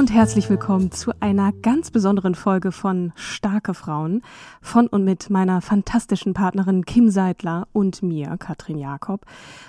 und 0.00 0.10
herzlich 0.10 0.48
willkommen 0.48 0.90
zu 0.90 1.12
einer 1.20 1.52
ganz 1.52 1.90
besonderen 1.90 2.34
Folge 2.34 2.72
von 2.72 3.12
Starke 3.16 3.74
Frauen 3.74 4.22
von 4.62 4.86
und 4.86 5.04
mit 5.04 5.28
meiner 5.28 5.60
fantastischen 5.60 6.32
Partnerin 6.32 6.86
Kim 6.86 7.10
Seidler 7.10 7.68
und 7.74 8.02
mir, 8.02 8.38
Katrin 8.38 8.78
Jakob. 8.78 9.26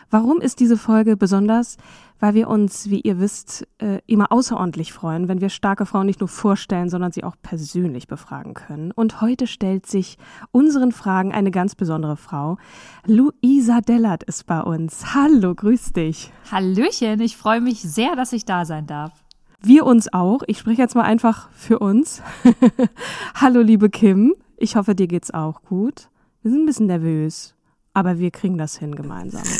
Warum 0.10 0.40
ist 0.40 0.62
diese 0.62 0.78
Folge 0.78 1.18
besonders? 1.18 1.76
Weil 2.22 2.34
wir 2.34 2.48
uns, 2.48 2.90
wie 2.90 3.02
ihr 3.02 3.20
wisst, 3.20 3.68
äh, 3.80 4.00
immer 4.08 4.32
außerordentlich 4.32 4.94
freuen, 4.94 5.28
wenn 5.28 5.42
wir 5.42 5.50
starke 5.50 5.86
Frauen 5.86 6.06
nicht 6.06 6.22
nur 6.22 6.30
vorstellen, 6.30 6.90
sondern 6.90 7.12
sie 7.12 7.26
auch 7.26 7.36
persönlich 7.42 8.08
befragen 8.08 8.54
können. 8.54 8.94
Und 8.94 9.20
heute 9.20 9.48
stellt 9.48 9.86
sich 9.86 10.18
unseren 10.52 10.94
Fragen 10.94 11.34
eine 11.34 11.52
ganz 11.52 11.76
besondere 11.76 12.16
Frau. 12.16 12.58
Luisa 13.06 13.82
Dellert 13.82 14.24
ist 14.24 14.46
bei 14.46 14.62
uns. 14.62 15.14
Hallo, 15.14 15.54
grüß 15.54 15.92
dich. 15.92 16.32
Hallöchen, 16.50 17.20
ich 17.20 17.36
freue 17.36 17.60
mich 17.60 17.82
sehr, 17.82 18.16
dass 18.16 18.32
ich 18.32 18.46
da 18.46 18.64
sein 18.64 18.88
darf. 18.88 19.21
Wir 19.64 19.86
uns 19.86 20.12
auch. 20.12 20.42
Ich 20.48 20.58
spreche 20.58 20.82
jetzt 20.82 20.96
mal 20.96 21.04
einfach 21.04 21.50
für 21.52 21.78
uns. 21.78 22.24
Hallo, 23.36 23.62
liebe 23.62 23.92
Kim. 23.92 24.34
Ich 24.58 24.76
hoffe, 24.76 24.96
dir 24.96 25.08
geht's 25.08 25.32
auch 25.32 25.62
gut. 25.62 26.10
Wir 26.42 26.50
sind 26.50 26.62
ein 26.62 26.66
bisschen 26.66 26.88
nervös, 26.88 27.54
aber 27.94 28.18
wir 28.18 28.32
kriegen 28.32 28.58
das 28.58 28.80
hin 28.80 28.96
gemeinsam. 28.96 29.44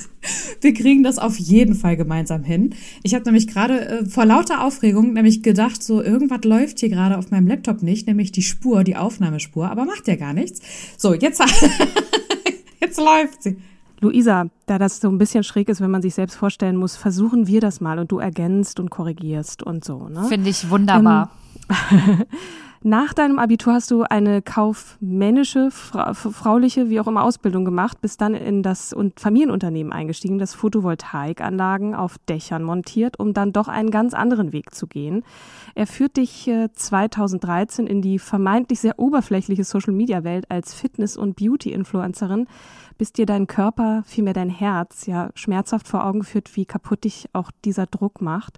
Wir 0.62 0.76
kriegen 0.76 1.02
das 1.02 1.18
auf 1.18 1.40
jeden 1.40 1.74
Fall 1.74 1.98
gemeinsam 1.98 2.44
hin. 2.44 2.76
Ich 3.02 3.16
habe 3.16 3.26
nämlich 3.26 3.48
gerade 3.48 3.82
äh, 3.82 4.06
vor 4.06 4.26
lauter 4.26 4.64
Aufregung 4.64 5.14
nämlich 5.14 5.42
gedacht, 5.42 5.82
so 5.82 6.04
irgendwas 6.04 6.44
läuft 6.44 6.80
hier 6.80 6.90
gerade 6.90 7.18
auf 7.18 7.32
meinem 7.32 7.48
Laptop 7.48 7.82
nicht, 7.82 8.06
nämlich 8.06 8.32
die 8.32 8.44
Spur, 8.44 8.84
die 8.84 8.96
Aufnahmespur, 8.96 9.72
aber 9.72 9.86
macht 9.86 10.08
ja 10.08 10.18
gar 10.18 10.34
nichts. 10.34 10.62
So, 10.98 11.16
jetzt 11.16 11.42
jetzt 12.80 13.00
läuft 13.00 13.42
sie. 13.42 13.58
Luisa, 14.02 14.48
da 14.66 14.80
das 14.80 15.00
so 15.00 15.10
ein 15.10 15.20
bisschen 15.20 15.44
schräg 15.44 15.70
ist, 15.70 15.80
wenn 15.80 15.92
man 15.92 16.02
sich 16.02 16.16
selbst 16.16 16.36
vorstellen 16.36 16.76
muss, 16.76 16.96
versuchen 16.96 17.48
wir 17.48 17.62
das 17.62 17.82
mal 17.82 18.00
und 18.00 18.12
du 18.12 18.18
ergänzt 18.18 18.80
und 18.80 18.90
korrigierst 18.90 19.62
und 19.64 19.86
so. 19.86 20.10
Ne? 20.10 20.26
Finde 20.28 20.50
ich 20.50 20.70
wunderbar. 20.70 21.30
Ähm, 21.70 22.26
nach 22.84 23.14
deinem 23.14 23.38
Abitur 23.38 23.74
hast 23.74 23.92
du 23.92 24.02
eine 24.04 24.42
kaufmännische, 24.42 25.70
fra 25.70 26.16
frauliche, 26.16 26.90
wie 26.90 27.00
auch 27.00 27.06
immer 27.06 27.24
Ausbildung 27.24 27.64
gemacht, 27.64 28.02
bist 28.02 28.22
dann 28.22 28.34
in 28.34 28.64
das 28.64 28.96
Familienunternehmen 29.18 29.94
eingestiegen, 29.94 30.40
das 30.40 30.56
Photovoltaikanlagen 30.56 31.94
auf 31.94 32.18
Dächern 32.28 32.64
montiert, 32.64 33.20
um 33.20 33.34
dann 33.34 33.54
doch 33.54 33.68
einen 33.68 33.92
ganz 33.92 34.16
anderen 34.16 34.52
Weg 34.52 34.74
zu 34.74 34.88
gehen. 34.88 35.24
Er 35.76 35.86
führt 35.86 36.18
dich 36.18 36.50
2013 36.74 37.86
in 37.86 38.02
die 38.02 38.18
vermeintlich 38.18 38.80
sehr 38.80 38.98
oberflächliche 38.98 39.64
Social-Media-Welt 39.64 40.50
als 40.50 40.74
Fitness- 40.74 41.18
und 41.18 41.36
Beauty-Influencerin, 41.36 42.48
bis 42.98 43.14
dir 43.14 43.28
dein 43.28 43.46
Körper, 43.46 44.02
vielmehr 44.08 44.34
dein 44.34 44.50
Herz, 44.50 45.06
ja 45.06 45.30
schmerzhaft 45.36 45.88
vor 45.88 46.04
Augen 46.04 46.24
führt, 46.24 46.56
wie 46.56 46.66
kaputt 46.66 47.04
dich 47.04 47.30
auch 47.34 47.52
dieser 47.64 47.86
Druck 47.86 48.22
macht. 48.22 48.58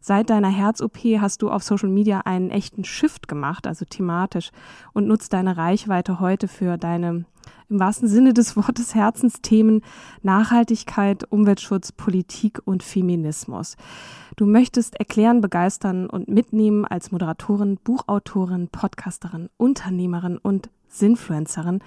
Seit 0.00 0.30
deiner 0.30 0.48
Herz-OP 0.48 0.98
hast 1.20 1.42
du 1.42 1.50
auf 1.50 1.62
Social 1.62 1.90
Media 1.90 2.20
einen 2.20 2.50
echten 2.50 2.84
Shift 2.84 3.28
gemacht, 3.28 3.66
also 3.66 3.84
thematisch, 3.84 4.50
und 4.94 5.06
nutzt 5.06 5.34
deine 5.34 5.56
Reichweite 5.58 6.20
heute 6.20 6.48
für 6.48 6.78
deine 6.78 7.26
im 7.68 7.78
wahrsten 7.78 8.08
Sinne 8.08 8.34
des 8.34 8.56
Wortes 8.56 8.94
Herzensthemen 8.94 9.82
Nachhaltigkeit, 10.22 11.24
Umweltschutz, 11.30 11.92
Politik 11.92 12.60
und 12.64 12.82
Feminismus. 12.82 13.76
Du 14.36 14.46
möchtest 14.46 14.96
erklären, 14.96 15.40
begeistern 15.40 16.10
und 16.10 16.28
mitnehmen 16.28 16.84
als 16.84 17.12
Moderatorin, 17.12 17.78
Buchautorin, 17.82 18.68
Podcasterin, 18.68 19.50
Unternehmerin 19.56 20.38
und 20.38 20.68
Sinfluencerin. 20.88 21.80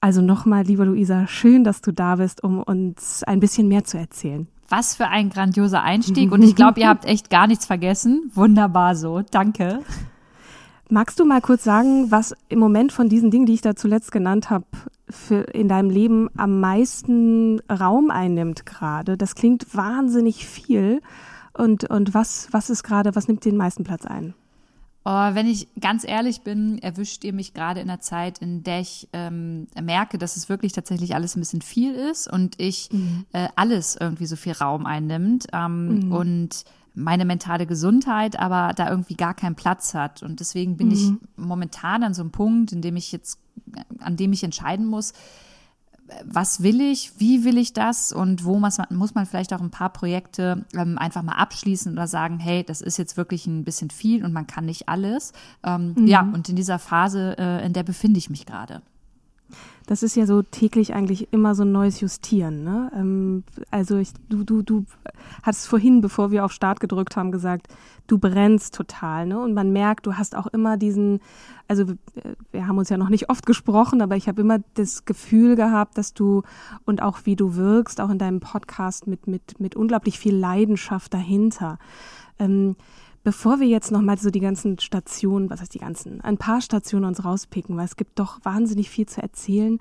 Also 0.00 0.20
nochmal, 0.20 0.64
liebe 0.64 0.84
Luisa, 0.84 1.26
schön, 1.26 1.62
dass 1.62 1.80
du 1.80 1.92
da 1.92 2.16
bist, 2.16 2.42
um 2.42 2.62
uns 2.62 3.22
ein 3.24 3.40
bisschen 3.40 3.68
mehr 3.68 3.84
zu 3.84 3.98
erzählen. 3.98 4.48
Was 4.68 4.94
für 4.94 5.08
ein 5.08 5.30
grandioser 5.30 5.82
Einstieg. 5.82 6.30
Und 6.30 6.42
ich 6.42 6.54
glaube, 6.54 6.80
ihr 6.80 6.88
habt 6.88 7.06
echt 7.06 7.30
gar 7.30 7.46
nichts 7.46 7.64
vergessen. 7.64 8.30
Wunderbar 8.34 8.96
so. 8.96 9.22
Danke. 9.30 9.80
Magst 10.90 11.20
du 11.20 11.24
mal 11.24 11.40
kurz 11.40 11.64
sagen, 11.64 12.10
was 12.10 12.34
im 12.48 12.58
Moment 12.58 12.92
von 12.92 13.08
diesen 13.08 13.30
Dingen, 13.30 13.46
die 13.46 13.54
ich 13.54 13.60
da 13.60 13.76
zuletzt 13.76 14.12
genannt 14.12 14.50
habe, 14.50 14.66
in 15.52 15.68
deinem 15.68 15.90
Leben 15.90 16.28
am 16.36 16.60
meisten 16.60 17.60
Raum 17.70 18.10
einnimmt 18.10 18.66
gerade? 18.66 19.16
Das 19.16 19.34
klingt 19.34 19.74
wahnsinnig 19.74 20.46
viel. 20.46 21.00
Und, 21.54 21.84
und 21.90 22.14
was, 22.14 22.48
was 22.52 22.70
ist 22.70 22.84
gerade, 22.84 23.16
was 23.16 23.26
nimmt 23.26 23.44
den 23.44 23.56
meisten 23.56 23.84
Platz 23.84 24.06
ein? 24.06 24.34
Oh, 25.10 25.34
wenn 25.34 25.46
ich 25.46 25.68
ganz 25.80 26.06
ehrlich 26.06 26.42
bin, 26.42 26.76
erwischt 26.82 27.24
ihr 27.24 27.32
mich 27.32 27.54
gerade 27.54 27.80
in 27.80 27.88
einer 27.88 28.00
Zeit, 28.00 28.40
in 28.40 28.62
der 28.62 28.80
ich 28.80 29.08
ähm, 29.14 29.66
merke, 29.80 30.18
dass 30.18 30.36
es 30.36 30.50
wirklich 30.50 30.74
tatsächlich 30.74 31.14
alles 31.14 31.34
ein 31.34 31.40
bisschen 31.40 31.62
viel 31.62 31.94
ist 31.94 32.30
und 32.30 32.60
ich 32.60 32.90
mhm. 32.92 33.24
äh, 33.32 33.48
alles 33.56 33.96
irgendwie 33.98 34.26
so 34.26 34.36
viel 34.36 34.52
Raum 34.52 34.84
einnimmt 34.84 35.46
ähm, 35.54 36.08
mhm. 36.08 36.12
und 36.12 36.64
meine 36.92 37.24
mentale 37.24 37.64
Gesundheit 37.64 38.38
aber 38.38 38.74
da 38.74 38.90
irgendwie 38.90 39.14
gar 39.14 39.32
keinen 39.32 39.54
Platz 39.54 39.94
hat. 39.94 40.22
Und 40.22 40.40
deswegen 40.40 40.76
bin 40.76 40.88
mhm. 40.88 40.92
ich 40.92 41.10
momentan 41.36 42.02
an 42.02 42.12
so 42.12 42.20
einem 42.20 42.30
Punkt, 42.30 42.72
in 42.72 42.82
dem 42.82 42.96
ich 42.96 43.10
jetzt, 43.10 43.38
an 44.00 44.18
dem 44.18 44.34
ich 44.34 44.44
entscheiden 44.44 44.84
muss, 44.84 45.14
was 46.24 46.62
will 46.62 46.80
ich, 46.80 47.12
wie 47.18 47.44
will 47.44 47.58
ich 47.58 47.72
das 47.72 48.12
und 48.12 48.44
wo 48.44 48.58
muss 48.58 48.78
man, 48.78 48.86
muss 48.90 49.14
man 49.14 49.26
vielleicht 49.26 49.52
auch 49.52 49.60
ein 49.60 49.70
paar 49.70 49.92
Projekte 49.92 50.64
ähm, 50.74 50.98
einfach 50.98 51.22
mal 51.22 51.32
abschließen 51.32 51.92
oder 51.92 52.06
sagen, 52.06 52.38
hey, 52.38 52.64
das 52.64 52.80
ist 52.80 52.96
jetzt 52.96 53.16
wirklich 53.16 53.46
ein 53.46 53.64
bisschen 53.64 53.90
viel 53.90 54.24
und 54.24 54.32
man 54.32 54.46
kann 54.46 54.64
nicht 54.64 54.88
alles. 54.88 55.32
Ähm, 55.64 55.94
mhm. 55.96 56.06
Ja, 56.06 56.22
und 56.22 56.48
in 56.48 56.56
dieser 56.56 56.78
Phase, 56.78 57.36
äh, 57.38 57.64
in 57.64 57.72
der 57.72 57.82
befinde 57.82 58.18
ich 58.18 58.30
mich 58.30 58.46
gerade. 58.46 58.82
Das 59.88 60.02
ist 60.02 60.16
ja 60.16 60.26
so 60.26 60.42
täglich 60.42 60.92
eigentlich 60.92 61.32
immer 61.32 61.54
so 61.54 61.62
ein 61.62 61.72
neues 61.72 62.02
Justieren. 62.02 62.62
Ne? 62.62 62.92
Ähm, 62.94 63.42
also 63.70 63.96
ich, 63.96 64.10
du, 64.28 64.44
du, 64.44 64.60
du 64.60 64.84
hattest 65.42 65.66
vorhin, 65.66 66.02
bevor 66.02 66.30
wir 66.30 66.44
auf 66.44 66.52
Start 66.52 66.78
gedrückt 66.78 67.16
haben, 67.16 67.32
gesagt, 67.32 67.68
du 68.06 68.18
brennst 68.18 68.74
total. 68.74 69.24
Ne? 69.24 69.40
Und 69.40 69.54
man 69.54 69.72
merkt, 69.72 70.04
du 70.04 70.12
hast 70.18 70.36
auch 70.36 70.46
immer 70.48 70.76
diesen, 70.76 71.20
also 71.68 71.86
wir 72.52 72.66
haben 72.66 72.76
uns 72.76 72.90
ja 72.90 72.98
noch 72.98 73.08
nicht 73.08 73.30
oft 73.30 73.46
gesprochen, 73.46 74.02
aber 74.02 74.14
ich 74.14 74.28
habe 74.28 74.42
immer 74.42 74.58
das 74.74 75.06
Gefühl 75.06 75.56
gehabt, 75.56 75.96
dass 75.96 76.12
du 76.12 76.42
und 76.84 77.00
auch 77.00 77.20
wie 77.24 77.34
du 77.34 77.56
wirkst, 77.56 78.02
auch 78.02 78.10
in 78.10 78.18
deinem 78.18 78.40
Podcast 78.40 79.06
mit, 79.06 79.26
mit, 79.26 79.58
mit 79.58 79.74
unglaublich 79.74 80.18
viel 80.18 80.36
Leidenschaft 80.36 81.14
dahinter. 81.14 81.78
Ähm, 82.38 82.76
Bevor 83.28 83.60
wir 83.60 83.66
jetzt 83.66 83.92
nochmal 83.92 84.16
so 84.16 84.30
die 84.30 84.40
ganzen 84.40 84.78
Stationen, 84.78 85.50
was 85.50 85.60
heißt 85.60 85.74
die 85.74 85.78
ganzen, 85.78 86.22
ein 86.22 86.38
paar 86.38 86.62
Stationen 86.62 87.04
uns 87.04 87.26
rauspicken, 87.26 87.76
weil 87.76 87.84
es 87.84 87.96
gibt 87.96 88.18
doch 88.18 88.42
wahnsinnig 88.42 88.88
viel 88.88 89.04
zu 89.04 89.20
erzählen, 89.20 89.80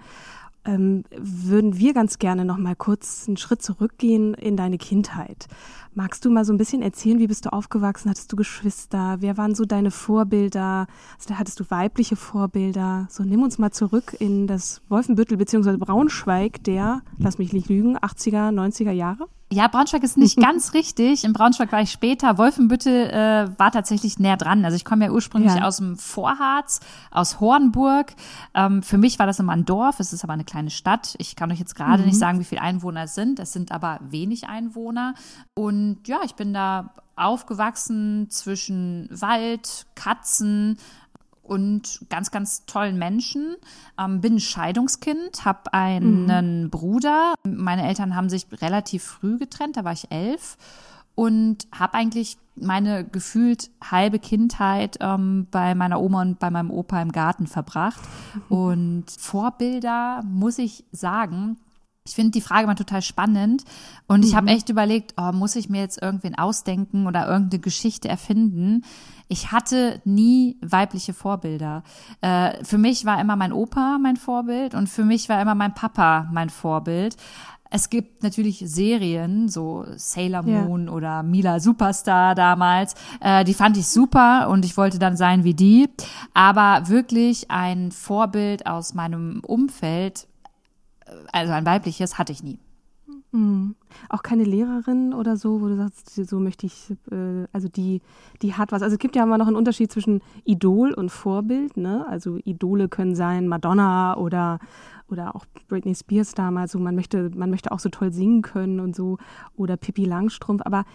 ähm, 0.66 1.06
würden 1.18 1.78
wir 1.78 1.94
ganz 1.94 2.20
gerne 2.20 2.44
nochmal 2.44 2.76
kurz 2.76 3.24
einen 3.26 3.38
Schritt 3.38 3.62
zurückgehen 3.62 4.34
in 4.34 4.58
deine 4.58 4.78
Kindheit. 4.78 5.48
Magst 5.94 6.26
du 6.26 6.30
mal 6.30 6.44
so 6.44 6.52
ein 6.52 6.58
bisschen 6.58 6.82
erzählen, 6.82 7.20
wie 7.20 7.28
bist 7.28 7.46
du 7.46 7.54
aufgewachsen? 7.54 8.10
Hattest 8.10 8.30
du 8.34 8.36
Geschwister? 8.36 9.16
Wer 9.22 9.38
waren 9.38 9.56
so 9.56 9.64
deine 9.64 9.92
Vorbilder? 9.92 10.86
Also, 11.18 11.40
hattest 11.40 11.62
du 11.62 11.64
weibliche 11.70 12.18
Vorbilder? 12.18 13.08
So, 13.10 13.24
nimm 13.24 13.44
uns 13.44 13.58
mal 13.58 13.72
zurück 13.72 14.14
in 14.20 14.48
das 14.48 14.82
Wolfenbüttel 14.90 15.38
bzw. 15.38 15.78
Braunschweig 15.78 16.66
der, 16.66 17.02
lass 17.18 17.38
mich 17.38 17.54
nicht 17.54 17.70
lügen, 17.70 17.98
80er, 17.98 18.52
90er 18.52 18.92
Jahre. 18.92 19.30
Ja, 19.52 19.68
Braunschweig 19.70 20.04
ist 20.04 20.18
nicht 20.18 20.38
ganz 20.42 20.74
richtig. 20.74 21.24
In 21.24 21.34
Braunschweig 21.34 21.72
war 21.72 21.82
ich 21.82 21.92
später. 21.92 22.38
Wolfenbüttel 22.38 23.10
äh, 23.10 23.60
war 23.60 23.72
tatsächlich 23.72 24.20
näher 24.20 24.38
dran. 24.38 24.66
Also 24.66 24.76
ich 24.76 24.84
komme 24.84 25.06
ja 25.06 25.12
ursprünglich 25.12 25.56
ja. 25.56 25.66
aus 25.66 25.78
dem 25.78 25.98
Vorharz, 25.98 26.82
aus 27.12 27.40
Hornburg. 27.40 28.14
Ähm, 28.54 28.84
für 28.84 28.98
mich 28.98 29.20
war 29.20 29.26
das 29.26 29.40
immer 29.40 29.54
ein 29.54 29.66
Dorf. 29.66 30.00
Es 30.00 30.12
ist 30.12 30.24
aber 30.24 30.34
eine 30.34 30.44
kleine 30.44 30.70
Stadt. 30.70 31.16
Ich 31.18 31.36
kann 31.36 31.52
euch 31.52 31.60
jetzt 31.60 31.76
gerade 31.76 32.00
mhm. 32.00 32.10
nicht 32.10 32.20
sagen, 32.20 32.40
wie 32.40 32.46
viele 32.46 32.62
Einwohner 32.62 33.04
es 33.04 33.16
sind. 33.16 33.40
Es 33.40 33.54
sind 33.54 33.72
aber 33.72 34.00
wenig 34.02 34.48
Einwohner. 34.48 35.14
Und 35.54 36.08
ja, 36.08 36.20
ich 36.26 36.36
bin 36.36 36.54
da 36.54 36.94
aufgewachsen 37.16 38.30
zwischen 38.30 39.08
Wald, 39.10 39.88
Katzen, 39.96 40.78
und 41.48 42.02
ganz, 42.10 42.32
ganz 42.32 42.66
tollen 42.66 42.98
Menschen. 42.98 43.56
Ähm, 44.00 44.22
bin 44.22 44.36
ein 44.36 44.40
Scheidungskind, 44.40 45.46
habe 45.46 45.74
einen 45.74 46.64
mhm. 46.66 46.70
Bruder. 46.70 47.34
Meine 47.44 47.88
Eltern 47.88 48.16
haben 48.16 48.30
sich 48.30 48.48
relativ 48.62 49.04
früh 49.04 49.38
getrennt, 49.38 49.78
da 49.78 49.84
war 49.84 49.94
ich 49.94 50.12
elf. 50.12 50.58
Und 51.16 51.68
habe 51.72 51.96
eigentlich 51.96 52.38
meine 52.56 53.04
gefühlt 53.04 53.72
halbe 53.84 54.20
Kindheit 54.20 54.98
ähm, 55.02 55.48
bei 55.50 55.74
meiner 55.74 56.00
Oma 56.00 56.22
und 56.22 56.38
bei 56.38 56.52
meinem 56.52 56.70
Opa 56.70 57.02
im 57.02 57.12
Garten 57.12 57.48
verbracht. 57.48 58.02
Und 58.50 59.06
Vorbilder, 59.10 60.22
muss 60.24 60.60
ich 60.60 60.84
sagen, 60.92 61.58
ich 62.08 62.16
finde 62.16 62.32
die 62.32 62.42
Frage 62.42 62.68
mal 62.68 62.76
total 62.76 63.02
spannend 63.02 63.64
und 64.08 64.24
ich 64.24 64.34
habe 64.34 64.50
mhm. 64.50 64.54
echt 64.54 64.70
überlegt, 64.70 65.14
oh, 65.18 65.32
muss 65.34 65.56
ich 65.56 65.70
mir 65.70 65.82
jetzt 65.82 66.02
irgendwen 66.02 66.38
ausdenken 66.38 67.06
oder 67.06 67.28
irgendeine 67.28 67.62
Geschichte 67.62 68.08
erfinden? 68.08 68.84
Ich 69.28 69.52
hatte 69.52 70.02
nie 70.06 70.58
weibliche 70.62 71.14
Vorbilder. 71.14 71.84
Äh, 72.22 72.64
für 72.64 72.78
mich 72.78 73.06
war 73.06 73.20
immer 73.20 73.36
mein 73.36 73.52
Opa 73.52 73.98
mein 74.02 74.18
Vorbild 74.18 74.74
und 74.74 74.88
für 74.88 75.04
mich 75.04 75.30
war 75.30 75.42
immer 75.42 75.56
mein 75.56 75.74
Papa 75.74 76.28
mein 76.32 76.50
Vorbild. 76.50 77.18
Es 77.70 77.90
gibt 77.90 78.24
natürlich 78.24 78.64
Serien, 78.66 79.50
so 79.50 79.86
Sailor 79.98 80.44
Moon 80.44 80.86
ja. 80.86 80.92
oder 80.94 81.24
Mila 81.24 81.60
Superstar 81.60 82.34
damals, 82.34 82.96
äh, 83.20 83.44
die 83.44 83.54
fand 83.54 83.76
ich 83.76 83.88
super 83.88 84.48
und 84.50 84.64
ich 84.64 84.78
wollte 84.78 85.00
dann 85.00 85.18
sein 85.18 85.44
wie 85.44 85.54
die. 85.54 85.90
Aber 86.34 86.88
wirklich 86.88 87.52
ein 87.52 87.92
Vorbild 87.92 88.68
aus 88.68 88.94
meinem 88.94 89.42
Umfeld 89.46 90.28
also 91.32 91.54
ein 91.54 91.66
weibliches 91.66 92.18
hatte 92.18 92.32
ich 92.32 92.44
nie. 92.44 92.60
Mhm. 93.32 93.76
Auch 94.10 94.24
keine 94.24 94.44
Lehrerin 94.44 95.14
oder 95.14 95.36
so, 95.36 95.62
wo 95.62 95.68
du 95.68 95.76
sagst, 95.76 96.16
so 96.16 96.40
möchte 96.40 96.66
ich, 96.66 96.92
äh, 97.12 97.46
also 97.52 97.68
die, 97.68 98.02
die 98.42 98.54
hat 98.54 98.72
was. 98.72 98.82
Also 98.82 98.94
es 98.94 99.00
gibt 99.00 99.16
ja 99.16 99.24
immer 99.24 99.38
noch 99.38 99.48
einen 99.48 99.56
Unterschied 99.56 99.92
zwischen 99.92 100.22
Idol 100.46 100.94
und 100.94 101.10
Vorbild. 101.10 101.78
Ne? 101.78 102.06
Also 102.08 102.38
Idole 102.46 102.88
können 102.88 103.16
sein 103.16 103.48
Madonna 103.48 104.16
oder, 104.18 104.60
oder 105.10 105.36
auch 105.36 105.46
Britney 105.68 105.94
Spears 105.94 106.36
damals. 106.36 106.72
So 106.72 106.80
man 106.80 106.96
möchte, 106.96 107.30
man 107.36 107.50
möchte 107.50 107.72
auch 107.72 107.80
so 107.80 107.90
toll 107.90 108.14
singen 108.14 108.42
können 108.42 108.80
und 108.80 108.96
so 108.96 109.18
oder 109.56 109.76
Pippi 109.76 110.06
Langstrumpf. 110.06 110.62
Aber 110.66 110.86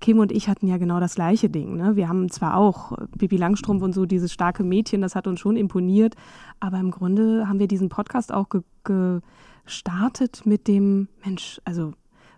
Kim 0.00 0.18
und 0.18 0.32
ich 0.32 0.48
hatten 0.48 0.66
ja 0.66 0.76
genau 0.76 1.00
das 1.00 1.14
gleiche 1.14 1.48
Ding. 1.48 1.76
Ne? 1.76 1.96
Wir 1.96 2.08
haben 2.08 2.30
zwar 2.30 2.56
auch 2.56 2.92
Pippi 3.18 3.36
Langstrumpf 3.36 3.82
und 3.82 3.94
so 3.94 4.06
dieses 4.06 4.32
starke 4.32 4.64
Mädchen, 4.64 5.00
das 5.00 5.14
hat 5.14 5.26
uns 5.26 5.40
schon 5.40 5.56
imponiert, 5.56 6.14
aber 6.60 6.78
im 6.78 6.90
Grunde 6.90 7.48
haben 7.48 7.58
wir 7.58 7.68
diesen 7.68 7.88
Podcast 7.88 8.32
auch 8.32 8.48
ge, 8.48 8.62
ge 8.84 9.20
startet 9.66 10.46
mit 10.46 10.68
dem 10.68 11.08
Mensch, 11.24 11.60
also, 11.64 11.92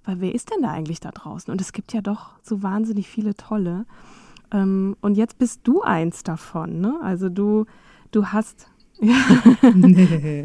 weil 0.05 0.21
wer 0.21 0.35
ist 0.35 0.51
denn 0.51 0.63
da 0.63 0.71
eigentlich 0.71 1.01
da 1.01 1.11
draußen? 1.11 1.51
Und 1.53 1.61
es 1.61 1.73
gibt 1.73 1.93
ja 1.93 2.01
doch 2.01 2.31
so 2.43 2.63
wahnsinnig 2.63 3.09
viele 3.09 3.35
tolle. 3.35 3.87
Ähm, 4.53 4.97
und 5.01 5.17
jetzt 5.17 5.39
bist 5.39 5.61
du 5.65 5.83
eins 5.83 6.23
davon, 6.23 6.81
ne? 6.81 6.99
Also 7.03 7.29
du, 7.29 7.67
du 8.11 8.27
hast. 8.27 8.69
Ja. 9.05 9.17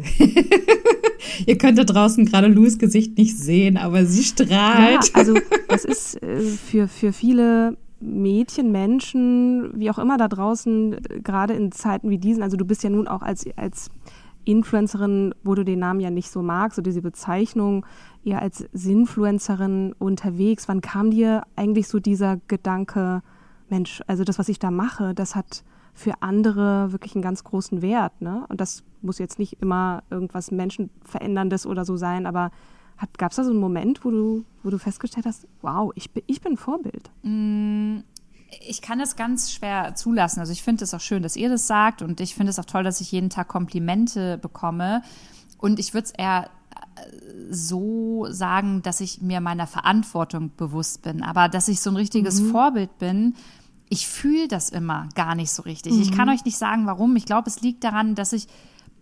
Ihr 1.46 1.58
könnt 1.58 1.78
da 1.78 1.84
draußen 1.84 2.24
gerade 2.24 2.48
Louis 2.48 2.78
Gesicht 2.78 3.16
nicht 3.16 3.38
sehen, 3.38 3.76
aber 3.76 4.04
sie 4.04 4.24
strahlt. 4.24 4.50
Ja, 4.50 5.14
also 5.14 5.34
das 5.68 5.84
ist 5.84 6.20
äh, 6.22 6.40
für, 6.40 6.88
für 6.88 7.12
viele 7.12 7.76
Mädchen, 8.00 8.72
Menschen, 8.72 9.70
wie 9.74 9.90
auch 9.90 9.98
immer 9.98 10.16
da 10.16 10.28
draußen, 10.28 10.94
äh, 10.94 11.20
gerade 11.20 11.54
in 11.54 11.72
Zeiten 11.72 12.10
wie 12.10 12.18
diesen, 12.18 12.42
also 12.42 12.56
du 12.56 12.64
bist 12.64 12.82
ja 12.82 12.90
nun 12.90 13.08
auch 13.08 13.22
als, 13.22 13.44
als 13.56 13.90
Influencerin, 14.48 15.34
wo 15.44 15.54
du 15.54 15.62
den 15.62 15.78
Namen 15.78 16.00
ja 16.00 16.10
nicht 16.10 16.30
so 16.30 16.42
magst, 16.42 16.76
so 16.76 16.82
diese 16.82 17.02
Bezeichnung, 17.02 17.84
eher 18.24 18.40
als 18.40 18.66
Sinfluencerin 18.72 19.94
unterwegs. 19.98 20.68
Wann 20.68 20.80
kam 20.80 21.10
dir 21.10 21.42
eigentlich 21.54 21.86
so 21.86 21.98
dieser 22.00 22.38
Gedanke, 22.48 23.22
Mensch, 23.68 24.02
also 24.06 24.24
das, 24.24 24.38
was 24.38 24.48
ich 24.48 24.58
da 24.58 24.70
mache, 24.70 25.14
das 25.14 25.34
hat 25.34 25.64
für 25.92 26.22
andere 26.22 26.92
wirklich 26.92 27.14
einen 27.14 27.22
ganz 27.22 27.44
großen 27.44 27.82
Wert. 27.82 28.22
Ne? 28.22 28.46
Und 28.48 28.60
das 28.60 28.84
muss 29.02 29.18
jetzt 29.18 29.38
nicht 29.38 29.60
immer 29.60 30.02
irgendwas 30.08 30.50
Menschenveränderndes 30.50 31.66
oder 31.66 31.84
so 31.84 31.98
sein, 31.98 32.24
aber 32.24 32.50
gab 33.18 33.32
es 33.32 33.36
da 33.36 33.44
so 33.44 33.50
einen 33.50 33.60
Moment, 33.60 34.02
wo 34.04 34.10
du, 34.10 34.44
wo 34.62 34.70
du 34.70 34.78
festgestellt 34.78 35.26
hast, 35.26 35.46
wow, 35.60 35.92
ich 35.94 36.10
bin, 36.10 36.22
ich 36.26 36.40
bin 36.40 36.56
Vorbild? 36.56 37.10
Ich 38.66 38.80
kann 38.80 39.00
es 39.00 39.16
ganz 39.16 39.52
schwer 39.52 39.94
zulassen. 39.94 40.40
Also 40.40 40.52
ich 40.52 40.62
finde 40.62 40.84
es 40.84 40.94
auch 40.94 41.00
schön, 41.00 41.22
dass 41.22 41.36
ihr 41.36 41.48
das 41.48 41.66
sagt 41.66 42.02
und 42.02 42.20
ich 42.20 42.34
finde 42.34 42.50
es 42.50 42.58
auch 42.58 42.64
toll, 42.64 42.82
dass 42.82 43.00
ich 43.00 43.12
jeden 43.12 43.30
Tag 43.30 43.48
Komplimente 43.48 44.38
bekomme. 44.38 45.02
Und 45.58 45.78
ich 45.78 45.92
würde 45.92 46.06
es 46.06 46.10
eher 46.12 46.44
äh, 46.44 47.00
so 47.50 48.26
sagen, 48.30 48.82
dass 48.82 49.00
ich 49.00 49.20
mir 49.20 49.40
meiner 49.40 49.66
Verantwortung 49.66 50.52
bewusst 50.56 51.02
bin, 51.02 51.22
aber 51.22 51.48
dass 51.48 51.68
ich 51.68 51.80
so 51.80 51.90
ein 51.90 51.96
richtiges 51.96 52.40
mhm. 52.40 52.50
Vorbild 52.50 52.98
bin. 52.98 53.34
Ich 53.90 54.06
fühle 54.06 54.48
das 54.48 54.70
immer 54.70 55.08
gar 55.14 55.34
nicht 55.34 55.50
so 55.50 55.62
richtig. 55.62 55.94
Mhm. 55.94 56.02
Ich 56.02 56.12
kann 56.12 56.28
euch 56.28 56.44
nicht 56.44 56.58
sagen, 56.58 56.86
warum. 56.86 57.16
Ich 57.16 57.26
glaube, 57.26 57.48
es 57.48 57.60
liegt 57.60 57.84
daran, 57.84 58.14
dass 58.14 58.32
ich 58.32 58.46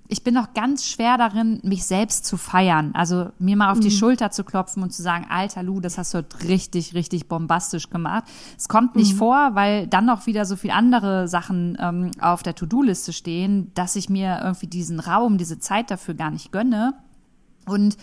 ich 0.08 0.22
bin 0.22 0.34
noch 0.34 0.54
ganz 0.54 0.86
schwer 0.86 1.18
darin, 1.18 1.60
mich 1.62 1.84
selbst 1.84 2.24
zu 2.24 2.36
feiern. 2.36 2.92
Also 2.94 3.30
mir 3.38 3.56
mal 3.56 3.72
auf 3.72 3.80
die 3.80 3.88
mhm. 3.88 3.94
Schulter 3.94 4.30
zu 4.30 4.44
klopfen 4.44 4.82
und 4.82 4.92
zu 4.92 5.02
sagen, 5.02 5.26
alter 5.28 5.62
Lu, 5.62 5.80
das 5.80 5.98
hast 5.98 6.14
du 6.14 6.18
heute 6.18 6.48
richtig, 6.48 6.94
richtig 6.94 7.28
bombastisch 7.28 7.90
gemacht. 7.90 8.24
Es 8.56 8.68
kommt 8.68 8.96
nicht 8.96 9.14
mhm. 9.14 9.18
vor, 9.18 9.50
weil 9.54 9.86
dann 9.86 10.06
noch 10.06 10.26
wieder 10.26 10.44
so 10.44 10.56
viel 10.56 10.70
andere 10.70 11.28
Sachen 11.28 11.76
ähm, 11.80 12.10
auf 12.20 12.42
der 12.42 12.54
To-Do-Liste 12.54 13.12
stehen, 13.12 13.72
dass 13.74 13.96
ich 13.96 14.08
mir 14.08 14.40
irgendwie 14.42 14.68
diesen 14.68 15.00
Raum, 15.00 15.38
diese 15.38 15.58
Zeit 15.58 15.90
dafür 15.90 16.14
gar 16.14 16.30
nicht 16.30 16.52
gönne. 16.52 16.94
Und 17.66 17.96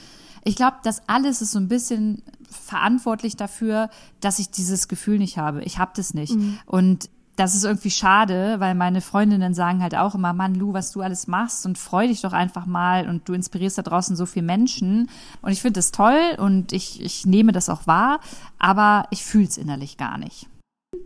ich 0.43 0.55
glaube, 0.55 0.77
das 0.83 1.07
alles 1.07 1.41
ist 1.41 1.51
so 1.51 1.59
ein 1.59 1.69
bisschen 1.69 2.21
verantwortlich 2.49 3.35
dafür, 3.37 3.89
dass 4.19 4.39
ich 4.39 4.51
dieses 4.51 4.87
Gefühl 4.87 5.17
nicht 5.17 5.37
habe. 5.37 5.63
Ich 5.63 5.79
habe 5.79 5.91
das 5.95 6.13
nicht. 6.13 6.35
Mhm. 6.35 6.59
Und 6.65 7.09
das 7.35 7.55
ist 7.55 7.63
irgendwie 7.63 7.89
schade, 7.89 8.59
weil 8.59 8.75
meine 8.75 9.01
Freundinnen 9.01 9.53
sagen 9.53 9.81
halt 9.81 9.95
auch 9.95 10.13
immer, 10.13 10.33
Mann, 10.33 10.55
Lu, 10.55 10.73
was 10.73 10.91
du 10.91 11.01
alles 11.01 11.27
machst 11.27 11.65
und 11.65 11.77
freu 11.77 12.07
dich 12.07 12.21
doch 12.21 12.33
einfach 12.33 12.65
mal 12.65 13.09
und 13.09 13.27
du 13.27 13.33
inspirierst 13.33 13.77
da 13.77 13.81
draußen 13.81 14.15
so 14.15 14.25
viele 14.25 14.45
Menschen. 14.45 15.09
Und 15.41 15.51
ich 15.51 15.61
finde 15.61 15.79
das 15.79 15.91
toll 15.91 16.19
und 16.37 16.73
ich, 16.73 17.01
ich 17.01 17.25
nehme 17.25 17.51
das 17.51 17.69
auch 17.69 17.87
wahr, 17.87 18.19
aber 18.59 19.07
ich 19.09 19.23
fühle 19.23 19.47
es 19.47 19.57
innerlich 19.57 19.97
gar 19.97 20.17
nicht. 20.17 20.47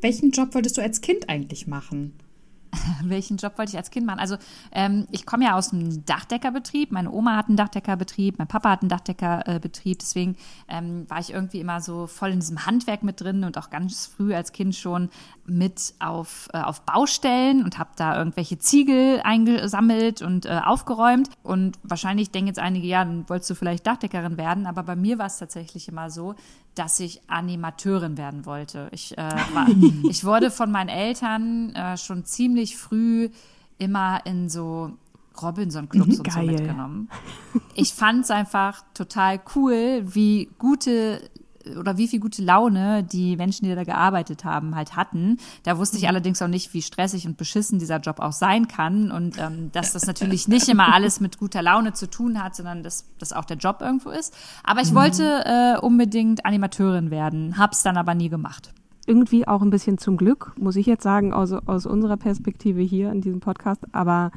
Welchen 0.01 0.31
Job 0.31 0.53
wolltest 0.53 0.77
du 0.77 0.81
als 0.81 1.01
Kind 1.01 1.29
eigentlich 1.29 1.65
machen? 1.65 2.13
welchen 3.03 3.37
Job 3.37 3.57
wollte 3.57 3.71
ich 3.71 3.77
als 3.77 3.91
Kind 3.91 4.05
machen? 4.05 4.19
Also 4.19 4.37
ähm, 4.71 5.07
ich 5.11 5.25
komme 5.25 5.45
ja 5.45 5.55
aus 5.55 5.73
einem 5.73 6.05
Dachdeckerbetrieb. 6.05 6.91
Meine 6.91 7.11
Oma 7.11 7.35
hat 7.35 7.47
einen 7.47 7.57
Dachdeckerbetrieb, 7.57 8.37
mein 8.37 8.47
Papa 8.47 8.71
hat 8.71 8.81
einen 8.81 8.89
Dachdeckerbetrieb. 8.89 9.99
Deswegen 9.99 10.35
ähm, 10.67 11.09
war 11.09 11.19
ich 11.19 11.33
irgendwie 11.33 11.59
immer 11.59 11.81
so 11.81 12.07
voll 12.07 12.31
in 12.31 12.39
diesem 12.39 12.65
Handwerk 12.65 13.03
mit 13.03 13.21
drin 13.21 13.43
und 13.43 13.57
auch 13.57 13.69
ganz 13.69 14.05
früh 14.05 14.33
als 14.33 14.51
Kind 14.51 14.75
schon 14.75 15.09
mit 15.45 15.93
auf, 15.99 16.49
äh, 16.53 16.59
auf 16.59 16.81
Baustellen 16.81 17.63
und 17.63 17.77
habe 17.77 17.91
da 17.95 18.17
irgendwelche 18.17 18.57
Ziegel 18.57 19.21
eingesammelt 19.23 20.21
und 20.21 20.45
äh, 20.45 20.59
aufgeräumt. 20.63 21.29
Und 21.43 21.77
wahrscheinlich 21.83 22.31
denken 22.31 22.47
jetzt 22.47 22.59
einige, 22.59 22.87
ja, 22.87 23.03
dann 23.03 23.27
wolltest 23.29 23.49
du 23.49 23.55
vielleicht 23.55 23.87
Dachdeckerin 23.87 24.37
werden. 24.37 24.65
Aber 24.65 24.83
bei 24.83 24.95
mir 24.95 25.17
war 25.17 25.27
es 25.27 25.37
tatsächlich 25.37 25.87
immer 25.87 26.09
so, 26.09 26.35
dass 26.77 26.99
ich 26.99 27.21
Animateurin 27.27 28.17
werden 28.17 28.45
wollte. 28.45 28.89
Ich, 28.91 29.17
äh, 29.17 29.21
war, 29.53 29.67
ich 30.09 30.23
wurde 30.23 30.51
von 30.51 30.71
meinen 30.71 30.89
Eltern 30.89 31.73
äh, 31.75 31.97
schon 31.97 32.25
ziemlich 32.25 32.77
früh 32.77 33.29
immer 33.77 34.25
in 34.25 34.49
so 34.49 34.91
Robinson-Clubs 35.41 36.19
und 36.19 36.31
so 36.31 36.41
mitgenommen. 36.41 37.09
Ich 37.75 37.93
fand 37.93 38.23
es 38.23 38.31
einfach 38.31 38.83
total 38.93 39.39
cool, 39.55 40.03
wie 40.03 40.49
gute 40.57 41.21
oder 41.77 41.97
wie 41.97 42.07
viel 42.07 42.19
gute 42.19 42.43
Laune 42.43 43.03
die 43.03 43.35
Menschen, 43.35 43.65
die 43.65 43.75
da 43.75 43.83
gearbeitet 43.83 44.45
haben, 44.45 44.75
halt 44.75 44.95
hatten. 44.95 45.37
Da 45.63 45.77
wusste 45.77 45.97
ich 45.97 46.03
mhm. 46.03 46.09
allerdings 46.09 46.41
auch 46.41 46.47
nicht, 46.47 46.73
wie 46.73 46.81
stressig 46.81 47.25
und 47.27 47.37
beschissen 47.37 47.79
dieser 47.79 47.99
Job 47.99 48.19
auch 48.19 48.31
sein 48.31 48.67
kann 48.67 49.11
und 49.11 49.37
ähm, 49.37 49.71
dass 49.71 49.93
das 49.93 50.07
natürlich 50.07 50.47
nicht 50.47 50.67
immer 50.69 50.93
alles 50.93 51.19
mit 51.19 51.37
guter 51.37 51.61
Laune 51.61 51.93
zu 51.93 52.09
tun 52.09 52.41
hat, 52.41 52.55
sondern 52.55 52.83
dass 52.83 53.05
das 53.19 53.33
auch 53.33 53.45
der 53.45 53.57
Job 53.57 53.81
irgendwo 53.81 54.09
ist. 54.09 54.33
Aber 54.63 54.81
ich 54.81 54.91
mhm. 54.91 54.95
wollte 54.95 55.43
äh, 55.45 55.79
unbedingt 55.79 56.45
Animateurin 56.45 57.11
werden, 57.11 57.57
hab's 57.57 57.83
dann 57.83 57.97
aber 57.97 58.15
nie 58.15 58.29
gemacht 58.29 58.73
irgendwie 59.07 59.47
auch 59.47 59.61
ein 59.61 59.69
bisschen 59.69 59.97
zum 59.97 60.17
Glück, 60.17 60.51
muss 60.59 60.75
ich 60.75 60.85
jetzt 60.85 61.03
sagen, 61.03 61.33
aus, 61.33 61.53
aus 61.53 61.85
unserer 61.85 62.17
Perspektive 62.17 62.81
hier 62.81 63.09
in 63.09 63.21
diesem 63.21 63.39
Podcast. 63.39 63.81
Aber 63.93 64.31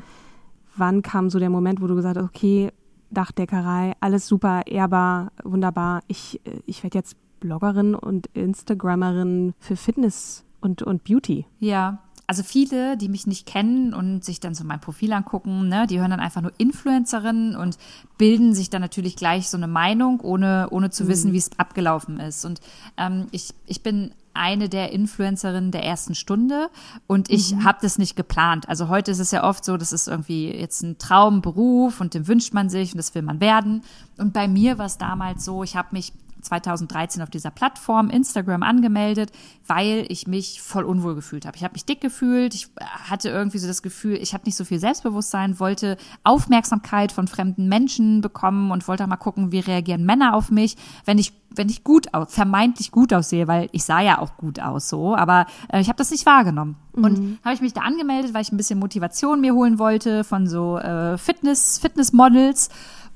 wann 0.76 1.02
kam 1.02 1.28
so 1.28 1.38
der 1.38 1.50
Moment, 1.50 1.82
wo 1.82 1.88
du 1.88 1.96
gesagt 1.96 2.16
hast, 2.16 2.24
okay, 2.24 2.70
Dachdeckerei, 3.10 3.94
alles 4.00 4.26
super, 4.26 4.66
ehrbar, 4.66 5.32
wunderbar. 5.42 6.02
Ich, 6.08 6.40
ich 6.66 6.82
werde 6.82 6.98
jetzt 6.98 7.16
Bloggerin 7.40 7.94
und 7.94 8.28
Instagrammerin 8.34 9.54
für 9.58 9.76
Fitness 9.76 10.44
und, 10.60 10.82
und 10.82 11.04
Beauty. 11.04 11.46
Ja, 11.58 12.02
also 12.30 12.44
viele, 12.44 12.96
die 12.96 13.08
mich 13.08 13.26
nicht 13.26 13.44
kennen 13.44 13.92
und 13.92 14.24
sich 14.24 14.38
dann 14.38 14.54
so 14.54 14.62
mein 14.62 14.80
Profil 14.80 15.12
angucken, 15.12 15.66
ne, 15.68 15.88
die 15.88 15.98
hören 15.98 16.12
dann 16.12 16.20
einfach 16.20 16.42
nur 16.42 16.52
Influencerin 16.58 17.56
und 17.56 17.76
bilden 18.18 18.54
sich 18.54 18.70
dann 18.70 18.80
natürlich 18.80 19.16
gleich 19.16 19.48
so 19.48 19.56
eine 19.56 19.66
Meinung, 19.66 20.20
ohne, 20.20 20.68
ohne 20.70 20.90
zu 20.90 21.02
mhm. 21.02 21.08
wissen, 21.08 21.32
wie 21.32 21.38
es 21.38 21.50
abgelaufen 21.58 22.20
ist. 22.20 22.44
Und 22.44 22.60
ähm, 22.96 23.26
ich, 23.32 23.52
ich 23.66 23.82
bin 23.82 24.12
eine 24.34 24.68
der 24.68 24.92
Influencerinnen 24.92 25.70
der 25.70 25.84
ersten 25.84 26.14
Stunde 26.14 26.70
und 27.06 27.30
ich 27.30 27.54
mhm. 27.54 27.64
habe 27.64 27.78
das 27.82 27.98
nicht 27.98 28.16
geplant. 28.16 28.68
Also 28.68 28.88
heute 28.88 29.10
ist 29.10 29.18
es 29.18 29.30
ja 29.30 29.44
oft 29.44 29.64
so, 29.64 29.76
das 29.76 29.92
ist 29.92 30.08
irgendwie 30.08 30.50
jetzt 30.50 30.82
ein 30.82 30.98
Traumberuf 30.98 32.00
und 32.00 32.14
den 32.14 32.28
wünscht 32.28 32.54
man 32.54 32.70
sich 32.70 32.92
und 32.92 32.98
das 32.98 33.14
will 33.14 33.22
man 33.22 33.40
werden. 33.40 33.82
Und 34.18 34.32
bei 34.32 34.48
mir 34.48 34.78
war 34.78 34.86
es 34.86 34.98
damals 34.98 35.44
so, 35.44 35.62
ich 35.62 35.76
habe 35.76 35.88
mich 35.92 36.12
2013 36.42 37.22
auf 37.22 37.30
dieser 37.30 37.50
Plattform 37.50 38.10
Instagram 38.10 38.62
angemeldet, 38.62 39.32
weil 39.66 40.04
ich 40.08 40.26
mich 40.26 40.60
voll 40.62 40.84
unwohl 40.84 41.14
gefühlt 41.14 41.46
habe. 41.46 41.56
Ich 41.56 41.64
habe 41.64 41.72
mich 41.72 41.84
dick 41.84 42.00
gefühlt, 42.00 42.54
ich 42.54 42.68
hatte 43.08 43.28
irgendwie 43.28 43.58
so 43.58 43.66
das 43.66 43.82
Gefühl, 43.82 44.16
ich 44.16 44.34
habe 44.34 44.44
nicht 44.44 44.56
so 44.56 44.64
viel 44.64 44.78
Selbstbewusstsein, 44.78 45.60
wollte 45.60 45.96
Aufmerksamkeit 46.24 47.12
von 47.12 47.28
fremden 47.28 47.68
Menschen 47.68 48.20
bekommen 48.20 48.70
und 48.70 48.88
wollte 48.88 49.04
auch 49.04 49.08
mal 49.08 49.16
gucken, 49.16 49.52
wie 49.52 49.60
reagieren 49.60 50.04
Männer 50.04 50.34
auf 50.34 50.50
mich, 50.50 50.76
wenn 51.04 51.18
ich 51.18 51.32
wenn 51.52 51.68
ich 51.68 51.82
gut 51.82 52.14
aus, 52.14 52.32
vermeintlich 52.32 52.92
gut 52.92 53.12
aussehe, 53.12 53.48
weil 53.48 53.68
ich 53.72 53.84
sah 53.84 54.00
ja 54.00 54.18
auch 54.18 54.36
gut 54.36 54.60
aus 54.60 54.88
so, 54.88 55.16
aber 55.16 55.46
äh, 55.68 55.80
ich 55.80 55.88
habe 55.88 55.96
das 55.96 56.10
nicht 56.10 56.26
wahrgenommen. 56.26 56.76
Mhm. 56.94 57.04
Und 57.04 57.38
habe 57.44 57.54
ich 57.54 57.60
mich 57.60 57.72
da 57.72 57.80
angemeldet, 57.82 58.34
weil 58.34 58.42
ich 58.42 58.52
ein 58.52 58.56
bisschen 58.56 58.78
Motivation 58.78 59.40
mir 59.40 59.54
holen 59.54 59.78
wollte 59.78 60.24
von 60.24 60.46
so 60.46 60.78
äh, 60.78 61.18
Fitness 61.18 61.78
Fitnessmodels 61.78 62.70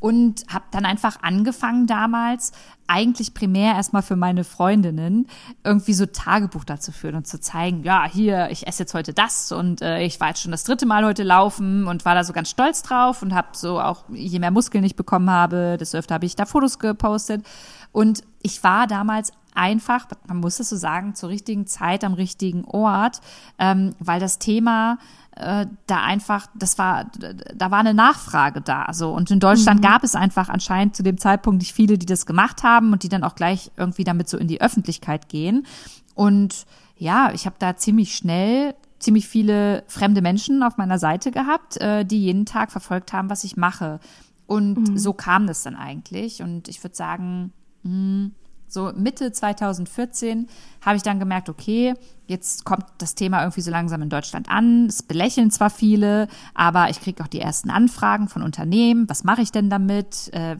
und 0.04 0.44
habe 0.52 0.66
dann 0.70 0.84
einfach 0.84 1.22
angefangen 1.22 1.86
damals 1.86 2.52
eigentlich 2.86 3.32
primär 3.32 3.74
erstmal 3.74 4.02
für 4.02 4.16
meine 4.16 4.44
Freundinnen 4.44 5.28
irgendwie 5.64 5.94
so 5.94 6.04
Tagebuch 6.04 6.64
dazu 6.64 6.92
führen 6.92 7.14
und 7.14 7.26
zu 7.26 7.40
zeigen, 7.40 7.84
ja, 7.84 8.04
hier, 8.06 8.50
ich 8.50 8.66
esse 8.66 8.82
jetzt 8.82 8.92
heute 8.92 9.14
das 9.14 9.50
und 9.50 9.80
äh, 9.80 10.02
ich 10.02 10.20
war 10.20 10.28
jetzt 10.28 10.42
schon 10.42 10.50
das 10.50 10.64
dritte 10.64 10.84
Mal 10.84 11.06
heute 11.06 11.22
laufen 11.22 11.86
und 11.86 12.04
war 12.04 12.14
da 12.14 12.22
so 12.22 12.34
ganz 12.34 12.50
stolz 12.50 12.82
drauf 12.82 13.22
und 13.22 13.34
habe 13.34 13.48
so 13.52 13.80
auch, 13.80 14.04
je 14.12 14.38
mehr 14.40 14.50
Muskeln 14.50 14.84
ich 14.84 14.94
bekommen 14.94 15.30
habe, 15.30 15.78
desto 15.80 15.96
öfter 15.96 16.16
habe 16.16 16.26
ich 16.26 16.36
da 16.36 16.44
Fotos 16.44 16.78
gepostet. 16.78 17.42
Und 17.90 18.24
ich 18.42 18.62
war 18.62 18.86
damals 18.86 19.32
einfach, 19.54 20.06
man 20.26 20.38
muss 20.38 20.60
es 20.60 20.68
so 20.68 20.76
sagen, 20.76 21.14
zur 21.14 21.28
richtigen 21.28 21.66
Zeit 21.66 22.04
am 22.04 22.14
richtigen 22.14 22.64
Ort, 22.64 23.20
ähm, 23.58 23.94
weil 23.98 24.20
das 24.20 24.38
Thema 24.38 24.98
äh, 25.36 25.66
da 25.86 26.02
einfach, 26.02 26.46
das 26.54 26.78
war, 26.78 27.06
da 27.54 27.70
war 27.70 27.80
eine 27.80 27.94
Nachfrage 27.94 28.60
da. 28.60 28.92
So. 28.92 29.12
Und 29.12 29.30
in 29.30 29.40
Deutschland 29.40 29.80
mhm. 29.80 29.84
gab 29.84 30.04
es 30.04 30.14
einfach 30.14 30.48
anscheinend 30.48 30.96
zu 30.96 31.02
dem 31.02 31.18
Zeitpunkt 31.18 31.60
nicht 31.60 31.72
viele, 31.72 31.98
die 31.98 32.06
das 32.06 32.26
gemacht 32.26 32.62
haben 32.62 32.92
und 32.92 33.02
die 33.02 33.08
dann 33.08 33.24
auch 33.24 33.34
gleich 33.34 33.70
irgendwie 33.76 34.04
damit 34.04 34.28
so 34.28 34.38
in 34.38 34.48
die 34.48 34.60
Öffentlichkeit 34.60 35.28
gehen. 35.28 35.66
Und 36.14 36.66
ja, 36.96 37.32
ich 37.32 37.46
habe 37.46 37.56
da 37.58 37.76
ziemlich 37.76 38.14
schnell 38.14 38.74
ziemlich 39.04 39.28
viele 39.28 39.84
fremde 39.86 40.22
Menschen 40.22 40.62
auf 40.62 40.78
meiner 40.78 40.98
Seite 40.98 41.30
gehabt, 41.30 41.76
äh, 41.76 42.04
die 42.04 42.22
jeden 42.22 42.46
Tag 42.46 42.72
verfolgt 42.72 43.12
haben, 43.12 43.28
was 43.28 43.44
ich 43.44 43.56
mache. 43.56 44.00
Und 44.46 44.88
mhm. 44.88 44.98
so 44.98 45.12
kam 45.12 45.46
das 45.46 45.62
dann 45.62 45.76
eigentlich. 45.76 46.42
Und 46.42 46.68
ich 46.68 46.82
würde 46.82 46.96
sagen, 46.96 47.52
mh, 47.82 47.90
hm, 47.90 48.32
so 48.74 48.92
Mitte 48.94 49.32
2014 49.32 50.48
habe 50.82 50.96
ich 50.96 51.02
dann 51.02 51.18
gemerkt, 51.18 51.48
okay, 51.48 51.94
Jetzt 52.26 52.64
kommt 52.64 52.86
das 52.98 53.14
Thema 53.14 53.42
irgendwie 53.42 53.60
so 53.60 53.70
langsam 53.70 54.00
in 54.00 54.08
Deutschland 54.08 54.48
an. 54.48 54.86
Es 54.86 55.02
belächeln 55.02 55.50
zwar 55.50 55.68
viele, 55.68 56.26
aber 56.54 56.88
ich 56.88 57.00
kriege 57.00 57.22
auch 57.22 57.26
die 57.28 57.40
ersten 57.40 57.68
Anfragen 57.68 58.28
von 58.28 58.42
Unternehmen. 58.42 59.06
Was 59.10 59.24
mache 59.24 59.42
ich 59.42 59.52
denn 59.52 59.68
damit? 59.68 60.32
Äh, 60.32 60.56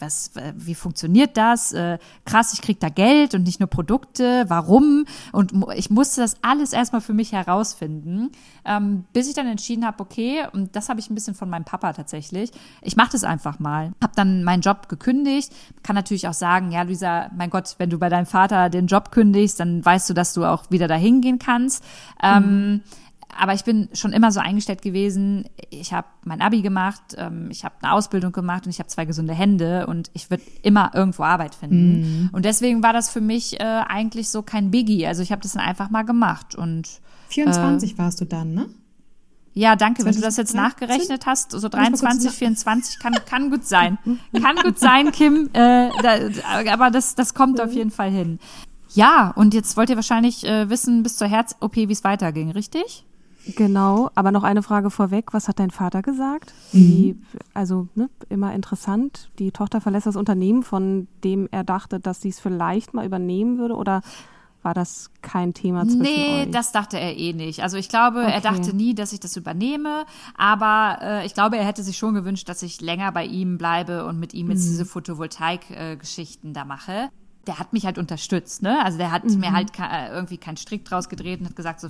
was, 0.00 0.30
wie 0.54 0.74
funktioniert 0.74 1.36
das? 1.36 1.74
Äh, 1.74 1.98
krass, 2.24 2.54
ich 2.54 2.62
kriege 2.62 2.80
da 2.80 2.88
Geld 2.88 3.34
und 3.34 3.42
nicht 3.42 3.60
nur 3.60 3.68
Produkte. 3.68 4.46
Warum? 4.48 5.04
Und 5.32 5.52
ich 5.76 5.90
musste 5.90 6.22
das 6.22 6.36
alles 6.40 6.72
erstmal 6.72 7.02
für 7.02 7.12
mich 7.12 7.32
herausfinden, 7.32 8.30
ähm, 8.64 9.04
bis 9.12 9.28
ich 9.28 9.34
dann 9.34 9.46
entschieden 9.46 9.84
habe, 9.84 10.00
okay, 10.00 10.46
und 10.52 10.74
das 10.74 10.88
habe 10.88 10.98
ich 10.98 11.10
ein 11.10 11.14
bisschen 11.14 11.34
von 11.34 11.50
meinem 11.50 11.64
Papa 11.64 11.92
tatsächlich. 11.92 12.52
Ich 12.80 12.96
mache 12.96 13.12
das 13.12 13.22
einfach 13.22 13.58
mal. 13.58 13.92
Habe 14.02 14.14
dann 14.16 14.44
meinen 14.44 14.62
Job 14.62 14.88
gekündigt. 14.88 15.52
Kann 15.82 15.94
natürlich 15.94 16.26
auch 16.26 16.32
sagen, 16.32 16.72
ja, 16.72 16.82
Luisa, 16.82 17.30
mein 17.36 17.50
Gott, 17.50 17.74
wenn 17.76 17.90
du 17.90 17.98
bei 17.98 18.08
deinem 18.08 18.26
Vater 18.26 18.70
den 18.70 18.86
Job 18.86 19.10
kündigst, 19.10 19.60
dann 19.60 19.84
weißt 19.84 20.08
du, 20.08 20.14
dass 20.14 20.32
du 20.32 20.46
auch 20.46 20.70
wieder 20.70 20.88
dahin 20.88 21.01
hingehen 21.02 21.38
kannst. 21.38 21.84
Ähm, 22.22 22.82
aber 23.38 23.54
ich 23.54 23.64
bin 23.64 23.88
schon 23.94 24.12
immer 24.12 24.30
so 24.30 24.40
eingestellt 24.40 24.82
gewesen, 24.82 25.46
ich 25.70 25.92
habe 25.92 26.06
mein 26.24 26.42
Abi 26.42 26.60
gemacht, 26.60 27.02
ähm, 27.16 27.48
ich 27.50 27.64
habe 27.64 27.74
eine 27.80 27.92
Ausbildung 27.92 28.32
gemacht 28.32 28.66
und 28.66 28.70
ich 28.70 28.78
habe 28.78 28.88
zwei 28.88 29.04
gesunde 29.04 29.32
Hände 29.32 29.86
und 29.86 30.10
ich 30.12 30.30
würde 30.30 30.42
immer 30.62 30.90
irgendwo 30.94 31.22
Arbeit 31.22 31.54
finden. 31.54 32.00
Mhm. 32.00 32.30
Und 32.32 32.44
deswegen 32.44 32.82
war 32.82 32.92
das 32.92 33.10
für 33.10 33.20
mich 33.20 33.58
äh, 33.58 33.64
eigentlich 33.64 34.28
so 34.28 34.42
kein 34.42 34.70
Biggie. 34.70 35.06
Also 35.06 35.22
ich 35.22 35.32
habe 35.32 35.42
das 35.42 35.52
dann 35.52 35.62
einfach 35.62 35.90
mal 35.90 36.02
gemacht. 36.02 36.54
Und 36.54 36.88
24 37.28 37.94
äh, 37.94 37.98
warst 37.98 38.20
du 38.20 38.26
dann, 38.26 38.52
ne? 38.52 38.68
Ja, 39.54 39.76
danke. 39.76 40.04
Wenn 40.04 40.14
du 40.14 40.20
das 40.20 40.38
jetzt 40.38 40.54
nachgerechnet 40.54 41.26
hast, 41.26 41.52
so 41.52 41.68
23, 41.68 42.30
24, 42.30 42.98
kann, 42.98 43.14
kann 43.26 43.50
gut 43.50 43.66
sein. 43.66 43.98
Kann 44.32 44.56
gut 44.56 44.78
sein, 44.78 45.12
Kim. 45.12 45.50
Äh, 45.52 45.90
da, 46.02 46.72
aber 46.72 46.90
das, 46.90 47.14
das 47.14 47.34
kommt 47.34 47.60
auf 47.60 47.72
jeden 47.72 47.90
Fall 47.90 48.10
hin. 48.10 48.38
Ja, 48.94 49.32
und 49.36 49.54
jetzt 49.54 49.76
wollt 49.76 49.90
ihr 49.90 49.96
wahrscheinlich 49.96 50.46
äh, 50.46 50.68
wissen 50.68 51.02
bis 51.02 51.16
zur 51.16 51.28
Herz-OP, 51.28 51.76
wie 51.76 51.92
es 51.92 52.04
weiterging, 52.04 52.50
richtig? 52.50 53.04
Genau, 53.56 54.10
aber 54.14 54.30
noch 54.30 54.44
eine 54.44 54.62
Frage 54.62 54.90
vorweg. 54.90 55.32
Was 55.32 55.48
hat 55.48 55.58
dein 55.58 55.70
Vater 55.70 56.02
gesagt? 56.02 56.52
Mhm. 56.72 56.78
Die, 56.78 57.16
also 57.54 57.88
ne, 57.94 58.08
immer 58.28 58.54
interessant. 58.54 59.30
Die 59.38 59.50
Tochter 59.50 59.80
verlässt 59.80 60.06
das 60.06 60.16
Unternehmen, 60.16 60.62
von 60.62 61.08
dem 61.24 61.48
er 61.50 61.64
dachte, 61.64 61.98
dass 61.98 62.20
sie 62.20 62.28
es 62.28 62.38
vielleicht 62.38 62.94
mal 62.94 63.04
übernehmen 63.04 63.58
würde 63.58 63.74
oder 63.74 64.02
war 64.62 64.74
das 64.74 65.10
kein 65.22 65.54
Thema 65.54 65.82
zwischen 65.84 66.02
nee, 66.02 66.08
euch? 66.08 66.46
Nee, 66.46 66.52
das 66.52 66.70
dachte 66.70 66.96
er 66.96 67.16
eh 67.16 67.32
nicht. 67.32 67.64
Also 67.64 67.76
ich 67.78 67.88
glaube, 67.88 68.20
okay. 68.20 68.32
er 68.32 68.40
dachte 68.40 68.76
nie, 68.76 68.94
dass 68.94 69.12
ich 69.12 69.18
das 69.18 69.36
übernehme, 69.36 70.04
aber 70.36 70.98
äh, 71.02 71.26
ich 71.26 71.34
glaube, 71.34 71.56
er 71.56 71.64
hätte 71.64 71.82
sich 71.82 71.98
schon 71.98 72.14
gewünscht, 72.14 72.48
dass 72.48 72.62
ich 72.62 72.80
länger 72.80 73.10
bei 73.10 73.24
ihm 73.24 73.58
bleibe 73.58 74.06
und 74.06 74.20
mit 74.20 74.34
ihm 74.34 74.50
jetzt 74.50 74.66
mhm. 74.66 74.70
diese 74.70 74.84
Photovoltaik-Geschichten 74.84 76.50
äh, 76.50 76.52
da 76.52 76.64
mache 76.64 77.10
der 77.46 77.58
hat 77.58 77.72
mich 77.72 77.86
halt 77.86 77.98
unterstützt, 77.98 78.62
ne? 78.62 78.84
Also 78.84 78.98
der 78.98 79.10
hat 79.10 79.24
mhm. 79.24 79.40
mir 79.40 79.52
halt 79.52 79.72
irgendwie 79.78 80.38
keinen 80.38 80.56
Strick 80.56 80.84
draus 80.84 81.08
gedreht 81.08 81.40
und 81.40 81.46
hat 81.46 81.56
gesagt, 81.56 81.80
so 81.80 81.88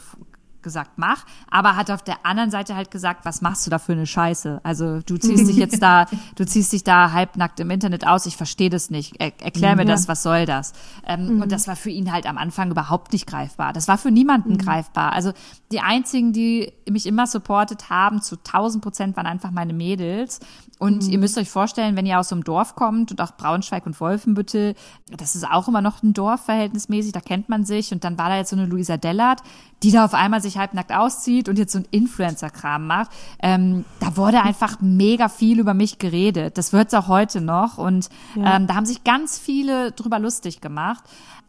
gesagt, 0.62 0.92
mach, 0.96 1.24
aber 1.50 1.76
hat 1.76 1.90
auf 1.90 2.02
der 2.02 2.24
anderen 2.24 2.50
Seite 2.50 2.76
halt 2.76 2.90
gesagt, 2.90 3.24
was 3.24 3.42
machst 3.42 3.66
du 3.66 3.70
da 3.70 3.78
für 3.78 3.92
eine 3.92 4.06
Scheiße? 4.06 4.60
Also 4.62 5.00
du 5.00 5.18
ziehst 5.18 5.48
dich 5.48 5.56
jetzt 5.56 5.82
da, 5.82 6.06
du 6.36 6.46
ziehst 6.46 6.72
dich 6.72 6.84
da 6.84 7.12
halbnackt 7.12 7.60
im 7.60 7.70
Internet 7.70 8.06
aus, 8.06 8.26
ich 8.26 8.36
verstehe 8.36 8.70
das 8.70 8.90
nicht. 8.90 9.14
Er, 9.18 9.32
erklär 9.42 9.76
mir 9.76 9.82
ja. 9.82 9.88
das, 9.88 10.08
was 10.08 10.22
soll 10.22 10.46
das? 10.46 10.72
Ähm, 11.06 11.36
mhm. 11.36 11.42
Und 11.42 11.52
das 11.52 11.68
war 11.68 11.76
für 11.76 11.90
ihn 11.90 12.12
halt 12.12 12.26
am 12.26 12.38
Anfang 12.38 12.70
überhaupt 12.70 13.12
nicht 13.12 13.26
greifbar. 13.26 13.72
Das 13.72 13.88
war 13.88 13.98
für 13.98 14.10
niemanden 14.10 14.52
mhm. 14.52 14.58
greifbar. 14.58 15.12
Also 15.12 15.32
die 15.72 15.80
einzigen, 15.80 16.32
die 16.32 16.72
mich 16.88 17.06
immer 17.06 17.26
supportet 17.26 17.90
haben, 17.90 18.22
zu 18.22 18.36
1000 18.36 18.82
Prozent 18.82 19.16
waren 19.16 19.26
einfach 19.26 19.50
meine 19.50 19.72
Mädels. 19.72 20.40
Und 20.82 21.04
mhm. 21.04 21.12
ihr 21.12 21.18
müsst 21.18 21.38
euch 21.38 21.48
vorstellen, 21.48 21.94
wenn 21.94 22.06
ihr 22.06 22.18
aus 22.18 22.30
so 22.30 22.34
einem 22.34 22.42
Dorf 22.42 22.74
kommt 22.74 23.12
und 23.12 23.20
auch 23.20 23.36
Braunschweig 23.36 23.86
und 23.86 24.00
Wolfenbüttel, 24.00 24.74
das 25.16 25.36
ist 25.36 25.48
auch 25.48 25.68
immer 25.68 25.80
noch 25.80 26.02
ein 26.02 26.12
Dorf 26.12 26.46
verhältnismäßig, 26.46 27.12
da 27.12 27.20
kennt 27.20 27.48
man 27.48 27.64
sich. 27.64 27.92
Und 27.92 28.02
dann 28.02 28.18
war 28.18 28.28
da 28.28 28.36
jetzt 28.36 28.50
so 28.50 28.56
eine 28.56 28.66
Luisa 28.66 28.96
Dellert, 28.96 29.42
die 29.84 29.92
da 29.92 30.04
auf 30.04 30.12
einmal 30.12 30.42
sich 30.42 30.58
halbnackt 30.58 30.92
auszieht 30.92 31.48
und 31.48 31.56
jetzt 31.56 31.70
so 31.70 31.78
ein 31.78 31.86
Influencer-Kram 31.92 32.84
macht. 32.84 33.12
Ähm, 33.40 33.84
da 34.00 34.16
wurde 34.16 34.42
einfach 34.42 34.80
mega 34.80 35.28
viel 35.28 35.60
über 35.60 35.72
mich 35.72 36.00
geredet. 36.00 36.58
Das 36.58 36.72
wird's 36.72 36.94
auch 36.94 37.06
heute 37.06 37.40
noch. 37.40 37.78
Und 37.78 38.08
ja. 38.34 38.56
ähm, 38.56 38.66
da 38.66 38.74
haben 38.74 38.86
sich 38.86 39.04
ganz 39.04 39.38
viele 39.38 39.92
drüber 39.92 40.18
lustig 40.18 40.60
gemacht. 40.60 41.04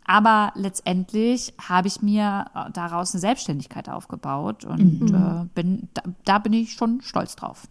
Aber 0.05 0.51
letztendlich 0.53 1.55
habe 1.67 1.87
ich 1.87 2.03
mir 2.03 2.45
äh, 2.53 2.69
daraus 2.71 3.15
eine 3.15 3.21
Selbstständigkeit 3.21 3.89
aufgebaut 3.89 4.63
und 4.63 5.09
mhm. 5.09 5.15
äh, 5.15 5.45
bin, 5.55 5.89
da, 5.95 6.03
da 6.23 6.37
bin 6.37 6.53
ich 6.53 6.73
schon 6.73 7.01
stolz 7.01 7.35
drauf. 7.35 7.63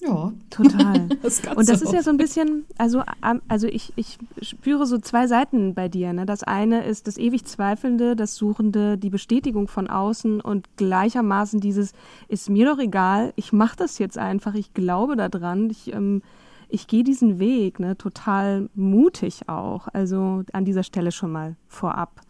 Ja. 0.00 0.32
Total. 0.48 1.08
das 1.22 1.40
und 1.54 1.68
das 1.68 1.82
ist 1.82 1.92
ja 1.92 2.02
so 2.02 2.10
ein 2.10 2.16
bisschen, 2.16 2.64
also, 2.78 3.02
also 3.48 3.66
ich, 3.66 3.92
ich 3.96 4.18
spüre 4.42 4.86
so 4.86 4.98
zwei 4.98 5.26
Seiten 5.26 5.74
bei 5.74 5.88
dir. 5.88 6.12
Ne? 6.12 6.26
Das 6.26 6.42
eine 6.42 6.84
ist 6.84 7.06
das 7.06 7.18
ewig 7.18 7.44
Zweifelnde, 7.44 8.16
das 8.16 8.36
Suchende, 8.36 8.96
die 8.96 9.10
Bestätigung 9.10 9.68
von 9.68 9.88
außen 9.88 10.40
und 10.40 10.68
gleichermaßen 10.76 11.60
dieses, 11.60 11.92
ist 12.28 12.48
mir 12.48 12.66
doch 12.66 12.78
egal, 12.78 13.32
ich 13.36 13.52
mache 13.52 13.76
das 13.76 13.98
jetzt 13.98 14.18
einfach, 14.18 14.54
ich 14.54 14.72
glaube 14.74 15.16
daran, 15.16 15.70
ich, 15.70 15.92
ähm, 15.92 16.22
ich 16.68 16.86
gehe 16.86 17.04
diesen 17.04 17.38
Weg, 17.38 17.80
ne? 17.80 17.96
total 17.96 18.70
mutig 18.74 19.48
auch. 19.48 19.88
Also 19.92 20.44
an 20.52 20.64
dieser 20.64 20.82
Stelle 20.82 21.12
schon 21.12 21.32
mal 21.32 21.56
vorab 21.68 22.20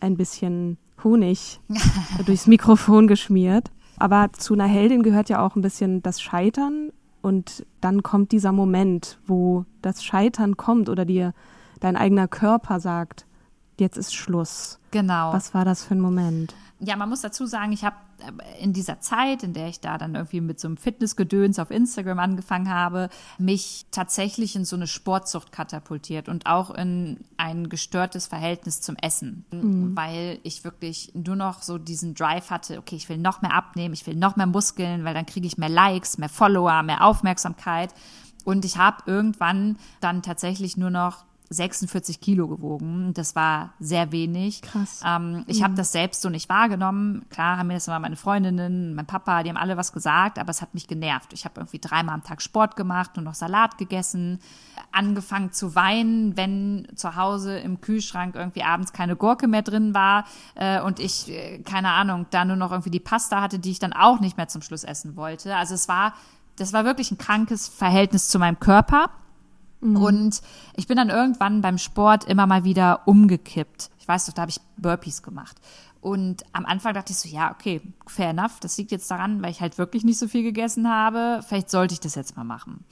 ein 0.00 0.16
bisschen 0.16 0.78
Honig 1.04 1.60
durchs 2.26 2.46
Mikrofon 2.46 3.06
geschmiert. 3.06 3.70
Aber 3.98 4.32
zu 4.32 4.54
einer 4.54 4.66
Heldin 4.66 5.02
gehört 5.02 5.28
ja 5.28 5.44
auch 5.44 5.54
ein 5.54 5.62
bisschen 5.62 6.02
das 6.02 6.20
Scheitern 6.20 6.90
und 7.22 7.64
dann 7.80 8.02
kommt 8.02 8.32
dieser 8.32 8.52
Moment, 8.52 9.18
wo 9.26 9.64
das 9.80 10.04
Scheitern 10.04 10.56
kommt 10.56 10.88
oder 10.88 11.04
dir 11.04 11.32
dein 11.80 11.96
eigener 11.96 12.28
Körper 12.28 12.80
sagt, 12.80 13.26
jetzt 13.78 13.96
ist 13.96 14.14
Schluss. 14.14 14.78
Genau. 14.90 15.32
Was 15.32 15.54
war 15.54 15.64
das 15.64 15.84
für 15.84 15.94
ein 15.94 16.00
Moment? 16.00 16.54
Ja, 16.84 16.96
man 16.96 17.08
muss 17.08 17.20
dazu 17.20 17.46
sagen, 17.46 17.72
ich 17.72 17.84
habe 17.84 17.96
äh, 18.18 18.62
in 18.62 18.72
dieser 18.72 19.00
Zeit, 19.00 19.44
in 19.44 19.52
der 19.52 19.68
ich 19.68 19.80
da 19.80 19.98
dann 19.98 20.16
irgendwie 20.16 20.40
mit 20.40 20.58
so 20.58 20.66
einem 20.66 20.76
Fitnessgedöns 20.76 21.60
auf 21.60 21.70
Instagram 21.70 22.18
angefangen 22.18 22.70
habe, 22.70 23.08
mich 23.38 23.86
tatsächlich 23.92 24.56
in 24.56 24.64
so 24.64 24.74
eine 24.74 24.88
Sportsucht 24.88 25.52
katapultiert 25.52 26.28
und 26.28 26.46
auch 26.46 26.70
in 26.70 27.20
ein 27.36 27.68
gestörtes 27.68 28.26
Verhältnis 28.26 28.80
zum 28.80 28.96
Essen, 28.96 29.44
mhm. 29.52 29.96
weil 29.96 30.40
ich 30.42 30.64
wirklich 30.64 31.12
nur 31.14 31.36
noch 31.36 31.62
so 31.62 31.78
diesen 31.78 32.14
Drive 32.14 32.50
hatte, 32.50 32.78
okay, 32.78 32.96
ich 32.96 33.08
will 33.08 33.18
noch 33.18 33.42
mehr 33.42 33.54
abnehmen, 33.54 33.94
ich 33.94 34.06
will 34.06 34.16
noch 34.16 34.34
mehr 34.34 34.46
Muskeln, 34.46 35.04
weil 35.04 35.14
dann 35.14 35.26
kriege 35.26 35.46
ich 35.46 35.58
mehr 35.58 35.68
Likes, 35.68 36.18
mehr 36.18 36.28
Follower, 36.28 36.82
mehr 36.82 37.04
Aufmerksamkeit. 37.04 37.94
Und 38.44 38.64
ich 38.64 38.76
habe 38.76 39.04
irgendwann 39.06 39.76
dann 40.00 40.22
tatsächlich 40.22 40.76
nur 40.76 40.90
noch 40.90 41.24
46 41.52 42.20
Kilo 42.20 42.48
gewogen. 42.48 43.12
Das 43.14 43.36
war 43.36 43.74
sehr 43.78 44.12
wenig. 44.12 44.62
Krass. 44.62 45.02
Ähm, 45.04 45.44
ich 45.46 45.60
mhm. 45.60 45.64
habe 45.64 45.74
das 45.74 45.92
selbst 45.92 46.22
so 46.22 46.28
nicht 46.28 46.48
wahrgenommen. 46.48 47.24
Klar 47.30 47.58
haben 47.58 47.68
mir 47.68 47.74
das 47.74 47.86
immer 47.86 47.98
meine 47.98 48.16
Freundinnen, 48.16 48.94
mein 48.94 49.06
Papa, 49.06 49.42
die 49.42 49.50
haben 49.50 49.56
alle 49.56 49.76
was 49.76 49.92
gesagt, 49.92 50.38
aber 50.38 50.50
es 50.50 50.62
hat 50.62 50.74
mich 50.74 50.86
genervt. 50.86 51.32
Ich 51.32 51.44
habe 51.44 51.60
irgendwie 51.60 51.78
dreimal 51.78 52.14
am 52.14 52.22
Tag 52.22 52.42
Sport 52.42 52.76
gemacht 52.76 53.18
und 53.18 53.24
noch 53.24 53.34
Salat 53.34 53.78
gegessen, 53.78 54.40
angefangen 54.90 55.52
zu 55.52 55.74
weinen, 55.74 56.36
wenn 56.36 56.88
zu 56.94 57.16
Hause 57.16 57.58
im 57.58 57.80
Kühlschrank 57.80 58.34
irgendwie 58.34 58.62
abends 58.62 58.92
keine 58.92 59.16
Gurke 59.16 59.48
mehr 59.48 59.62
drin 59.62 59.94
war 59.94 60.24
äh, 60.54 60.80
und 60.80 61.00
ich, 61.00 61.28
äh, 61.30 61.58
keine 61.60 61.90
Ahnung, 61.90 62.26
da 62.30 62.44
nur 62.44 62.56
noch 62.56 62.70
irgendwie 62.70 62.90
die 62.90 63.00
Pasta 63.00 63.40
hatte, 63.40 63.58
die 63.58 63.70
ich 63.70 63.78
dann 63.78 63.92
auch 63.92 64.20
nicht 64.20 64.36
mehr 64.36 64.48
zum 64.48 64.62
Schluss 64.62 64.84
essen 64.84 65.16
wollte. 65.16 65.56
Also 65.56 65.74
es 65.74 65.88
war, 65.88 66.14
das 66.56 66.72
war 66.72 66.84
wirklich 66.84 67.10
ein 67.10 67.18
krankes 67.18 67.68
Verhältnis 67.68 68.28
zu 68.28 68.38
meinem 68.38 68.58
Körper. 68.60 69.10
Mhm. 69.82 69.96
Und 69.96 70.40
ich 70.76 70.86
bin 70.86 70.96
dann 70.96 71.10
irgendwann 71.10 71.60
beim 71.60 71.76
Sport 71.76 72.24
immer 72.24 72.46
mal 72.46 72.64
wieder 72.64 73.02
umgekippt. 73.06 73.90
Ich 73.98 74.08
weiß 74.08 74.26
doch, 74.26 74.32
da 74.32 74.42
habe 74.42 74.50
ich 74.50 74.60
Burpees 74.76 75.22
gemacht. 75.22 75.56
Und 76.00 76.44
am 76.52 76.64
Anfang 76.64 76.94
dachte 76.94 77.12
ich 77.12 77.18
so, 77.18 77.28
ja, 77.28 77.52
okay, 77.52 77.80
fair 78.06 78.30
enough. 78.30 78.58
Das 78.60 78.76
liegt 78.78 78.90
jetzt 78.90 79.10
daran, 79.10 79.42
weil 79.42 79.50
ich 79.50 79.60
halt 79.60 79.78
wirklich 79.78 80.02
nicht 80.04 80.18
so 80.18 80.26
viel 80.26 80.42
gegessen 80.42 80.88
habe. 80.88 81.40
Vielleicht 81.46 81.70
sollte 81.70 81.94
ich 81.94 82.00
das 82.00 82.14
jetzt 82.14 82.36
mal 82.36 82.44
machen. 82.44 82.84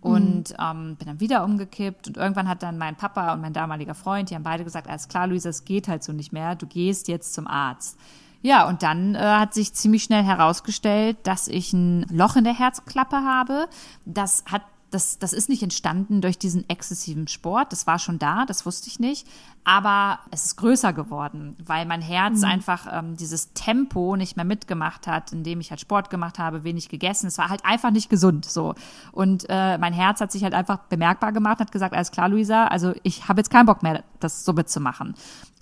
Und 0.00 0.50
mhm. 0.50 0.56
ähm, 0.58 0.96
bin 0.96 1.08
dann 1.08 1.20
wieder 1.20 1.44
umgekippt 1.44 2.08
und 2.08 2.16
irgendwann 2.16 2.48
hat 2.48 2.62
dann 2.62 2.78
mein 2.78 2.96
Papa 2.96 3.34
und 3.34 3.42
mein 3.42 3.52
damaliger 3.52 3.94
Freund, 3.94 4.30
die 4.30 4.34
haben 4.34 4.42
beide 4.42 4.64
gesagt, 4.64 4.88
alles 4.88 5.08
klar, 5.08 5.26
Luisa, 5.26 5.50
es 5.50 5.64
geht 5.66 5.88
halt 5.88 6.02
so 6.02 6.12
nicht 6.12 6.32
mehr, 6.32 6.54
du 6.54 6.66
gehst 6.66 7.08
jetzt 7.08 7.34
zum 7.34 7.46
Arzt. 7.46 7.98
Ja, 8.42 8.66
und 8.66 8.82
dann 8.82 9.14
äh, 9.14 9.18
hat 9.18 9.52
sich 9.52 9.74
ziemlich 9.74 10.02
schnell 10.02 10.22
herausgestellt, 10.22 11.18
dass 11.24 11.48
ich 11.48 11.74
ein 11.74 12.06
Loch 12.10 12.36
in 12.36 12.44
der 12.44 12.58
Herzklappe 12.58 13.16
habe. 13.16 13.68
Das 14.06 14.44
hat 14.50 14.62
das, 14.90 15.18
das 15.18 15.32
ist 15.32 15.48
nicht 15.48 15.62
entstanden 15.62 16.20
durch 16.20 16.38
diesen 16.38 16.68
exzessiven 16.68 17.28
Sport. 17.28 17.72
Das 17.72 17.86
war 17.86 17.98
schon 17.98 18.18
da, 18.18 18.44
das 18.44 18.66
wusste 18.66 18.88
ich 18.88 18.98
nicht. 18.98 19.26
Aber 19.62 20.18
es 20.30 20.46
ist 20.46 20.56
größer 20.56 20.92
geworden, 20.92 21.56
weil 21.64 21.86
mein 21.86 22.02
Herz 22.02 22.38
mhm. 22.38 22.44
einfach 22.44 22.86
ähm, 22.90 23.16
dieses 23.16 23.52
Tempo 23.52 24.16
nicht 24.16 24.36
mehr 24.36 24.44
mitgemacht 24.44 25.06
hat, 25.06 25.32
indem 25.32 25.60
ich 25.60 25.70
halt 25.70 25.80
Sport 25.80 26.10
gemacht 26.10 26.38
habe, 26.38 26.64
wenig 26.64 26.88
gegessen. 26.88 27.26
Es 27.26 27.38
war 27.38 27.50
halt 27.50 27.64
einfach 27.64 27.90
nicht 27.90 28.10
gesund 28.10 28.44
so. 28.46 28.74
Und 29.12 29.46
äh, 29.48 29.78
mein 29.78 29.92
Herz 29.92 30.20
hat 30.20 30.32
sich 30.32 30.42
halt 30.42 30.54
einfach 30.54 30.78
bemerkbar 30.88 31.32
gemacht, 31.32 31.60
hat 31.60 31.72
gesagt, 31.72 31.94
alles 31.94 32.10
klar, 32.10 32.28
Luisa, 32.28 32.66
also 32.66 32.92
ich 33.02 33.28
habe 33.28 33.40
jetzt 33.40 33.50
keinen 33.50 33.66
Bock 33.66 33.82
mehr, 33.82 34.02
das 34.18 34.44
so 34.44 34.52
mitzumachen. 34.52 35.14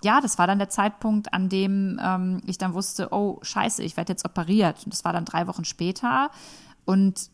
Ja, 0.03 0.21
das 0.21 0.39
war 0.39 0.47
dann 0.47 0.59
der 0.59 0.71
Zeitpunkt, 0.71 1.35
an 1.35 1.49
dem 1.49 2.01
ähm, 2.03 2.41
ich 2.47 2.57
dann 2.57 2.73
wusste, 2.73 3.13
oh 3.13 3.41
scheiße, 3.43 3.83
ich 3.83 3.97
werde 3.97 4.13
jetzt 4.13 4.25
operiert. 4.25 4.85
Und 4.85 4.95
das 4.95 5.05
war 5.05 5.13
dann 5.13 5.25
drei 5.25 5.47
Wochen 5.49 5.65
später. 5.65 6.31
Und 6.85 7.31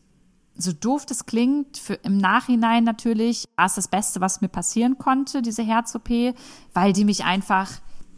so 0.57 0.71
doof 0.71 1.05
das 1.05 1.25
klingt, 1.25 1.77
für, 1.77 1.95
im 1.95 2.17
Nachhinein 2.17 2.83
natürlich 2.83 3.47
war 3.55 3.65
es 3.65 3.75
das 3.75 3.87
Beste, 3.87 4.21
was 4.21 4.41
mir 4.41 4.47
passieren 4.47 4.97
konnte, 4.97 5.41
diese 5.41 5.63
Herz-OP, 5.63 6.09
weil 6.73 6.93
die 6.93 7.05
mich 7.05 7.23
einfach 7.25 7.69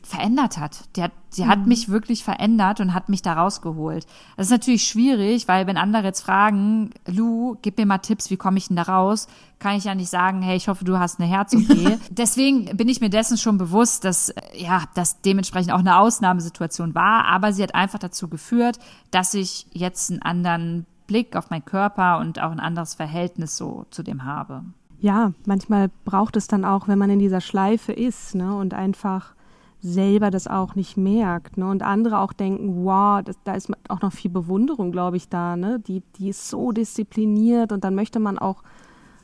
verändert 0.08 0.58
hat. 0.58 0.86
Die 0.96 1.04
hat, 1.04 1.12
die 1.36 1.44
mhm. 1.44 1.48
hat 1.50 1.68
mich 1.68 1.90
wirklich 1.90 2.24
verändert 2.24 2.80
und 2.80 2.94
hat 2.94 3.10
mich 3.10 3.22
da 3.22 3.34
rausgeholt. 3.34 4.06
Das 4.38 4.48
ist 4.48 4.52
natürlich 4.52 4.88
schwierig, 4.88 5.48
weil 5.50 5.68
wenn 5.68 5.78
andere 5.78 6.04
jetzt 6.04 6.22
fragen, 6.22 6.92
Lu, 7.08 7.58
gib 7.62 7.78
mir 7.78 7.86
mal 7.86 7.98
Tipps, 7.98 8.30
wie 8.30 8.38
komme 8.38 8.58
ich 8.58 8.68
denn 8.68 8.78
da 8.78 8.84
raus, 8.84 9.28
kann 9.60 9.76
ich 9.76 9.84
ja 9.84 9.96
nicht 9.96 10.10
sagen, 10.10 10.42
hey, 10.42 10.56
ich 10.56 10.70
hoffe, 10.70 10.86
du 10.86 10.98
hast 10.98 11.20
eine 11.20 11.30
Herz-OP. 11.30 12.00
Deswegen 12.10 12.78
bin 12.78 12.88
ich 12.88 13.02
mir 13.02 13.10
dessen 13.10 13.38
schon 13.38 13.58
bewusst, 13.58 14.06
dass, 14.06 14.34
ja, 14.56 14.84
das 14.96 15.22
dementsprechend 15.22 15.74
auch 15.74 15.80
eine 15.80 15.98
Ausnahmesituation 15.98 16.96
war, 16.96 17.26
aber 17.26 17.52
sie 17.52 17.64
hat 17.64 17.76
einfach 17.76 18.00
dazu 18.00 18.30
geführt, 18.30 18.80
dass 19.12 19.34
ich 19.34 19.68
jetzt 19.74 20.10
einen 20.10 20.22
anderen 20.22 20.86
Blick 21.08 21.36
auf 21.36 21.50
meinen 21.50 21.66
Körper 21.66 22.20
und 22.20 22.42
auch 22.42 22.52
ein 22.52 22.60
anderes 22.60 22.94
Verhältnis 22.94 23.58
so 23.58 23.86
zu 23.90 24.04
dem 24.04 24.26
habe. 24.26 24.64
Ja, 25.00 25.32
manchmal 25.46 25.90
braucht 26.06 26.36
es 26.36 26.48
dann 26.48 26.66
auch, 26.66 26.88
wenn 26.88 27.00
man 27.00 27.10
in 27.10 27.20
dieser 27.20 27.42
Schleife 27.42 27.94
ist 27.94 28.36
ne, 28.36 28.56
und 28.56 28.74
einfach 28.74 29.36
selber 29.80 30.32
das 30.32 30.48
auch 30.48 30.76
nicht 30.76 30.98
merkt 30.98 31.58
ne, 31.58 31.70
und 31.70 31.84
andere 31.84 32.20
auch 32.20 32.34
denken, 32.34 32.84
wow, 32.84 33.22
das, 33.24 33.38
da 33.44 33.54
ist 33.54 33.72
auch 33.90 34.02
noch 34.02 34.12
viel 34.12 34.32
Bewunderung, 34.32 34.92
glaube 34.92 35.18
ich, 35.18 35.30
da. 35.30 35.56
Ne, 35.56 35.80
die, 35.80 36.02
die 36.18 36.30
ist 36.30 36.50
so 36.50 36.72
diszipliniert 36.72 37.72
und 37.72 37.84
dann 37.84 37.96
möchte 37.96 38.20
man 38.20 38.40
auch 38.40 38.64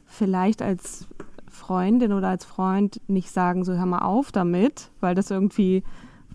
vielleicht 0.06 0.62
als 0.62 1.08
Freundin 1.48 2.14
oder 2.14 2.30
als 2.30 2.46
Freund 2.46 3.02
nicht 3.08 3.32
sagen, 3.32 3.64
so 3.64 3.74
hör 3.74 3.86
mal 3.86 4.04
auf 4.04 4.32
damit, 4.32 4.92
weil 5.00 5.16
das 5.16 5.32
irgendwie, 5.32 5.84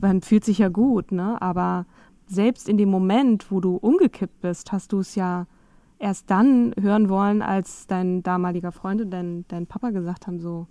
man 0.01 0.21
fühlt 0.21 0.45
sich 0.45 0.59
ja 0.59 0.69
gut, 0.69 1.13
ne? 1.13 1.41
Aber 1.41 1.87
selbst 2.29 2.69
in 2.69 2.79
dem 2.79 2.91
Moment, 2.91 3.51
wo 3.51 3.61
du 3.61 3.77
umgekippt 3.77 4.41
bist, 4.41 4.73
hast 4.73 4.93
du 4.93 5.01
es 5.01 5.15
ja 5.15 5.47
erst 5.99 6.31
dann 6.31 6.73
hören 6.81 7.09
wollen, 7.09 7.43
als 7.43 7.87
dein 7.87 8.23
damaliger 8.23 8.73
Freund 8.73 9.01
und 9.01 9.11
dein, 9.11 9.45
dein 9.49 9.67
Papa 9.67 9.91
gesagt 9.91 10.27
haben, 10.27 10.39
so, 10.39 10.67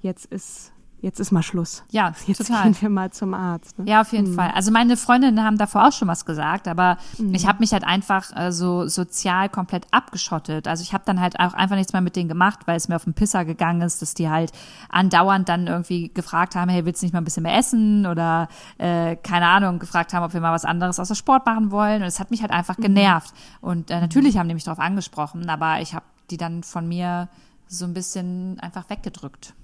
jetzt 0.00 0.26
ist 0.26 0.73
jetzt 1.04 1.20
ist 1.20 1.32
mal 1.32 1.42
Schluss. 1.42 1.84
Ja, 1.90 2.12
jetzt 2.26 2.38
total. 2.38 2.64
gehen 2.64 2.80
wir 2.80 2.88
mal 2.88 3.10
zum 3.12 3.34
Arzt. 3.34 3.78
Ne? 3.78 3.84
Ja, 3.88 4.00
auf 4.00 4.12
jeden 4.12 4.30
mhm. 4.30 4.36
Fall. 4.36 4.50
Also 4.52 4.72
meine 4.72 4.96
Freundinnen 4.96 5.44
haben 5.44 5.58
davor 5.58 5.88
auch 5.88 5.92
schon 5.92 6.08
was 6.08 6.24
gesagt, 6.24 6.66
aber 6.66 6.96
mhm. 7.18 7.34
ich 7.34 7.46
habe 7.46 7.58
mich 7.60 7.72
halt 7.72 7.84
einfach 7.84 8.34
äh, 8.34 8.50
so 8.50 8.88
sozial 8.88 9.50
komplett 9.50 9.86
abgeschottet. 9.90 10.66
Also 10.66 10.82
ich 10.82 10.94
habe 10.94 11.04
dann 11.06 11.20
halt 11.20 11.38
auch 11.38 11.52
einfach 11.52 11.76
nichts 11.76 11.92
mehr 11.92 12.00
mit 12.00 12.16
denen 12.16 12.28
gemacht, 12.28 12.60
weil 12.64 12.76
es 12.76 12.88
mir 12.88 12.96
auf 12.96 13.04
den 13.04 13.12
Pisser 13.12 13.44
gegangen 13.44 13.82
ist, 13.82 14.00
dass 14.00 14.14
die 14.14 14.30
halt 14.30 14.52
andauernd 14.88 15.48
dann 15.48 15.66
irgendwie 15.66 16.08
gefragt 16.08 16.56
haben, 16.56 16.70
hey, 16.70 16.86
willst 16.86 17.02
du 17.02 17.06
nicht 17.06 17.12
mal 17.12 17.20
ein 17.20 17.24
bisschen 17.24 17.42
mehr 17.42 17.58
essen 17.58 18.06
oder 18.06 18.48
äh, 18.78 19.16
keine 19.16 19.46
Ahnung, 19.46 19.78
gefragt 19.78 20.14
haben, 20.14 20.24
ob 20.24 20.32
wir 20.32 20.40
mal 20.40 20.54
was 20.54 20.64
anderes 20.64 20.98
außer 20.98 21.14
Sport 21.14 21.44
machen 21.44 21.70
wollen. 21.70 22.00
Und 22.00 22.08
es 22.08 22.18
hat 22.18 22.30
mich 22.30 22.40
halt 22.40 22.50
einfach 22.50 22.78
mhm. 22.78 22.82
genervt. 22.82 23.34
Und 23.60 23.90
äh, 23.90 24.00
natürlich 24.00 24.38
haben 24.38 24.48
die 24.48 24.54
mich 24.54 24.64
darauf 24.64 24.80
angesprochen, 24.80 25.50
aber 25.50 25.80
ich 25.80 25.94
habe 25.94 26.06
die 26.30 26.38
dann 26.38 26.62
von 26.62 26.88
mir 26.88 27.28
so 27.68 27.84
ein 27.84 27.92
bisschen 27.92 28.58
einfach 28.60 28.88
weggedrückt. 28.88 29.54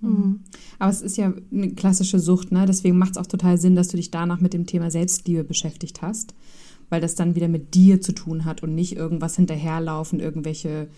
Mhm. 0.00 0.40
Aber 0.78 0.90
es 0.90 1.02
ist 1.02 1.16
ja 1.16 1.32
eine 1.52 1.70
klassische 1.70 2.18
Sucht, 2.18 2.52
ne? 2.52 2.66
Deswegen 2.66 2.98
macht 2.98 3.12
es 3.12 3.16
auch 3.16 3.26
total 3.26 3.58
Sinn, 3.58 3.76
dass 3.76 3.88
du 3.88 3.96
dich 3.96 4.10
danach 4.10 4.40
mit 4.40 4.52
dem 4.52 4.66
Thema 4.66 4.90
Selbstliebe 4.90 5.44
beschäftigt 5.44 6.02
hast, 6.02 6.34
weil 6.88 7.00
das 7.00 7.14
dann 7.14 7.34
wieder 7.34 7.48
mit 7.48 7.74
dir 7.74 8.00
zu 8.00 8.12
tun 8.12 8.44
hat 8.44 8.62
und 8.62 8.74
nicht 8.74 8.96
irgendwas 8.96 9.36
hinterherlaufen, 9.36 10.20
irgendwelche 10.20 10.88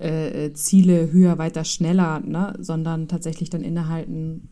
äh, 0.00 0.46
äh, 0.46 0.52
Ziele 0.54 1.12
höher, 1.12 1.38
weiter, 1.38 1.64
schneller, 1.64 2.20
ne? 2.20 2.54
sondern 2.58 3.08
tatsächlich 3.08 3.50
dann 3.50 3.62
innehalten, 3.62 4.48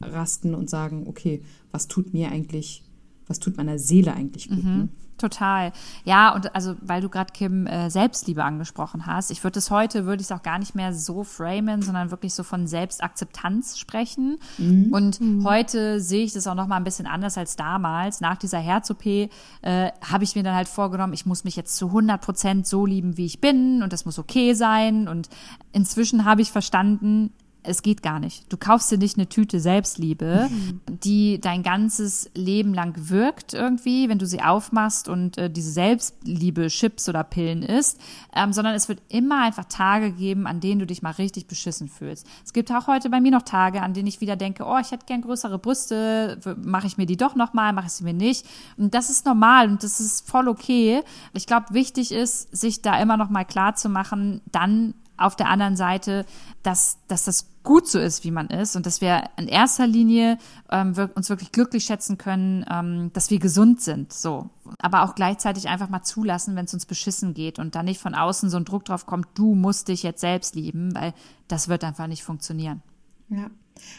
rasten 0.00 0.54
und 0.54 0.70
sagen, 0.70 1.06
okay, 1.08 1.42
was 1.72 1.88
tut 1.88 2.12
mir 2.12 2.30
eigentlich, 2.30 2.84
was 3.26 3.40
tut 3.40 3.56
meiner 3.56 3.78
Seele 3.78 4.14
eigentlich 4.14 4.48
gut? 4.48 4.62
Mhm. 4.62 4.76
Ne? 4.76 4.88
Total. 5.18 5.72
Ja, 6.04 6.34
und 6.34 6.54
also, 6.54 6.76
weil 6.82 7.00
du 7.00 7.08
gerade 7.08 7.32
Kim 7.32 7.66
äh, 7.66 7.88
Selbstliebe 7.88 8.44
angesprochen 8.44 9.06
hast, 9.06 9.30
ich 9.30 9.42
würde 9.42 9.58
es 9.58 9.70
heute, 9.70 10.04
würde 10.04 10.20
ich 10.20 10.26
es 10.26 10.32
auch 10.32 10.42
gar 10.42 10.58
nicht 10.58 10.74
mehr 10.74 10.92
so 10.92 11.24
framen, 11.24 11.80
sondern 11.80 12.10
wirklich 12.10 12.34
so 12.34 12.42
von 12.42 12.66
Selbstakzeptanz 12.66 13.78
sprechen. 13.78 14.38
Mhm. 14.58 14.92
Und 14.92 15.20
mhm. 15.20 15.44
heute 15.44 16.00
sehe 16.00 16.24
ich 16.24 16.34
das 16.34 16.46
auch 16.46 16.54
noch 16.54 16.66
mal 16.66 16.76
ein 16.76 16.84
bisschen 16.84 17.06
anders 17.06 17.38
als 17.38 17.56
damals. 17.56 18.20
Nach 18.20 18.36
dieser 18.36 18.58
Herz-OP 18.58 19.06
äh, 19.06 19.28
habe 19.62 20.24
ich 20.24 20.36
mir 20.36 20.42
dann 20.42 20.54
halt 20.54 20.68
vorgenommen, 20.68 21.14
ich 21.14 21.24
muss 21.24 21.44
mich 21.44 21.56
jetzt 21.56 21.76
zu 21.76 21.86
100 21.86 22.20
Prozent 22.20 22.66
so 22.66 22.84
lieben, 22.84 23.16
wie 23.16 23.24
ich 23.24 23.40
bin 23.40 23.82
und 23.82 23.94
das 23.94 24.04
muss 24.04 24.18
okay 24.18 24.52
sein. 24.52 25.08
Und 25.08 25.30
inzwischen 25.72 26.26
habe 26.26 26.42
ich 26.42 26.52
verstanden, 26.52 27.32
es 27.66 27.82
geht 27.82 28.02
gar 28.02 28.20
nicht. 28.20 28.50
Du 28.52 28.56
kaufst 28.56 28.90
dir 28.90 28.98
nicht 28.98 29.16
eine 29.16 29.28
Tüte 29.28 29.60
Selbstliebe, 29.60 30.48
mhm. 30.50 30.80
die 30.86 31.40
dein 31.40 31.62
ganzes 31.62 32.30
Leben 32.34 32.72
lang 32.74 32.94
wirkt 32.96 33.54
irgendwie, 33.54 34.08
wenn 34.08 34.18
du 34.18 34.26
sie 34.26 34.42
aufmachst 34.42 35.08
und 35.08 35.36
äh, 35.36 35.50
diese 35.50 35.70
Selbstliebe 35.70 36.68
Chips 36.68 37.08
oder 37.08 37.24
Pillen 37.24 37.62
isst, 37.62 38.00
ähm, 38.34 38.52
sondern 38.52 38.74
es 38.74 38.88
wird 38.88 39.02
immer 39.08 39.42
einfach 39.42 39.64
Tage 39.64 40.12
geben, 40.12 40.46
an 40.46 40.60
denen 40.60 40.78
du 40.78 40.86
dich 40.86 41.02
mal 41.02 41.10
richtig 41.10 41.46
beschissen 41.46 41.88
fühlst. 41.88 42.26
Es 42.44 42.52
gibt 42.52 42.70
auch 42.70 42.86
heute 42.86 43.10
bei 43.10 43.20
mir 43.20 43.32
noch 43.32 43.42
Tage, 43.42 43.82
an 43.82 43.94
denen 43.94 44.06
ich 44.06 44.20
wieder 44.20 44.36
denke, 44.36 44.64
oh, 44.64 44.78
ich 44.80 44.90
hätte 44.90 45.06
gern 45.06 45.22
größere 45.22 45.58
Brüste, 45.58 46.38
mache 46.62 46.86
ich 46.86 46.96
mir 46.96 47.06
die 47.06 47.16
doch 47.16 47.34
noch 47.34 47.52
mal, 47.52 47.72
mache 47.72 47.86
ich 47.86 47.92
sie 47.92 48.04
mir 48.04 48.14
nicht. 48.14 48.46
Und 48.76 48.94
das 48.94 49.10
ist 49.10 49.26
normal 49.26 49.68
und 49.68 49.82
das 49.82 50.00
ist 50.00 50.28
voll 50.28 50.48
okay. 50.48 51.02
Ich 51.32 51.46
glaube, 51.46 51.66
wichtig 51.70 52.12
ist, 52.12 52.56
sich 52.56 52.82
da 52.82 53.00
immer 53.00 53.16
noch 53.16 53.30
mal 53.30 53.44
klar 53.44 53.74
zu 53.74 53.88
machen, 53.88 54.40
dann 54.52 54.94
auf 55.16 55.36
der 55.36 55.48
anderen 55.48 55.76
Seite, 55.76 56.24
dass, 56.62 56.98
dass 57.08 57.24
das 57.24 57.48
gut 57.62 57.88
so 57.88 57.98
ist, 57.98 58.24
wie 58.24 58.30
man 58.30 58.46
ist 58.46 58.76
und 58.76 58.86
dass 58.86 59.00
wir 59.00 59.24
in 59.36 59.48
erster 59.48 59.86
Linie 59.86 60.38
ähm, 60.70 60.96
wir, 60.96 61.10
uns 61.14 61.28
wirklich 61.28 61.52
glücklich 61.52 61.84
schätzen 61.84 62.16
können, 62.16 62.64
ähm, 62.70 63.10
dass 63.12 63.30
wir 63.30 63.38
gesund 63.38 63.80
sind, 63.80 64.12
so. 64.12 64.48
Aber 64.78 65.02
auch 65.02 65.14
gleichzeitig 65.14 65.68
einfach 65.68 65.88
mal 65.88 66.02
zulassen, 66.02 66.56
wenn 66.56 66.64
es 66.64 66.74
uns 66.74 66.86
beschissen 66.86 67.34
geht 67.34 67.58
und 67.58 67.74
da 67.74 67.82
nicht 67.82 68.00
von 68.00 68.14
außen 68.14 68.50
so 68.50 68.56
ein 68.56 68.64
Druck 68.64 68.84
drauf 68.84 69.06
kommt, 69.06 69.26
du 69.34 69.54
musst 69.54 69.88
dich 69.88 70.02
jetzt 70.02 70.20
selbst 70.20 70.54
lieben, 70.54 70.94
weil 70.94 71.12
das 71.48 71.68
wird 71.68 71.84
einfach 71.84 72.06
nicht 72.06 72.22
funktionieren. 72.22 72.82
Ja. 73.28 73.50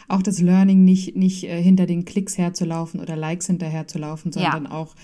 Auch 0.08 0.22
das 0.22 0.40
Learning 0.40 0.84
nicht, 0.84 1.14
nicht 1.14 1.44
äh, 1.44 1.62
hinter 1.62 1.86
den 1.86 2.04
Klicks 2.04 2.36
herzulaufen 2.36 3.00
oder 3.00 3.16
Likes 3.16 3.46
hinterher 3.46 3.86
zu 3.86 3.98
laufen, 3.98 4.32
sondern 4.32 4.64
ja. 4.64 4.70
auch 4.70 4.94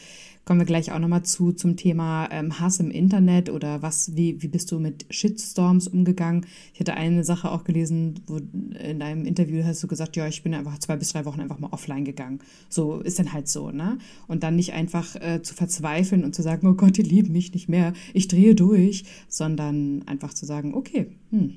kommen 0.44 0.60
wir 0.60 0.66
gleich 0.66 0.92
auch 0.92 0.98
nochmal 0.98 1.22
zu 1.22 1.52
zum 1.52 1.76
Thema 1.76 2.28
ähm, 2.30 2.60
Hass 2.60 2.80
im 2.80 2.90
Internet 2.90 3.50
oder 3.50 3.82
was, 3.82 4.14
wie, 4.16 4.42
wie 4.42 4.48
bist 4.48 4.70
du 4.72 4.78
mit 4.78 5.06
Shitstorms 5.10 5.88
umgegangen? 5.88 6.46
Ich 6.72 6.80
hatte 6.80 6.94
eine 6.94 7.24
Sache 7.24 7.50
auch 7.50 7.64
gelesen, 7.64 8.20
wo 8.26 8.36
in 8.36 9.02
einem 9.02 9.24
Interview 9.24 9.64
hast 9.64 9.82
du 9.82 9.86
gesagt, 9.86 10.16
ja, 10.16 10.26
ich 10.28 10.42
bin 10.42 10.54
einfach 10.54 10.78
zwei 10.78 10.96
bis 10.96 11.12
drei 11.12 11.24
Wochen 11.24 11.40
einfach 11.40 11.58
mal 11.58 11.70
offline 11.72 12.04
gegangen. 12.04 12.40
So 12.68 13.00
ist 13.00 13.18
dann 13.18 13.32
halt 13.32 13.48
so, 13.48 13.70
ne? 13.70 13.98
Und 14.26 14.42
dann 14.42 14.56
nicht 14.56 14.72
einfach 14.74 15.16
äh, 15.16 15.42
zu 15.42 15.54
verzweifeln 15.54 16.24
und 16.24 16.34
zu 16.34 16.42
sagen, 16.42 16.66
oh 16.66 16.74
Gott, 16.74 16.96
die 16.96 17.02
lieben 17.02 17.32
mich 17.32 17.52
nicht 17.54 17.68
mehr, 17.68 17.94
ich 18.12 18.28
drehe 18.28 18.54
durch, 18.54 19.04
sondern 19.28 20.02
einfach 20.06 20.34
zu 20.34 20.44
sagen, 20.44 20.74
okay, 20.74 21.06
hm, 21.30 21.54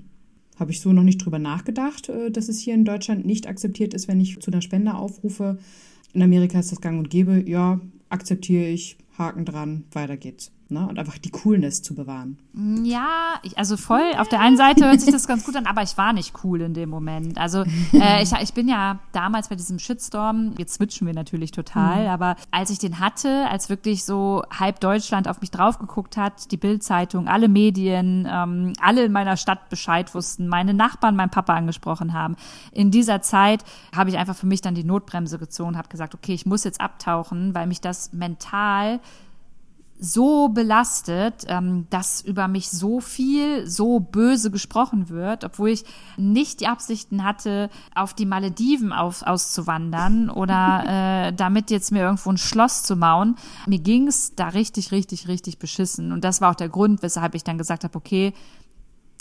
habe 0.58 0.71
ich 0.71 0.82
so 0.82 0.93
noch 0.93 1.04
nicht 1.04 1.23
drüber 1.23 1.39
nachgedacht, 1.39 2.10
äh, 2.10 2.32
dass 2.32 2.47
es 2.47 2.60
hier 2.60 2.73
in 2.73 2.86
Deutschland 2.86 3.26
nicht 3.26 3.47
akzeptiert 3.47 3.93
ist, 3.93 4.08
wenn 4.08 4.21
ich 4.21 4.39
zu 4.39 4.52
einer 4.52 4.62
Spende 4.62 4.95
aufrufe. 4.95 5.58
In 6.13 6.21
Amerika 6.21 6.60
ist 6.60 6.71
das 6.71 6.82
gang 6.82 6.97
und 6.97 7.10
gäbe. 7.10 7.43
Ja, 7.47 7.82
akzeptiere 8.09 8.67
ich, 8.67 8.97
Haken 9.17 9.45
dran, 9.45 9.85
weiter 9.91 10.17
geht's. 10.17 10.51
Ne? 10.69 10.86
Und 10.86 10.99
einfach 10.99 11.17
die 11.17 11.30
Coolness 11.30 11.82
zu 11.82 11.95
bewahren. 11.95 12.38
Ja, 12.84 13.36
ich, 13.43 13.58
also 13.58 13.77
voll. 13.77 14.12
Auf 14.17 14.27
der 14.27 14.41
einen 14.41 14.58
Seite 14.58 14.86
hört 14.86 14.99
sich 14.99 15.13
das 15.13 15.25
ganz 15.25 15.45
gut 15.45 15.56
an, 15.56 15.65
aber 15.65 15.82
ich 15.82 15.97
war 15.97 16.12
nicht 16.12 16.34
cool 16.43 16.60
in 16.62 16.73
dem 16.73 16.89
Moment. 16.89 17.38
Also 17.38 17.63
äh, 17.93 18.21
ich, 18.21 18.34
ich 18.34 18.53
bin 18.53 18.67
ja 18.67 18.99
damals 19.13 19.47
bei 19.47 19.56
diesem 19.56 19.80
Shitstorm, 19.80 20.56
jetzt 20.58 20.73
switchen 20.73 21.08
wir 21.08 21.13
natürlich 21.13 21.51
total, 21.51 22.03
mhm. 22.03 22.10
aber 22.10 22.36
als 22.51 22.69
ich 22.69 22.80
den 22.80 22.99
hatte, 22.99 23.47
als 23.49 23.69
wirklich 23.69 24.03
so 24.03 24.43
halb 24.51 24.82
Deutschland 24.82 25.30
auf 25.30 25.39
mich 25.39 25.51
drauf 25.51 25.80
geguckt 25.80 26.17
hat, 26.17 26.51
die 26.51 26.58
Bildzeitung, 26.58 27.30
alle 27.30 27.47
Medien, 27.47 28.27
ähm, 28.30 28.73
alle 28.82 29.06
in 29.06 29.13
meiner 29.13 29.38
Stadt 29.38 29.69
Bescheid 29.69 30.13
wussten, 30.13 30.49
meine 30.49 30.73
Nachbarn 30.73 31.15
meinen 31.15 31.30
Papa 31.30 31.53
angesprochen 31.53 32.12
haben. 32.12 32.36
In 32.73 32.91
dieser 32.91 33.21
Zeit 33.21 33.63
habe 33.95 34.10
ich 34.10 34.17
einfach 34.17 34.36
für 34.36 34.47
mich 34.47 34.60
dann 34.60 34.75
die 34.75 34.84
Notbremse 34.84 35.39
gezogen, 35.39 35.77
habe 35.77 35.88
gesagt, 35.88 36.13
okay, 36.13 36.34
ich 36.34 36.45
muss 36.45 36.65
jetzt 36.65 36.82
abtauchen, 36.82 37.56
weil 37.56 37.67
mich 37.67 37.80
das 37.80 38.12
mental 38.12 38.99
so 39.99 40.49
belastet, 40.49 41.45
ähm, 41.47 41.88
dass 41.89 42.21
über 42.21 42.47
mich 42.47 42.69
so 42.69 42.99
viel, 42.99 43.67
so 43.67 43.99
böse 43.99 44.51
gesprochen 44.51 45.10
wird, 45.10 45.43
obwohl 45.43 45.69
ich 45.69 45.86
nicht 46.17 46.60
die 46.62 46.67
Absichten 46.67 47.23
hatte, 47.23 47.69
auf 47.95 48.13
die 48.13 48.25
Malediven 48.25 48.93
auf, 48.93 49.23
auszuwandern 49.23 50.29
oder 50.29 51.27
äh, 51.27 51.33
damit 51.33 51.71
jetzt 51.71 51.91
mir 51.91 52.01
irgendwo 52.01 52.29
ein 52.29 52.38
Schloss 52.38 52.83
zu 52.83 52.95
bauen. 52.97 53.36
Mir 53.65 53.79
ging 53.79 54.07
es 54.07 54.36
da 54.36 54.49
richtig, 54.49 54.91
richtig, 54.91 55.27
richtig 55.27 55.57
beschissen. 55.57 56.12
Und 56.12 56.23
das 56.23 56.41
war 56.41 56.51
auch 56.51 56.55
der 56.55 56.69
Grund, 56.69 57.01
weshalb 57.01 57.33
ich 57.33 57.43
dann 57.43 57.57
gesagt 57.57 57.83
habe, 57.83 57.97
okay, 57.97 58.33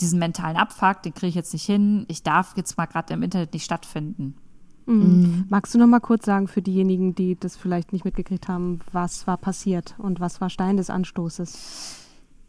diesen 0.00 0.18
mentalen 0.18 0.56
Abfuck, 0.56 1.02
den 1.02 1.14
kriege 1.14 1.28
ich 1.28 1.34
jetzt 1.34 1.54
nicht 1.54 1.64
hin. 1.64 2.04
Ich 2.08 2.22
darf 2.22 2.54
jetzt 2.56 2.76
mal 2.76 2.86
gerade 2.86 3.14
im 3.14 3.22
Internet 3.22 3.54
nicht 3.54 3.64
stattfinden. 3.64 4.34
Mhm. 4.86 5.46
Magst 5.48 5.74
du 5.74 5.78
noch 5.78 5.86
mal 5.86 6.00
kurz 6.00 6.24
sagen 6.24 6.48
für 6.48 6.62
diejenigen, 6.62 7.14
die 7.14 7.38
das 7.38 7.56
vielleicht 7.56 7.92
nicht 7.92 8.04
mitgekriegt 8.04 8.48
haben, 8.48 8.80
was 8.92 9.26
war 9.26 9.36
passiert 9.36 9.94
und 9.98 10.20
was 10.20 10.40
war 10.40 10.48
Stein 10.48 10.76
des 10.76 10.90
Anstoßes? 10.90 12.04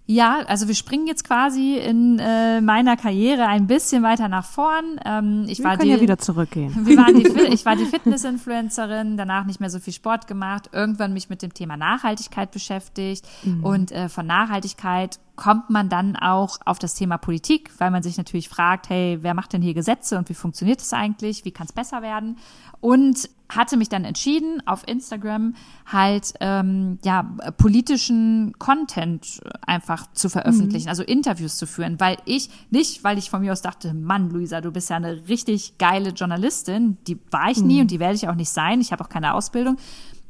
Ja, 0.09 0.39
also 0.47 0.69
wir 0.69 0.75
springen 0.75 1.05
jetzt 1.05 1.25
quasi 1.25 1.75
in 1.75 2.17
äh, 2.19 2.61
meiner 2.61 2.95
Karriere 2.95 3.45
ein 3.47 3.67
bisschen 3.67 4.03
weiter 4.03 4.29
nach 4.29 4.45
vorn. 4.45 5.01
Ähm, 5.05 5.43
ich 5.49 5.59
wir 5.59 5.65
war 5.65 5.71
können 5.77 5.89
die, 5.89 5.95
ja 5.95 6.01
wieder 6.01 6.17
zurückgehen. 6.17 6.73
Wir 6.85 6.95
waren 6.95 7.15
die, 7.15 7.27
ich 7.53 7.65
war 7.65 7.75
die 7.75 7.83
Fitness-Influencerin, 7.83 9.17
danach 9.17 9.45
nicht 9.45 9.59
mehr 9.59 9.69
so 9.69 9.79
viel 9.79 9.91
Sport 9.91 10.25
gemacht, 10.25 10.69
irgendwann 10.71 11.11
mich 11.11 11.29
mit 11.29 11.41
dem 11.41 11.53
Thema 11.53 11.75
Nachhaltigkeit 11.75 12.51
beschäftigt 12.51 13.27
mhm. 13.43 13.65
und 13.65 13.91
äh, 13.91 14.07
von 14.07 14.25
Nachhaltigkeit 14.25 15.19
kommt 15.37 15.69
man 15.69 15.87
dann 15.87 16.17
auch 16.17 16.57
auf 16.65 16.79
das 16.79 16.95
Thema 16.95 17.17
Politik, 17.17 17.71
weil 17.77 17.91
man 17.91 18.03
sich 18.03 18.17
natürlich 18.17 18.49
fragt, 18.49 18.89
hey, 18.89 19.19
wer 19.21 19.33
macht 19.33 19.53
denn 19.53 19.61
hier 19.61 19.73
Gesetze 19.73 20.17
und 20.17 20.27
wie 20.27 20.33
funktioniert 20.33 20.81
es 20.81 20.91
eigentlich? 20.91 21.45
Wie 21.45 21.51
kann 21.51 21.67
es 21.67 21.73
besser 21.73 22.01
werden? 22.01 22.35
und 22.79 23.29
hatte 23.49 23.77
mich 23.77 23.87
dann 23.87 24.03
entschieden, 24.03 24.61
auf 24.65 24.85
Instagram 24.87 25.55
halt 25.85 26.33
ähm, 26.41 26.99
ja 27.05 27.23
politischen 27.57 28.53
Content 28.59 29.41
einfach 29.65 30.11
zu 30.11 30.29
veröffentlichen, 30.29 30.85
mhm. 30.85 30.89
also 30.89 31.03
Interviews 31.03 31.57
zu 31.57 31.65
führen, 31.65 31.97
weil 31.99 32.17
ich 32.25 32.49
nicht, 32.71 33.05
weil 33.05 33.17
ich 33.17 33.29
von 33.29 33.41
mir 33.41 33.53
aus 33.53 33.61
dachte, 33.61 33.93
Mann, 33.93 34.29
Luisa, 34.31 34.59
du 34.59 34.71
bist 34.71 34.89
ja 34.89 34.97
eine 34.97 35.29
richtig 35.29 35.77
geile 35.77 36.09
Journalistin, 36.09 36.97
die 37.07 37.17
war 37.31 37.49
ich 37.49 37.61
nie 37.61 37.75
mhm. 37.75 37.81
und 37.81 37.91
die 37.91 37.99
werde 37.99 38.15
ich 38.15 38.27
auch 38.27 38.35
nicht 38.35 38.49
sein. 38.49 38.81
Ich 38.81 38.91
habe 38.91 39.03
auch 39.03 39.09
keine 39.09 39.33
Ausbildung. 39.33 39.77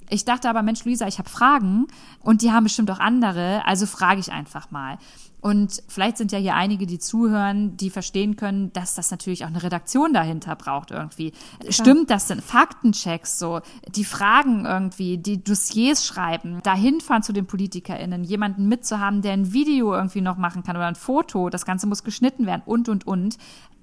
Ich 0.09 0.25
dachte 0.25 0.49
aber, 0.49 0.63
Mensch, 0.63 0.85
Luisa, 0.85 1.07
ich 1.07 1.19
habe 1.19 1.29
Fragen 1.29 1.87
und 2.21 2.41
die 2.41 2.51
haben 2.51 2.63
bestimmt 2.63 2.89
auch 2.91 2.99
andere, 2.99 3.65
also 3.65 3.85
frage 3.85 4.19
ich 4.19 4.31
einfach 4.31 4.71
mal. 4.71 4.97
Und 5.39 5.83
vielleicht 5.87 6.17
sind 6.17 6.31
ja 6.31 6.39
hier 6.39 6.55
einige, 6.55 6.87
die 6.87 6.97
zuhören, 6.97 7.77
die 7.77 7.91
verstehen 7.91 8.35
können, 8.37 8.73
dass 8.73 8.95
das 8.95 9.11
natürlich 9.11 9.45
auch 9.45 9.49
eine 9.49 9.61
Redaktion 9.61 10.11
dahinter 10.11 10.55
braucht 10.55 10.89
irgendwie. 10.91 11.31
Klar. 11.59 11.71
Stimmt 11.71 12.09
das 12.09 12.25
denn? 12.27 12.41
Faktenchecks 12.41 13.37
so, 13.37 13.61
die 13.87 14.03
Fragen 14.03 14.65
irgendwie, 14.65 15.19
die 15.19 15.43
Dossiers 15.43 16.05
schreiben, 16.05 16.59
dahin 16.63 17.01
fahren 17.01 17.21
zu 17.21 17.33
den 17.33 17.45
PolitikerInnen, 17.45 18.23
jemanden 18.23 18.67
mitzuhaben, 18.67 19.21
der 19.21 19.33
ein 19.33 19.53
Video 19.53 19.93
irgendwie 19.93 20.21
noch 20.21 20.37
machen 20.37 20.63
kann 20.63 20.75
oder 20.75 20.87
ein 20.87 20.95
Foto, 20.95 21.49
das 21.49 21.65
Ganze 21.65 21.85
muss 21.85 22.03
geschnitten 22.03 22.47
werden 22.47 22.63
und, 22.65 22.89
und, 22.89 23.05
und 23.05 23.37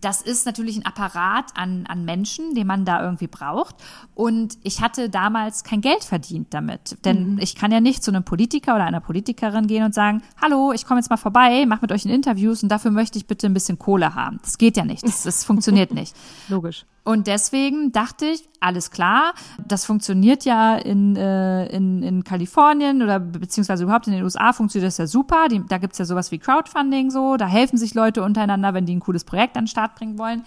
das 0.04 0.20
ist 0.20 0.44
natürlich 0.44 0.76
ein 0.76 0.84
Apparat 0.84 1.46
an, 1.54 1.86
an 1.86 2.04
Menschen, 2.04 2.54
den 2.54 2.66
man 2.66 2.84
da 2.84 3.02
irgendwie 3.02 3.26
braucht. 3.26 3.76
Und 4.14 4.58
ich 4.62 4.82
hatte 4.82 5.08
damals 5.08 5.64
kein 5.64 5.80
Geld 5.80 6.04
verdient 6.04 6.52
damit. 6.52 6.98
Denn 7.04 7.34
mhm. 7.34 7.38
ich 7.38 7.54
kann 7.54 7.72
ja 7.72 7.80
nicht 7.80 8.04
zu 8.04 8.10
einem 8.10 8.24
Politiker 8.24 8.74
oder 8.74 8.84
einer 8.84 9.00
Politikerin 9.00 9.66
gehen 9.66 9.84
und 9.84 9.94
sagen, 9.94 10.22
hallo, 10.40 10.72
ich 10.72 10.86
komme 10.86 11.00
jetzt 11.00 11.08
mal 11.08 11.16
vorbei, 11.16 11.64
mach 11.66 11.80
mit 11.80 11.90
euch 11.90 12.04
ein 12.04 12.10
Interviews 12.10 12.62
und 12.62 12.68
dafür 12.68 12.90
möchte 12.90 13.18
ich 13.18 13.26
bitte 13.26 13.46
ein 13.46 13.54
bisschen 13.54 13.78
Kohle 13.78 14.14
haben. 14.14 14.38
Das 14.42 14.58
geht 14.58 14.76
ja 14.76 14.84
nicht. 14.84 15.04
Das, 15.04 15.22
das 15.22 15.44
funktioniert 15.44 15.94
nicht. 15.94 16.14
Logisch. 16.48 16.84
Und 17.04 17.26
deswegen 17.26 17.92
dachte 17.92 18.24
ich, 18.24 18.48
alles 18.60 18.90
klar, 18.90 19.34
das 19.66 19.84
funktioniert 19.84 20.46
ja 20.46 20.76
in, 20.76 21.16
äh, 21.16 21.66
in, 21.66 22.02
in 22.02 22.24
Kalifornien 22.24 23.02
oder 23.02 23.20
beziehungsweise 23.20 23.84
überhaupt 23.84 24.06
in 24.06 24.14
den 24.14 24.22
USA 24.22 24.54
funktioniert 24.54 24.88
das 24.88 24.96
ja 24.96 25.06
super. 25.06 25.48
Die, 25.48 25.62
da 25.68 25.76
gibt's 25.76 25.98
ja 25.98 26.06
sowas 26.06 26.32
wie 26.32 26.38
Crowdfunding 26.38 27.10
so, 27.10 27.36
da 27.36 27.46
helfen 27.46 27.76
sich 27.76 27.92
Leute 27.92 28.22
untereinander, 28.22 28.72
wenn 28.72 28.86
die 28.86 28.96
ein 28.96 29.00
cooles 29.00 29.24
Projekt 29.24 29.58
an 29.58 29.64
den 29.64 29.68
Start 29.68 29.96
bringen 29.96 30.18
wollen. 30.18 30.44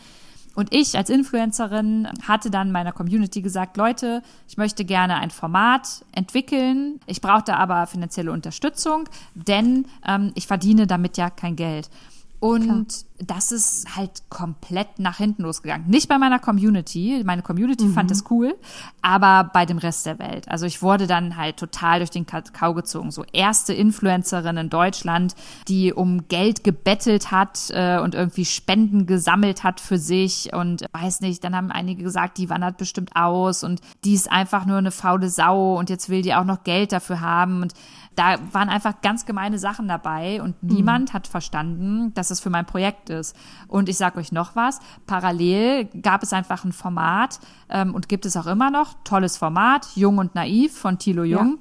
Und 0.55 0.73
ich 0.73 0.97
als 0.97 1.11
Influencerin 1.11 2.07
hatte 2.27 2.49
dann 2.49 2.71
meiner 2.71 2.91
Community 2.91 3.43
gesagt, 3.43 3.77
Leute, 3.77 4.23
ich 4.47 4.57
möchte 4.57 4.83
gerne 4.83 5.17
ein 5.17 5.29
Format 5.29 6.03
entwickeln. 6.11 6.99
Ich 7.05 7.21
brauche 7.21 7.43
da 7.45 7.57
aber 7.57 7.85
finanzielle 7.85 8.31
Unterstützung, 8.31 9.07
denn 9.35 9.85
ähm, 10.07 10.31
ich 10.33 10.47
verdiene 10.47 10.87
damit 10.87 11.17
ja 11.17 11.29
kein 11.29 11.55
Geld. 11.55 11.91
Und 12.39 12.63
Klar. 12.63 12.85
Das 13.19 13.51
ist 13.51 13.95
halt 13.95 14.11
komplett 14.29 14.99
nach 14.99 15.17
hinten 15.17 15.43
losgegangen. 15.43 15.87
Nicht 15.87 16.07
bei 16.07 16.17
meiner 16.19 16.39
Community. 16.39 17.23
Meine 17.25 17.41
Community 17.41 17.85
mhm. 17.85 17.93
fand 17.93 18.11
das 18.11 18.25
cool, 18.29 18.55
aber 19.01 19.49
bei 19.51 19.65
dem 19.65 19.79
Rest 19.79 20.05
der 20.05 20.19
Welt. 20.19 20.47
Also 20.49 20.65
ich 20.65 20.81
wurde 20.83 21.07
dann 21.07 21.35
halt 21.35 21.57
total 21.57 21.99
durch 21.99 22.11
den 22.11 22.27
Kakao 22.27 22.75
gezogen. 22.75 23.09
So 23.09 23.23
erste 23.33 23.73
Influencerin 23.73 24.57
in 24.57 24.69
Deutschland, 24.69 25.35
die 25.67 25.93
um 25.93 26.27
Geld 26.27 26.63
gebettelt 26.63 27.31
hat 27.31 27.71
äh, 27.71 27.99
und 27.99 28.13
irgendwie 28.13 28.45
Spenden 28.45 29.07
gesammelt 29.07 29.63
hat 29.63 29.79
für 29.79 29.97
sich 29.97 30.53
und 30.53 30.85
weiß 30.91 31.21
nicht, 31.21 31.43
dann 31.43 31.55
haben 31.55 31.71
einige 31.71 32.03
gesagt, 32.03 32.37
die 32.37 32.49
wandert 32.49 32.77
bestimmt 32.77 33.15
aus 33.15 33.63
und 33.63 33.81
die 34.03 34.13
ist 34.13 34.31
einfach 34.31 34.65
nur 34.65 34.77
eine 34.77 34.91
faule 34.91 35.29
Sau 35.29 35.77
und 35.77 35.89
jetzt 35.89 36.09
will 36.09 36.21
die 36.21 36.35
auch 36.35 36.45
noch 36.45 36.63
Geld 36.63 36.91
dafür 36.91 37.21
haben 37.21 37.63
und 37.63 37.73
da 38.17 38.37
waren 38.51 38.67
einfach 38.67 39.01
ganz 39.01 39.27
gemeine 39.27 39.59
Sachen 39.59 39.87
dabei 39.87 40.41
und 40.41 40.61
mhm. 40.63 40.73
niemand 40.73 41.13
hat 41.13 41.27
verstanden, 41.27 42.13
dass 42.15 42.31
es 42.31 42.39
für 42.39 42.49
mein 42.49 42.65
Projekt 42.65 43.06
ist. 43.09 43.35
Und 43.67 43.89
ich 43.89 43.97
sage 43.97 44.19
euch 44.19 44.31
noch 44.31 44.55
was, 44.55 44.79
parallel 45.05 45.85
gab 46.01 46.23
es 46.23 46.33
einfach 46.33 46.63
ein 46.63 46.73
Format 46.73 47.39
ähm, 47.69 47.93
und 47.95 48.09
gibt 48.09 48.25
es 48.25 48.37
auch 48.37 48.47
immer 48.47 48.71
noch, 48.71 48.95
tolles 49.03 49.37
Format, 49.37 49.87
Jung 49.95 50.17
und 50.17 50.35
Naiv 50.35 50.77
von 50.77 50.97
Thilo 50.99 51.23
Jung, 51.23 51.59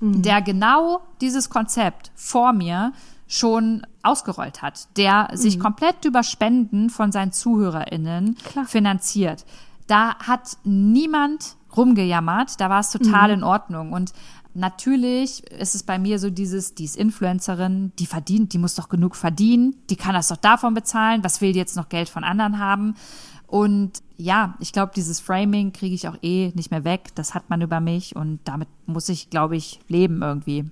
ja. 0.00 0.06
mhm. 0.06 0.22
der 0.22 0.42
genau 0.42 1.00
dieses 1.20 1.50
Konzept 1.50 2.10
vor 2.14 2.52
mir 2.52 2.92
schon 3.28 3.86
ausgerollt 4.02 4.62
hat, 4.62 4.96
der 4.96 5.28
mhm. 5.30 5.36
sich 5.36 5.58
komplett 5.58 6.04
über 6.04 6.22
Spenden 6.22 6.90
von 6.90 7.12
seinen 7.12 7.32
ZuhörerInnen 7.32 8.36
Klar. 8.36 8.66
finanziert. 8.66 9.44
Da 9.86 10.16
hat 10.18 10.56
niemand 10.64 11.56
rumgejammert, 11.76 12.60
da 12.60 12.70
war 12.70 12.80
es 12.80 12.90
total 12.90 13.28
mhm. 13.28 13.34
in 13.34 13.44
Ordnung. 13.44 13.92
Und 13.92 14.12
natürlich 14.56 15.44
ist 15.50 15.74
es 15.74 15.82
bei 15.82 15.98
mir 15.98 16.18
so 16.18 16.30
dieses, 16.30 16.74
die 16.74 16.84
ist 16.84 16.96
Influencerin, 16.96 17.92
die 17.98 18.06
verdient, 18.06 18.52
die 18.52 18.58
muss 18.58 18.74
doch 18.74 18.88
genug 18.88 19.14
verdienen, 19.14 19.76
die 19.90 19.96
kann 19.96 20.14
das 20.14 20.28
doch 20.28 20.36
davon 20.36 20.74
bezahlen, 20.74 21.22
was 21.22 21.40
will 21.40 21.52
die 21.52 21.58
jetzt 21.58 21.76
noch 21.76 21.88
Geld 21.88 22.08
von 22.08 22.24
anderen 22.24 22.58
haben? 22.58 22.94
Und 23.46 24.02
ja, 24.16 24.56
ich 24.58 24.72
glaube, 24.72 24.92
dieses 24.96 25.20
Framing 25.20 25.72
kriege 25.72 25.94
ich 25.94 26.08
auch 26.08 26.16
eh 26.22 26.50
nicht 26.54 26.70
mehr 26.70 26.84
weg. 26.84 27.14
Das 27.14 27.34
hat 27.34 27.48
man 27.48 27.62
über 27.62 27.80
mich 27.80 28.16
und 28.16 28.40
damit 28.44 28.68
muss 28.86 29.08
ich, 29.08 29.30
glaube 29.30 29.56
ich, 29.56 29.78
leben 29.88 30.22
irgendwie. 30.22 30.68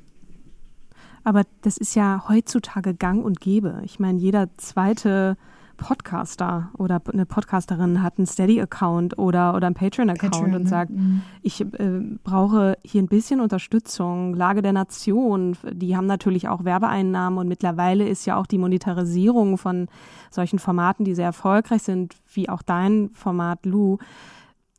Aber 1.23 1.45
das 1.63 1.77
ist 1.77 1.95
ja 1.95 2.25
heutzutage 2.29 2.95
gang 2.95 3.25
und 3.25 3.41
gäbe. 3.41 3.81
Ich 3.85 4.01
meine, 4.01 4.19
jeder 4.19 4.55
zweite 4.57 5.37
Podcaster 5.75 6.71
oder 6.79 7.01
eine 7.13 7.27
Podcasterin 7.27 8.03
hat 8.03 8.19
einen 8.19 8.27
Steady-Account 8.27 9.19
oder, 9.19 9.55
oder 9.55 9.67
einen 9.67 9.75
Patreon-Account 9.75 10.33
Patreon, 10.33 10.55
und 10.55 10.63
ne? 10.63 10.69
sagt, 10.69 10.91
mhm. 10.91 11.23
ich 11.43 11.61
äh, 11.61 12.01
brauche 12.23 12.79
hier 12.85 13.03
ein 13.03 13.09
bisschen 13.09 13.41
Unterstützung, 13.41 14.35
Lage 14.35 14.63
der 14.63 14.73
Nation, 14.73 15.57
die 15.71 15.97
haben 15.97 16.07
natürlich 16.07 16.49
auch 16.49 16.65
Werbeeinnahmen 16.65 17.39
und 17.39 17.49
mittlerweile 17.49 18.09
ist 18.09 18.25
ja 18.25 18.37
auch 18.37 18.47
die 18.47 18.59
Monetarisierung 18.59 19.59
von 19.59 19.89
solchen 20.31 20.59
Formaten, 20.59 21.05
die 21.05 21.15
sehr 21.15 21.27
erfolgreich 21.27 21.83
sind, 21.83 22.17
wie 22.33 22.49
auch 22.49 22.63
dein 22.63 23.11
Format 23.11 23.67
Lou, 23.67 23.99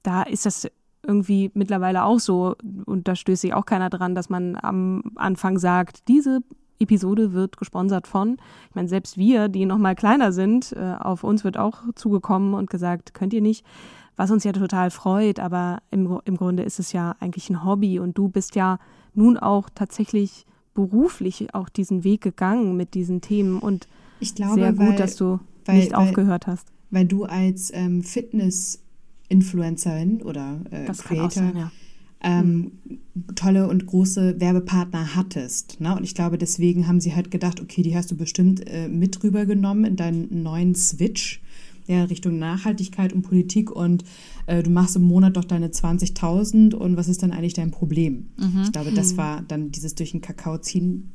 da 0.03 0.23
ist 0.23 0.45
das 0.45 0.67
irgendwie 1.05 1.51
mittlerweile 1.53 2.03
auch 2.03 2.19
so, 2.19 2.55
und 2.85 3.07
da 3.07 3.15
stößt 3.15 3.41
sich 3.41 3.53
auch 3.53 3.65
keiner 3.65 3.89
dran, 3.89 4.15
dass 4.15 4.29
man 4.29 4.57
am 4.61 5.03
Anfang 5.15 5.59
sagt, 5.59 6.07
diese 6.07 6.41
Episode 6.79 7.33
wird 7.33 7.57
gesponsert 7.57 8.07
von. 8.07 8.37
Ich 8.69 8.75
meine, 8.75 8.87
selbst 8.87 9.17
wir, 9.17 9.47
die 9.47 9.65
noch 9.65 9.77
mal 9.77 9.95
kleiner 9.95 10.31
sind, 10.31 10.73
äh, 10.73 10.95
auf 10.99 11.23
uns 11.23 11.43
wird 11.43 11.57
auch 11.57 11.79
zugekommen 11.95 12.53
und 12.53 12.69
gesagt, 12.69 13.13
könnt 13.13 13.33
ihr 13.33 13.41
nicht, 13.41 13.65
was 14.15 14.31
uns 14.31 14.43
ja 14.43 14.51
total 14.51 14.91
freut, 14.91 15.39
aber 15.39 15.79
im, 15.91 16.19
im 16.25 16.37
Grunde 16.37 16.63
ist 16.63 16.79
es 16.79 16.93
ja 16.93 17.15
eigentlich 17.19 17.49
ein 17.49 17.65
Hobby 17.65 17.99
und 17.99 18.17
du 18.17 18.29
bist 18.29 18.55
ja 18.55 18.79
nun 19.13 19.37
auch 19.37 19.69
tatsächlich 19.73 20.45
beruflich 20.73 21.53
auch 21.53 21.69
diesen 21.69 22.03
Weg 22.03 22.21
gegangen 22.21 22.75
mit 22.75 22.93
diesen 22.93 23.21
Themen 23.21 23.59
und 23.59 23.87
ich 24.19 24.35
glaube, 24.35 24.55
sehr 24.55 24.73
gut, 24.73 24.87
weil, 24.87 24.95
dass 24.95 25.15
du 25.15 25.39
weil, 25.65 25.77
nicht 25.77 25.91
weil, 25.91 25.99
aufgehört 25.99 26.47
hast. 26.47 26.67
Weil 26.89 27.05
du 27.05 27.25
als 27.25 27.71
ähm, 27.73 28.03
Fitness-Influencerin 28.03 30.21
oder 30.21 30.61
äh, 30.71 30.85
Creator 30.85 31.31
sein, 31.31 31.57
ja 31.57 31.71
ähm, 32.21 32.71
tolle 33.35 33.67
und 33.67 33.85
große 33.85 34.39
Werbepartner 34.39 35.15
hattest. 35.15 35.79
Ne? 35.79 35.95
Und 35.95 36.03
ich 36.03 36.15
glaube, 36.15 36.37
deswegen 36.37 36.87
haben 36.87 36.99
sie 36.99 37.15
halt 37.15 37.31
gedacht, 37.31 37.61
okay, 37.61 37.81
die 37.81 37.95
hast 37.95 38.11
du 38.11 38.15
bestimmt 38.15 38.67
äh, 38.67 38.87
mit 38.87 39.23
rübergenommen 39.23 39.85
in 39.85 39.95
deinen 39.95 40.43
neuen 40.43 40.75
Switch 40.75 41.41
ja, 41.87 42.03
Richtung 42.05 42.39
Nachhaltigkeit 42.39 43.13
und 43.13 43.21
Politik 43.21 43.71
und 43.71 44.03
äh, 44.47 44.63
du 44.63 44.71
machst 44.71 44.95
im 44.95 45.03
Monat 45.03 45.37
doch 45.37 45.45
deine 45.45 45.67
20.000 45.67 46.73
und 46.73 46.97
was 46.97 47.07
ist 47.07 47.21
dann 47.21 47.31
eigentlich 47.31 47.53
dein 47.53 47.71
Problem? 47.71 48.27
Mhm. 48.37 48.63
Ich 48.63 48.71
glaube, 48.71 48.91
das 48.91 49.17
war 49.17 49.43
dann 49.47 49.71
dieses 49.71 49.95
durch 49.95 50.11
den 50.11 50.21
Kakao 50.21 50.57
ziehen 50.57 51.11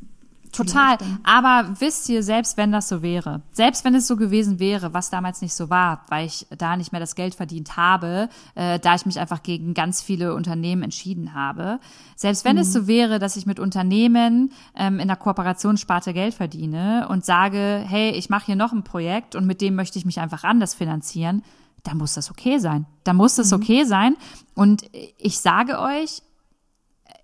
Total. 0.52 0.98
Aber 1.22 1.74
wisst 1.78 2.08
ihr, 2.08 2.22
selbst 2.22 2.56
wenn 2.56 2.72
das 2.72 2.88
so 2.88 3.02
wäre, 3.02 3.42
selbst 3.52 3.84
wenn 3.84 3.94
es 3.94 4.06
so 4.06 4.16
gewesen 4.16 4.58
wäre, 4.58 4.92
was 4.92 5.10
damals 5.10 5.42
nicht 5.42 5.54
so 5.54 5.70
war, 5.70 6.04
weil 6.08 6.26
ich 6.26 6.46
da 6.56 6.76
nicht 6.76 6.92
mehr 6.92 7.00
das 7.00 7.14
Geld 7.14 7.34
verdient 7.34 7.76
habe, 7.76 8.28
äh, 8.56 8.78
da 8.80 8.94
ich 8.94 9.06
mich 9.06 9.20
einfach 9.20 9.42
gegen 9.42 9.74
ganz 9.74 10.02
viele 10.02 10.34
Unternehmen 10.34 10.82
entschieden 10.82 11.34
habe, 11.34 11.78
selbst 12.16 12.44
wenn 12.44 12.56
mhm. 12.56 12.62
es 12.62 12.72
so 12.72 12.86
wäre, 12.86 13.18
dass 13.18 13.36
ich 13.36 13.46
mit 13.46 13.60
Unternehmen 13.60 14.52
ähm, 14.74 14.98
in 14.98 15.08
der 15.08 15.16
Kooperationssparte 15.16 16.12
Geld 16.12 16.34
verdiene 16.34 17.06
und 17.08 17.24
sage, 17.24 17.84
hey, 17.86 18.10
ich 18.10 18.28
mache 18.28 18.46
hier 18.46 18.56
noch 18.56 18.72
ein 18.72 18.82
Projekt 18.82 19.36
und 19.36 19.46
mit 19.46 19.60
dem 19.60 19.76
möchte 19.76 19.98
ich 19.98 20.04
mich 20.04 20.18
einfach 20.18 20.42
anders 20.42 20.74
finanzieren, 20.74 21.42
dann 21.84 21.96
muss 21.96 22.14
das 22.14 22.30
okay 22.30 22.58
sein. 22.58 22.86
Dann 23.04 23.16
muss 23.16 23.36
das 23.36 23.52
mhm. 23.52 23.58
okay 23.58 23.84
sein. 23.84 24.16
Und 24.54 24.84
ich 25.18 25.38
sage 25.38 25.78
euch, 25.78 26.22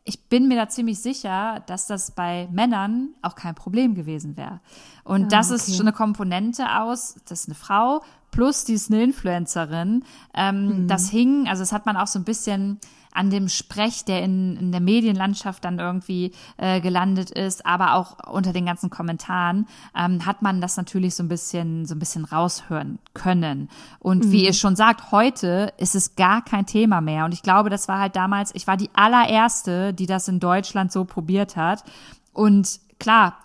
ich 0.06 0.28
bin 0.28 0.48
mir 0.48 0.56
da 0.56 0.68
ziemlich 0.68 1.00
sicher, 1.00 1.62
dass 1.66 1.86
das 1.88 2.12
bei 2.12 2.48
Männern 2.52 3.10
auch 3.22 3.34
kein 3.34 3.54
Problem 3.54 3.94
gewesen 3.94 4.36
wäre. 4.36 4.60
Und 5.04 5.24
ah, 5.24 5.28
das 5.28 5.50
okay. 5.50 5.56
ist 5.56 5.76
schon 5.76 5.86
eine 5.86 5.94
Komponente 5.94 6.64
aus, 6.80 7.16
das 7.28 7.40
ist 7.40 7.48
eine 7.48 7.56
Frau, 7.56 8.02
plus 8.30 8.64
die 8.64 8.74
ist 8.74 8.90
eine 8.90 9.02
Influencerin. 9.02 10.04
Ähm, 10.32 10.82
mhm. 10.82 10.88
Das 10.88 11.10
hing, 11.10 11.48
also 11.48 11.62
das 11.62 11.72
hat 11.72 11.86
man 11.86 11.96
auch 11.96 12.06
so 12.06 12.20
ein 12.20 12.24
bisschen 12.24 12.78
an 13.16 13.30
dem 13.30 13.48
Sprech, 13.48 14.04
der 14.04 14.22
in, 14.22 14.56
in 14.56 14.72
der 14.72 14.80
Medienlandschaft 14.80 15.64
dann 15.64 15.78
irgendwie 15.78 16.32
äh, 16.58 16.80
gelandet 16.80 17.30
ist, 17.30 17.64
aber 17.64 17.94
auch 17.94 18.30
unter 18.30 18.52
den 18.52 18.66
ganzen 18.66 18.90
Kommentaren, 18.90 19.66
ähm, 19.96 20.26
hat 20.26 20.42
man 20.42 20.60
das 20.60 20.76
natürlich 20.76 21.14
so 21.14 21.22
ein 21.22 21.28
bisschen, 21.28 21.86
so 21.86 21.94
ein 21.94 21.98
bisschen 21.98 22.24
raushören 22.24 22.98
können. 23.14 23.68
Und 23.98 24.26
mhm. 24.26 24.32
wie 24.32 24.44
ihr 24.44 24.52
schon 24.52 24.76
sagt, 24.76 25.12
heute 25.12 25.72
ist 25.78 25.94
es 25.94 26.14
gar 26.14 26.44
kein 26.44 26.66
Thema 26.66 27.00
mehr. 27.00 27.24
Und 27.24 27.32
ich 27.32 27.42
glaube, 27.42 27.70
das 27.70 27.88
war 27.88 27.98
halt 27.98 28.16
damals, 28.16 28.54
ich 28.54 28.66
war 28.66 28.76
die 28.76 28.90
allererste, 28.94 29.94
die 29.94 30.06
das 30.06 30.28
in 30.28 30.38
Deutschland 30.38 30.92
so 30.92 31.04
probiert 31.04 31.56
hat. 31.56 31.84
Und 32.32 32.80
klar, 32.98 33.38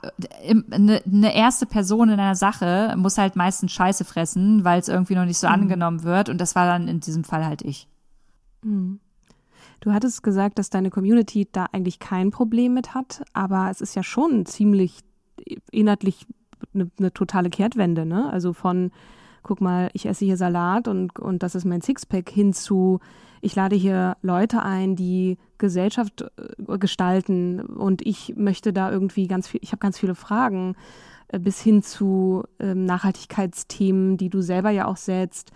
eine, 0.71 1.01
eine 1.05 1.35
erste 1.35 1.65
Person 1.65 2.09
in 2.09 2.19
einer 2.19 2.35
Sache 2.35 2.93
muss 2.97 3.17
halt 3.17 3.35
meistens 3.37 3.71
Scheiße 3.71 4.03
fressen, 4.03 4.65
weil 4.65 4.79
es 4.79 4.89
irgendwie 4.89 5.15
noch 5.15 5.25
nicht 5.25 5.37
so 5.37 5.47
mhm. 5.47 5.53
angenommen 5.53 6.03
wird. 6.03 6.27
Und 6.27 6.39
das 6.39 6.55
war 6.55 6.65
dann 6.65 6.89
in 6.89 6.99
diesem 6.99 7.23
Fall 7.23 7.45
halt 7.45 7.61
ich. 7.61 7.87
Mhm. 8.63 8.99
Du 9.81 9.91
hattest 9.91 10.21
gesagt, 10.21 10.59
dass 10.59 10.69
deine 10.69 10.91
Community 10.91 11.47
da 11.51 11.65
eigentlich 11.71 11.99
kein 11.99 12.29
Problem 12.29 12.75
mit 12.75 12.93
hat, 12.93 13.23
aber 13.33 13.67
es 13.71 13.81
ist 13.81 13.95
ja 13.95 14.03
schon 14.03 14.45
ziemlich 14.45 14.99
inhaltlich 15.71 16.27
eine, 16.73 16.89
eine 16.99 17.11
totale 17.11 17.49
Kehrtwende, 17.49 18.05
ne? 18.05 18.31
Also 18.31 18.53
von, 18.53 18.91
guck 19.41 19.59
mal, 19.59 19.89
ich 19.93 20.05
esse 20.05 20.23
hier 20.23 20.37
Salat 20.37 20.87
und, 20.87 21.19
und 21.19 21.41
das 21.41 21.55
ist 21.55 21.65
mein 21.65 21.81
Sixpack 21.81 22.29
hin 22.29 22.53
zu, 22.53 22.99
ich 23.41 23.55
lade 23.55 23.75
hier 23.75 24.17
Leute 24.21 24.61
ein, 24.61 24.95
die 24.95 25.39
Gesellschaft 25.57 26.25
äh, 26.37 26.77
gestalten 26.77 27.61
und 27.61 28.05
ich 28.05 28.35
möchte 28.37 28.73
da 28.73 28.91
irgendwie 28.91 29.25
ganz 29.25 29.47
viel, 29.47 29.61
ich 29.63 29.71
habe 29.71 29.79
ganz 29.79 29.97
viele 29.97 30.13
Fragen 30.13 30.75
äh, 31.29 31.39
bis 31.39 31.59
hin 31.59 31.81
zu 31.81 32.43
ähm, 32.59 32.85
Nachhaltigkeitsthemen, 32.85 34.17
die 34.17 34.29
du 34.29 34.41
selber 34.41 34.69
ja 34.69 34.85
auch 34.85 34.97
setzt. 34.97 35.51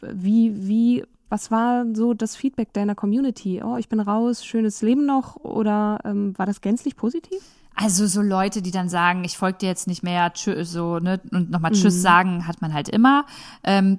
Wie, 0.00 0.68
wie 0.68 1.04
was 1.34 1.50
war 1.50 1.84
so 1.94 2.14
das 2.14 2.36
Feedback 2.36 2.72
deiner 2.72 2.94
Community? 2.94 3.60
Oh, 3.60 3.76
ich 3.76 3.88
bin 3.88 3.98
raus, 3.98 4.44
schönes 4.46 4.82
Leben 4.82 5.04
noch 5.04 5.34
oder 5.34 5.98
ähm, 6.04 6.32
war 6.38 6.46
das 6.46 6.60
gänzlich 6.60 6.94
positiv? 6.94 7.42
Also 7.74 8.06
so 8.06 8.22
Leute, 8.22 8.62
die 8.62 8.70
dann 8.70 8.88
sagen, 8.88 9.24
ich 9.24 9.36
folge 9.36 9.58
dir 9.58 9.68
jetzt 9.68 9.88
nicht 9.88 10.04
mehr, 10.04 10.32
tschüss, 10.32 10.70
so, 10.70 11.00
ne, 11.00 11.20
und 11.32 11.50
nochmal 11.50 11.72
Tschüss 11.72 11.96
mhm. 11.96 12.00
sagen, 12.00 12.46
hat 12.46 12.62
man 12.62 12.72
halt 12.72 12.88
immer. 12.88 13.26
Ähm, 13.64 13.98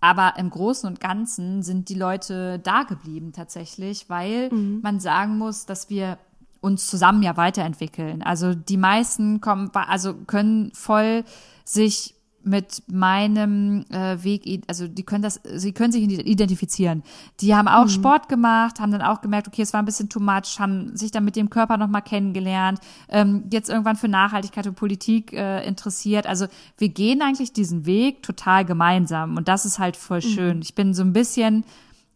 aber 0.00 0.34
im 0.38 0.50
Großen 0.50 0.88
und 0.88 0.98
Ganzen 0.98 1.62
sind 1.62 1.88
die 1.88 1.94
Leute 1.94 2.58
da 2.58 2.82
geblieben 2.82 3.32
tatsächlich, 3.32 4.10
weil 4.10 4.52
mhm. 4.52 4.80
man 4.82 4.98
sagen 4.98 5.38
muss, 5.38 5.66
dass 5.66 5.88
wir 5.88 6.18
uns 6.60 6.88
zusammen 6.88 7.22
ja 7.22 7.36
weiterentwickeln. 7.36 8.22
Also 8.22 8.54
die 8.56 8.76
meisten 8.76 9.40
kommen, 9.40 9.70
also 9.72 10.14
können 10.14 10.72
voll 10.74 11.22
sich 11.64 12.15
mit 12.46 12.82
meinem 12.90 13.84
äh, 13.90 14.22
Weg, 14.22 14.62
also 14.68 14.86
die 14.86 15.02
können 15.02 15.22
das, 15.22 15.40
sie 15.54 15.72
können 15.72 15.92
sich 15.92 16.02
identifizieren. 16.02 17.02
Die 17.40 17.54
haben 17.54 17.68
auch 17.68 17.84
mhm. 17.84 17.90
Sport 17.90 18.28
gemacht, 18.28 18.80
haben 18.80 18.92
dann 18.92 19.02
auch 19.02 19.20
gemerkt, 19.20 19.48
okay, 19.48 19.62
es 19.62 19.72
war 19.72 19.82
ein 19.82 19.84
bisschen 19.84 20.08
too 20.08 20.20
much, 20.20 20.58
haben 20.58 20.96
sich 20.96 21.10
dann 21.10 21.24
mit 21.24 21.36
dem 21.36 21.50
Körper 21.50 21.76
nochmal 21.76 22.02
kennengelernt, 22.02 22.78
ähm, 23.08 23.44
jetzt 23.52 23.68
irgendwann 23.68 23.96
für 23.96 24.08
Nachhaltigkeit 24.08 24.66
und 24.66 24.76
Politik 24.76 25.32
äh, 25.32 25.66
interessiert. 25.66 26.26
Also 26.26 26.46
wir 26.78 26.88
gehen 26.88 27.20
eigentlich 27.20 27.52
diesen 27.52 27.84
Weg 27.84 28.22
total 28.22 28.64
gemeinsam 28.64 29.36
und 29.36 29.48
das 29.48 29.66
ist 29.66 29.78
halt 29.78 29.96
voll 29.96 30.18
mhm. 30.18 30.28
schön. 30.28 30.62
Ich 30.62 30.74
bin 30.74 30.94
so 30.94 31.02
ein 31.02 31.12
bisschen, 31.12 31.64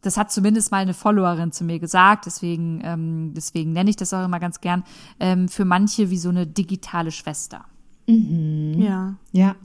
das 0.02 0.16
hat 0.16 0.30
zumindest 0.30 0.70
mal 0.70 0.78
eine 0.78 0.94
Followerin 0.94 1.50
zu 1.50 1.64
mir 1.64 1.80
gesagt, 1.80 2.26
deswegen, 2.26 2.80
ähm, 2.84 3.32
deswegen 3.34 3.72
nenne 3.72 3.90
ich 3.90 3.96
das 3.96 4.14
auch 4.14 4.24
immer 4.24 4.38
ganz 4.38 4.60
gern, 4.60 4.84
ähm, 5.18 5.48
für 5.48 5.64
manche 5.64 6.10
wie 6.10 6.18
so 6.18 6.28
eine 6.28 6.46
digitale 6.46 7.10
Schwester. 7.10 7.64
Mhm. 8.06 8.80
Ja. 8.80 9.14
Ja, 9.32 9.56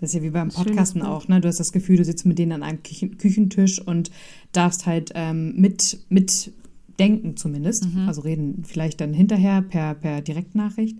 das 0.00 0.10
ist 0.10 0.14
ja 0.14 0.22
wie 0.22 0.30
beim 0.30 0.48
Podcasten 0.48 1.02
auch, 1.02 1.26
ne? 1.28 1.40
Du 1.40 1.48
hast 1.48 1.58
das 1.58 1.72
Gefühl, 1.72 1.96
du 1.96 2.04
sitzt 2.04 2.24
mit 2.24 2.38
denen 2.38 2.52
an 2.52 2.62
einem 2.62 2.82
Küchen 2.82 3.18
Küchentisch 3.18 3.80
und 3.80 4.10
darfst 4.52 4.86
halt 4.86 5.12
ähm, 5.14 5.54
mit, 5.56 5.98
mit 6.08 6.52
denken 6.98 7.36
zumindest. 7.36 7.92
Mhm. 7.92 8.08
Also 8.08 8.20
reden 8.22 8.64
vielleicht 8.66 9.00
dann 9.00 9.12
hinterher 9.12 9.62
per, 9.62 9.94
per 9.94 10.20
Direktnachricht. 10.20 10.96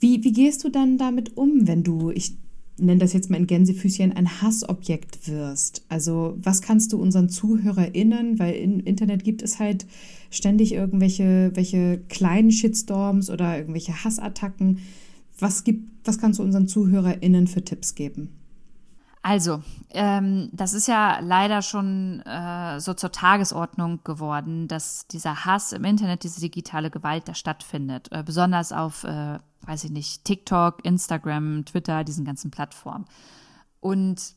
Wie, 0.00 0.22
wie 0.24 0.32
gehst 0.32 0.64
du 0.64 0.70
dann 0.70 0.96
damit 0.96 1.36
um, 1.36 1.66
wenn 1.66 1.82
du, 1.82 2.10
ich 2.10 2.36
nenne 2.78 3.00
das 3.00 3.12
jetzt 3.12 3.28
mal 3.28 3.36
in 3.36 3.46
Gänsefüßchen, 3.46 4.12
ein 4.12 4.40
Hassobjekt 4.40 5.28
wirst? 5.28 5.84
Also 5.88 6.36
was 6.38 6.62
kannst 6.62 6.92
du 6.92 7.00
unseren 7.00 7.28
ZuhörerInnen, 7.28 8.38
weil 8.38 8.54
im 8.54 8.80
Internet 8.80 9.24
gibt 9.24 9.42
es 9.42 9.58
halt 9.58 9.86
ständig 10.30 10.72
irgendwelche 10.72 11.50
welche 11.54 12.00
kleinen 12.08 12.52
Shitstorms 12.52 13.30
oder 13.30 13.58
irgendwelche 13.58 14.04
Hassattacken. 14.04 14.78
Was, 15.38 15.64
gibt, 15.64 16.06
was 16.06 16.18
kannst 16.18 16.38
du 16.38 16.42
unseren 16.42 16.68
ZuhörerInnen 16.68 17.46
für 17.46 17.64
Tipps 17.64 17.94
geben? 17.94 18.34
Also, 19.22 19.62
ähm, 19.90 20.48
das 20.52 20.72
ist 20.72 20.86
ja 20.88 21.18
leider 21.20 21.60
schon 21.62 22.20
äh, 22.20 22.80
so 22.80 22.94
zur 22.94 23.12
Tagesordnung 23.12 24.00
geworden, 24.04 24.68
dass 24.68 25.06
dieser 25.08 25.44
Hass 25.44 25.72
im 25.72 25.84
Internet, 25.84 26.22
diese 26.24 26.40
digitale 26.40 26.90
Gewalt 26.90 27.28
da 27.28 27.34
stattfindet. 27.34 28.08
Äh, 28.12 28.22
besonders 28.22 28.72
auf, 28.72 29.04
äh, 29.04 29.38
weiß 29.62 29.84
ich 29.84 29.90
nicht, 29.90 30.24
TikTok, 30.24 30.84
Instagram, 30.84 31.64
Twitter, 31.64 32.04
diesen 32.04 32.24
ganzen 32.24 32.50
Plattformen. 32.50 33.06
Und 33.80 34.34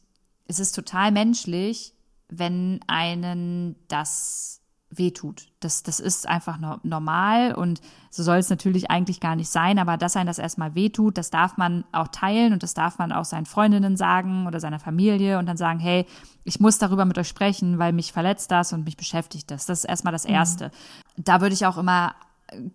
es 0.47 0.59
ist 0.59 0.73
total 0.73 1.11
menschlich, 1.11 1.93
wenn 2.27 2.79
einen 2.87 3.75
das 3.87 4.60
wehtut. 4.91 5.47
Das, 5.59 5.83
das 5.83 5.99
ist 5.99 6.27
einfach 6.27 6.59
normal 6.83 7.53
und 7.55 7.81
so 8.09 8.23
soll 8.23 8.37
es 8.37 8.49
natürlich 8.49 8.91
eigentlich 8.91 9.19
gar 9.19 9.35
nicht 9.35 9.49
sein, 9.49 9.79
aber 9.79 9.97
dass 9.97 10.17
ein 10.17 10.27
das 10.27 10.37
erstmal 10.37 10.75
wehtut, 10.75 11.17
das 11.17 11.29
darf 11.29 11.57
man 11.57 11.85
auch 11.91 12.09
teilen 12.09 12.51
und 12.53 12.61
das 12.61 12.73
darf 12.73 12.97
man 12.97 13.11
auch 13.11 13.25
seinen 13.25 13.45
Freundinnen 13.45 13.95
sagen 13.95 14.47
oder 14.47 14.59
seiner 14.59 14.79
Familie 14.79 15.39
und 15.39 15.45
dann 15.45 15.57
sagen, 15.57 15.79
hey, 15.79 16.05
ich 16.43 16.59
muss 16.59 16.77
darüber 16.77 17.05
mit 17.05 17.17
euch 17.17 17.27
sprechen, 17.27 17.79
weil 17.79 17.93
mich 17.93 18.11
verletzt 18.11 18.51
das 18.51 18.73
und 18.73 18.83
mich 18.83 18.97
beschäftigt 18.97 19.49
das. 19.49 19.65
Das 19.65 19.79
ist 19.79 19.85
erstmal 19.85 20.11
das 20.11 20.27
mhm. 20.27 20.33
Erste. 20.33 20.65
Mhm. 20.65 21.23
Da 21.23 21.41
würde 21.41 21.53
ich 21.53 21.65
auch 21.65 21.77
immer 21.77 22.15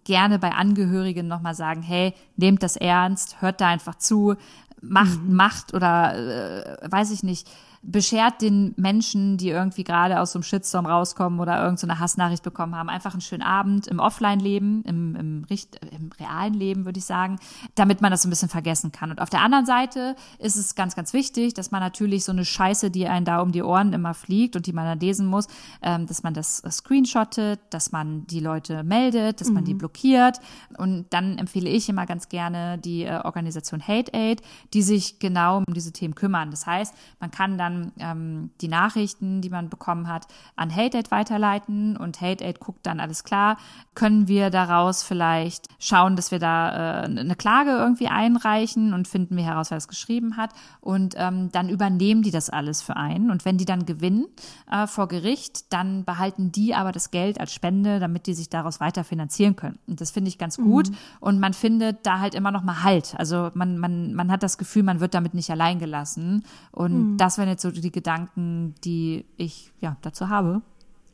gerne 0.05 0.39
bei 0.39 0.53
Angehörigen 0.53 1.29
nochmal 1.29 1.55
sagen, 1.55 1.83
hey, 1.83 2.15
nehmt 2.37 2.63
das 2.63 2.77
ernst, 2.77 3.43
hört 3.43 3.61
da 3.61 3.69
einfach 3.69 3.97
zu, 3.97 4.37
macht, 4.81 5.21
mhm. 5.21 5.35
macht 5.35 5.75
oder 5.75 6.83
äh, 6.83 6.91
weiß 6.91 7.11
ich 7.11 7.23
nicht, 7.23 7.49
beschert 7.87 8.43
den 8.43 8.75
Menschen, 8.77 9.37
die 9.37 9.49
irgendwie 9.51 9.85
gerade 9.85 10.21
aus 10.21 10.33
so 10.33 10.39
einem 10.39 10.43
Shitstorm 10.43 10.87
rauskommen 10.87 11.39
oder 11.39 11.63
irgendeine 11.63 11.95
so 11.95 12.01
Hassnachricht 12.01 12.43
bekommen 12.43 12.75
haben, 12.75 12.89
einfach 12.89 13.13
einen 13.13 13.21
schönen 13.21 13.43
Abend 13.43 13.87
im 13.87 14.01
Offline-Leben, 14.01 14.83
im, 14.83 15.15
im, 15.15 15.47
im 15.49 16.11
realen 16.19 16.55
Leben, 16.55 16.85
würde 16.85 16.99
ich 16.99 17.05
sagen, 17.05 17.39
damit 17.77 18.01
man 18.01 18.11
das 18.11 18.23
so 18.23 18.29
ein 18.29 18.31
bisschen 18.31 18.49
vergessen 18.49 18.91
kann. 18.91 19.11
Und 19.11 19.21
auf 19.21 19.31
der 19.31 19.41
anderen 19.41 19.67
Seite 19.67 20.17
ist 20.39 20.57
es 20.57 20.75
ganz, 20.75 20.97
ganz 20.97 21.13
wichtig, 21.13 21.55
dass 21.55 21.71
man 21.71 21.81
natürlich 21.81 22.25
so 22.25 22.33
eine 22.33 22.45
Scheiße, 22.45 22.91
die 22.91 23.07
einen 23.07 23.25
da 23.25 23.41
um 23.41 23.53
die 23.53 23.63
Ohren 23.63 23.93
immer 23.93 24.15
fliegt 24.15 24.57
und 24.57 24.67
die 24.67 24.73
man 24.73 24.85
dann 24.85 24.99
lesen 24.99 25.27
muss, 25.27 25.47
ähm, 25.81 26.07
dass 26.07 26.25
man 26.25 26.35
das 26.35 26.61
äh, 26.61 26.71
screenshottet, 26.71 27.61
dass 27.71 27.93
man 27.93 28.27
die 28.27 28.41
Leute 28.41 28.83
meldet, 28.83 29.41
dass 29.41 29.49
mhm. 29.49 29.55
man 29.55 29.65
die 29.65 29.75
mhm. 29.75 29.79
blockiert. 29.79 30.41
Und 30.77 31.07
dann 31.11 31.39
empfehle 31.39 31.71
ich 31.71 31.89
immer 31.89 32.07
ganz 32.07 32.29
gerne 32.29 32.79
die 32.79 33.05
äh, 33.05 33.21
Organisation 33.23 33.81
Hate 33.81 34.13
Aid, 34.13 34.43
die 34.75 34.83
sich 34.83 35.21
genau 35.21 35.59
um 35.59 35.65
diese 35.73 35.93
Themen 35.93 36.17
kümmern. 36.17 36.51
Das 36.51 36.67
heißt, 36.67 36.93
man 37.21 37.31
kann 37.31 37.57
dann 37.59 37.76
ähm, 37.99 38.51
die 38.61 38.69
Nachrichten, 38.69 39.41
die 39.41 39.51
man 39.51 39.69
bekommen 39.69 40.09
hat, 40.09 40.27
an 40.57 40.75
HateAid 40.75 41.11
weiterleiten 41.11 41.97
und 41.97 42.21
HateAid 42.21 42.61
guckt 42.61 42.87
dann 42.87 43.01
alles 43.01 43.25
klar. 43.25 43.57
Können 43.95 44.29
wir 44.29 44.51
daraus 44.51 45.03
vielleicht 45.03 45.69
schauen, 45.79 46.17
dass 46.17 46.31
wir 46.31 46.39
da 46.39 47.03
äh, 47.03 47.05
eine 47.05 47.37
Klage 47.37 47.71
irgendwie 47.71 48.09
einreichen 48.09 48.95
und 48.95 49.09
finden 49.09 49.37
wir 49.37 49.45
heraus, 49.45 49.71
wer 49.71 49.79
es 49.79 49.89
geschrieben 49.89 50.37
hat 50.37 50.51
und 50.81 51.15
ähm, 51.17 51.51
dann 51.53 51.69
übernehmen 51.69 52.23
die 52.23 52.31
das 52.31 52.51
alles 52.51 52.83
für 52.83 52.97
einen 52.97 53.31
und 53.31 53.45
wenn 53.45 53.59
die 53.59 53.65
dann 53.65 53.87
gewinnen 53.87 54.27
äh, 54.71 54.87
vor 54.87 55.09
Gericht, 55.09 55.73
dann 55.73 56.05
behalten 56.05 56.53
die 56.53 56.75
aber 56.75 56.93
das 56.93 57.11
Geld 57.11 57.41
als 57.41 57.53
Spende, 57.53 58.01
damit 58.01 58.27
die 58.27 58.35
sich 58.35 58.49
daraus 58.49 58.81
weiter 58.81 59.05
finanzieren 59.05 59.57
können. 59.57 59.79
Und 59.87 60.01
das 60.01 60.11
finde 60.11 60.29
ich 60.29 60.39
ganz 60.39 60.57
gut 60.57 60.91
mhm. 60.91 60.97
und 61.21 61.41
man 61.41 61.53
findet 61.53 62.07
da 62.07 62.21
halt 62.21 62.35
immer 62.35 62.51
noch 62.51 62.63
mal 62.63 62.77
Halt. 62.83 63.15
Also 63.19 63.51
man, 63.55 63.79
man, 63.79 64.15
man 64.15 64.31
hat 64.31 64.43
das 64.43 64.59
Gefühl, 64.59 64.83
man 64.83 65.01
wird 65.01 65.15
damit 65.15 65.35
nicht 65.35 65.51
allein 65.51 65.79
gelassen 65.79 66.45
und 66.73 67.13
mhm. 67.13 67.17
das 67.17 67.39
wären 67.39 67.49
jetzt 67.49 67.63
so 67.63 67.66
die 67.71 67.93
Gedanken, 67.93 68.75
die 68.85 69.25
ich 69.37 69.73
ja 69.81 69.97
dazu 70.03 70.29
habe. 70.29 70.63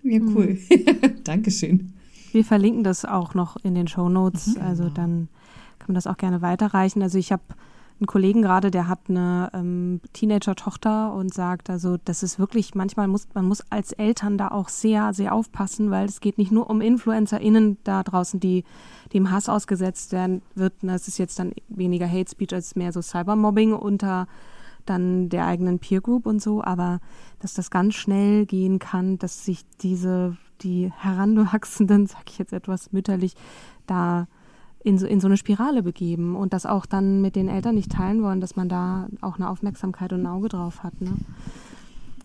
Ja, 0.02 0.20
cool. 0.34 0.58
Mhm. 0.70 1.22
Dankeschön. 1.24 1.92
Wir 2.32 2.44
verlinken 2.44 2.82
das 2.82 3.04
auch 3.04 3.34
noch 3.34 3.56
in 3.62 3.74
den 3.74 3.88
Show 3.88 4.08
Notes. 4.08 4.56
Mhm, 4.56 4.62
also 4.62 4.82
genau. 4.84 4.94
dann 4.94 5.28
kann 5.78 5.88
man 5.88 5.94
das 5.94 6.06
auch 6.06 6.16
gerne 6.16 6.42
weiterreichen. 6.42 7.02
Also 7.02 7.18
ich 7.18 7.30
habe 7.30 7.42
einen 8.00 8.06
Kollegen 8.06 8.42
gerade, 8.42 8.70
der 8.70 8.88
hat 8.88 9.00
eine 9.08 9.50
ähm, 9.54 10.00
Teenager-Tochter 10.12 11.12
und 11.12 11.32
sagt, 11.32 11.70
also 11.70 11.98
das 12.04 12.22
ist 12.22 12.38
wirklich, 12.38 12.74
manchmal 12.74 13.06
muss 13.06 13.28
man 13.34 13.46
muss 13.46 13.62
als 13.70 13.92
Eltern 13.92 14.38
da 14.38 14.48
auch 14.48 14.68
sehr, 14.68 15.14
sehr 15.14 15.32
aufpassen, 15.32 15.90
weil 15.90 16.06
es 16.06 16.20
geht 16.20 16.38
nicht 16.38 16.50
nur 16.50 16.68
um 16.68 16.80
InfluencerInnen 16.80 17.78
da 17.84 18.02
draußen, 18.02 18.40
die 18.40 18.64
dem 19.12 19.30
Hass 19.30 19.48
ausgesetzt 19.48 20.12
werden 20.12 20.42
wird. 20.54 20.72
Das 20.82 21.06
ist 21.06 21.18
jetzt 21.18 21.38
dann 21.38 21.52
weniger 21.68 22.10
Hate 22.10 22.30
Speech 22.30 22.52
als 22.52 22.74
mehr 22.74 22.92
so 22.92 23.02
Cybermobbing 23.02 23.72
unter 23.72 24.26
dann 24.86 25.28
der 25.28 25.46
eigenen 25.46 25.78
Peer 25.78 26.00
Group 26.00 26.26
und 26.26 26.42
so, 26.42 26.62
aber 26.62 27.00
dass 27.38 27.54
das 27.54 27.70
ganz 27.70 27.94
schnell 27.94 28.46
gehen 28.46 28.78
kann, 28.78 29.18
dass 29.18 29.44
sich 29.44 29.64
diese, 29.80 30.36
die 30.62 30.92
Heranwachsenden, 30.96 32.06
sag 32.08 32.22
ich 32.28 32.38
jetzt 32.38 32.52
etwas 32.52 32.92
mütterlich, 32.92 33.34
da 33.86 34.26
in 34.84 34.98
so, 34.98 35.06
in 35.06 35.20
so 35.20 35.28
eine 35.28 35.36
Spirale 35.36 35.82
begeben 35.82 36.34
und 36.34 36.52
das 36.52 36.66
auch 36.66 36.86
dann 36.86 37.20
mit 37.20 37.36
den 37.36 37.48
Eltern 37.48 37.76
nicht 37.76 37.92
teilen 37.92 38.22
wollen, 38.22 38.40
dass 38.40 38.56
man 38.56 38.68
da 38.68 39.08
auch 39.20 39.36
eine 39.36 39.48
Aufmerksamkeit 39.48 40.12
und 40.12 40.22
ein 40.22 40.26
Auge 40.26 40.48
drauf 40.48 40.82
hat. 40.82 41.00
Ne? 41.00 41.12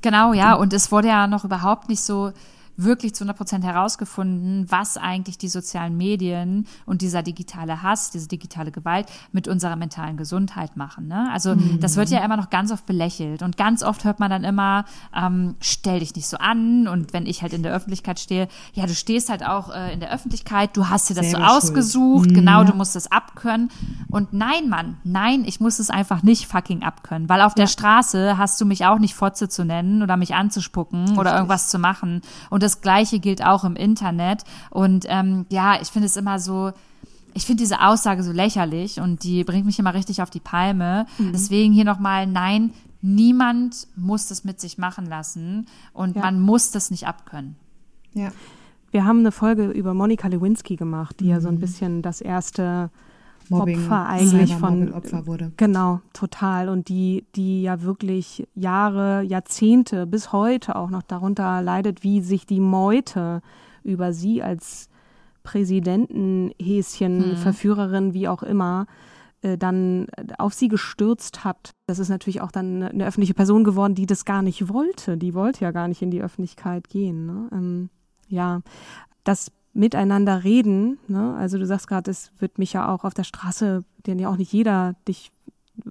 Genau, 0.02 0.34
ja, 0.34 0.54
und 0.56 0.74
es 0.74 0.92
wurde 0.92 1.10
ja 1.10 1.28
noch 1.28 1.46
überhaupt 1.46 1.90
nicht 1.90 2.02
so 2.02 2.32
wirklich 2.78 3.16
zu 3.16 3.24
100 3.24 3.36
Prozent 3.36 3.66
herausgefunden, 3.66 4.66
was 4.70 4.98
eigentlich 4.98 5.38
die 5.38 5.50
sozialen 5.50 5.98
Medien 5.98 6.68
und 6.86 7.02
dieser 7.02 7.24
digitale 7.24 7.82
Hass, 7.82 8.12
diese 8.12 8.28
digitale 8.28 8.72
Gewalt 8.72 9.08
mit 9.32 9.48
unserer 9.48 9.76
mentalen 9.76 10.16
Gesundheit 10.16 10.78
machen. 10.78 11.08
Ne? 11.08 11.28
Also 11.34 11.56
mhm. 11.56 11.80
das 11.80 11.96
wird 11.96 12.10
ja 12.10 12.24
immer 12.24 12.38
noch 12.38 12.52
ganz 12.52 12.72
oft 12.72 12.86
belächelt 12.86 13.42
und 13.42 13.58
ganz 13.58 13.82
oft 13.82 14.06
hört 14.06 14.20
man 14.20 14.30
dann 14.30 14.44
immer, 14.44 14.86
ähm, 15.16 15.56
stell 15.60 16.00
dich 16.00 16.16
nicht 16.16 16.28
so 16.28 16.38
an 16.38 16.88
und 16.88 17.14
wenn 17.14 17.26
ich 17.26 17.42
halt 17.42 17.54
in 17.54 17.64
der 17.64 17.74
Öffentlichkeit 17.74 18.20
stehe, 18.20 18.48
ja, 18.74 18.86
du 18.86 18.94
stehst 18.94 19.30
halt 19.30 19.44
auch 19.44 19.74
äh, 19.74 19.94
in 19.94 20.00
der 20.00 20.14
Öffentlichkeit, 20.14 20.78
du 20.78 20.88
hast 20.88 21.10
dir 21.10 21.16
das 21.16 21.32
Selber 21.32 21.50
so 21.50 21.58
ausgesucht, 21.58 22.30
mhm. 22.30 22.36
genau, 22.36 22.64
du 22.64 22.74
musst 22.74 22.96
es 22.96 23.12
abkönnen 23.12 23.72
und 24.10 24.34
nein, 24.34 24.70
Mann, 24.70 24.98
nein, 25.04 25.44
ich 25.46 25.60
muss 25.60 25.80
es 25.80 25.90
einfach 25.90 26.22
nicht 26.22 26.46
fucking 26.46 26.84
abkönnen, 26.84 27.28
weil 27.28 27.42
auf 27.42 27.54
ja. 27.54 27.64
der 27.64 27.68
Straße 27.68 28.38
hast 28.38 28.62
du 28.62 28.66
mich 28.66 28.86
auch 28.86 29.00
nicht 29.00 29.16
Fotze 29.16 29.50
zu 29.50 29.66
nennen 29.66 30.04
oder 30.04 30.16
mich 30.16 30.36
anzuspucken 30.36 31.02
Richtig. 31.02 31.18
oder 31.18 31.34
irgendwas 31.34 31.70
zu 31.70 31.80
machen 31.80 32.22
und 32.52 32.67
das 32.68 32.82
Gleiche 32.82 33.20
gilt 33.20 33.44
auch 33.44 33.64
im 33.64 33.78
Internet. 33.78 34.44
Und 34.70 35.06
ähm, 35.08 35.46
ja, 35.50 35.82
ich 35.82 35.88
finde 35.88 36.08
es 36.08 36.18
immer 36.18 36.38
so, 36.40 36.74
ich 37.34 37.46
finde 37.46 37.64
diese 37.64 37.82
Aussage 37.82 38.24
so 38.24 38.34
lächerlich 38.34 39.00
und 39.00 39.24
die 39.24 39.46
bringt 39.46 39.66
mich 39.66 39.80
immer 39.80 39.94
richtig 39.94 40.22
auf 40.22 40.30
die 40.30 40.42
Palme. 40.42 41.06
Mhm. 41.18 41.32
Deswegen 41.32 41.74
hier 41.74 41.86
nochmal, 41.86 42.28
nein, 42.28 42.74
niemand 43.02 43.88
muss 43.96 44.28
das 44.28 44.44
mit 44.44 44.60
sich 44.60 44.78
machen 44.78 45.06
lassen 45.06 45.68
und 45.94 46.18
ja. 46.18 46.24
man 46.24 46.42
muss 46.42 46.72
das 46.72 46.92
nicht 46.92 47.08
abkönnen. 47.08 47.56
Ja. 48.14 48.32
Wir 48.92 49.06
haben 49.06 49.20
eine 49.20 49.32
Folge 49.32 49.68
über 49.68 49.94
Monika 49.94 50.28
Lewinsky 50.28 50.76
gemacht, 50.76 51.20
die 51.20 51.26
mhm. 51.26 51.30
ja 51.30 51.42
so 51.42 51.48
ein 51.48 51.56
mhm. 51.56 51.60
bisschen 51.62 52.02
das 52.02 52.20
erste 52.20 52.90
Mobbing, 53.50 53.84
Opfer 53.84 54.08
eigentlich 54.08 54.56
von 54.56 54.94
Opfer 54.94 55.26
wurde. 55.28 55.52
Genau, 55.58 56.02
total 56.14 56.70
und 56.70 56.90
die 56.90 57.26
die 57.36 57.64
ja 57.64 57.82
wirklich 57.82 58.48
Jahre, 58.56 59.24
Jahrzehnte 59.24 60.06
bis 60.06 60.32
heute 60.32 60.76
auch 60.76 60.90
noch 60.90 61.04
darunter 61.04 61.62
leidet, 61.62 62.04
wie 62.04 62.22
sich 62.22 62.46
die 62.46 62.60
Meute 62.60 63.42
über 63.84 64.14
sie 64.14 64.44
als 64.44 64.90
Präsidentenhäschen, 65.44 67.32
hm. 67.32 67.38
Verführerin, 67.38 68.14
wie 68.14 68.28
auch 68.28 68.44
immer, 68.44 68.86
äh, 69.42 69.58
dann 69.58 70.08
auf 70.38 70.54
sie 70.54 70.68
gestürzt 70.68 71.46
hat. 71.46 71.72
Das 71.88 72.00
ist 72.00 72.10
natürlich 72.10 72.42
auch 72.42 72.52
dann 72.52 72.84
eine, 72.84 73.06
öffentliche 73.06 73.34
Person 73.34 73.64
geworden, 73.64 73.96
die 73.96 74.06
das 74.06 74.26
gar 74.26 74.42
nicht 74.42 74.68
wollte. 74.68 75.18
Die 75.18 75.34
wollte 75.34 75.64
ja 75.64 75.72
gar 75.72 75.88
nicht 75.88 76.02
in 76.02 76.12
die 76.12 76.22
Öffentlichkeit 76.22 76.90
gehen. 76.90 77.26
Ne? 77.26 77.48
Ähm, 77.54 77.90
ja, 78.28 78.62
das 79.24 79.52
miteinander 79.78 80.44
reden. 80.44 80.98
Ne? 81.08 81.36
Also 81.36 81.58
du 81.58 81.66
sagst 81.66 81.88
gerade, 81.88 82.10
es 82.12 82.32
wird 82.40 82.58
mich 82.58 82.74
ja 82.74 82.94
auch 82.94 83.04
auf 83.04 83.14
der 83.14 83.24
Straße, 83.24 83.84
den 84.06 84.20
ja 84.20 84.30
auch 84.30 84.38
nicht 84.38 84.52
jeder 84.52 84.96
dich 85.08 85.32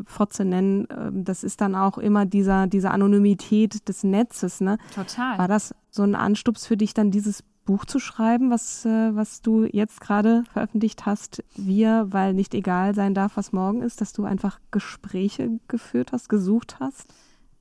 Fotze 0.05 0.45
nennen. 0.45 0.89
Ähm, 0.91 1.25
das 1.25 1.45
ist 1.45 1.61
dann 1.61 1.75
auch 1.75 1.97
immer 1.97 2.27
dieser, 2.27 2.67
diese 2.67 2.91
Anonymität 2.91 3.89
des 3.89 4.03
Netzes. 4.03 4.61
Ne? 4.61 4.79
Total. 4.95 5.39
War 5.39 5.49
das 5.49 5.75
so 5.91 6.03
ein 6.03 6.15
Anstups 6.15 6.67
für 6.67 6.77
dich, 6.77 6.93
dann 6.93 7.11
dieses 7.11 7.45
Buch 7.65 7.85
zu 7.85 7.99
schreiben, 7.99 8.51
was, 8.51 8.85
äh, 8.85 9.15
was 9.15 9.43
du 9.43 9.65
jetzt 9.65 10.01
gerade 10.01 10.45
veröffentlicht 10.53 11.07
hast, 11.07 11.45
wir, 11.55 12.09
weil 12.11 12.35
nicht 12.35 12.55
egal 12.55 12.95
sein 12.95 13.15
darf, 13.15 13.37
was 13.37 13.53
morgen 13.53 13.83
ist, 13.83 14.01
dass 14.01 14.13
du 14.13 14.25
einfach 14.25 14.61
Gespräche 14.71 15.61
geführt 15.69 16.13
hast, 16.13 16.29
gesucht 16.29 16.79
hast? 16.81 17.13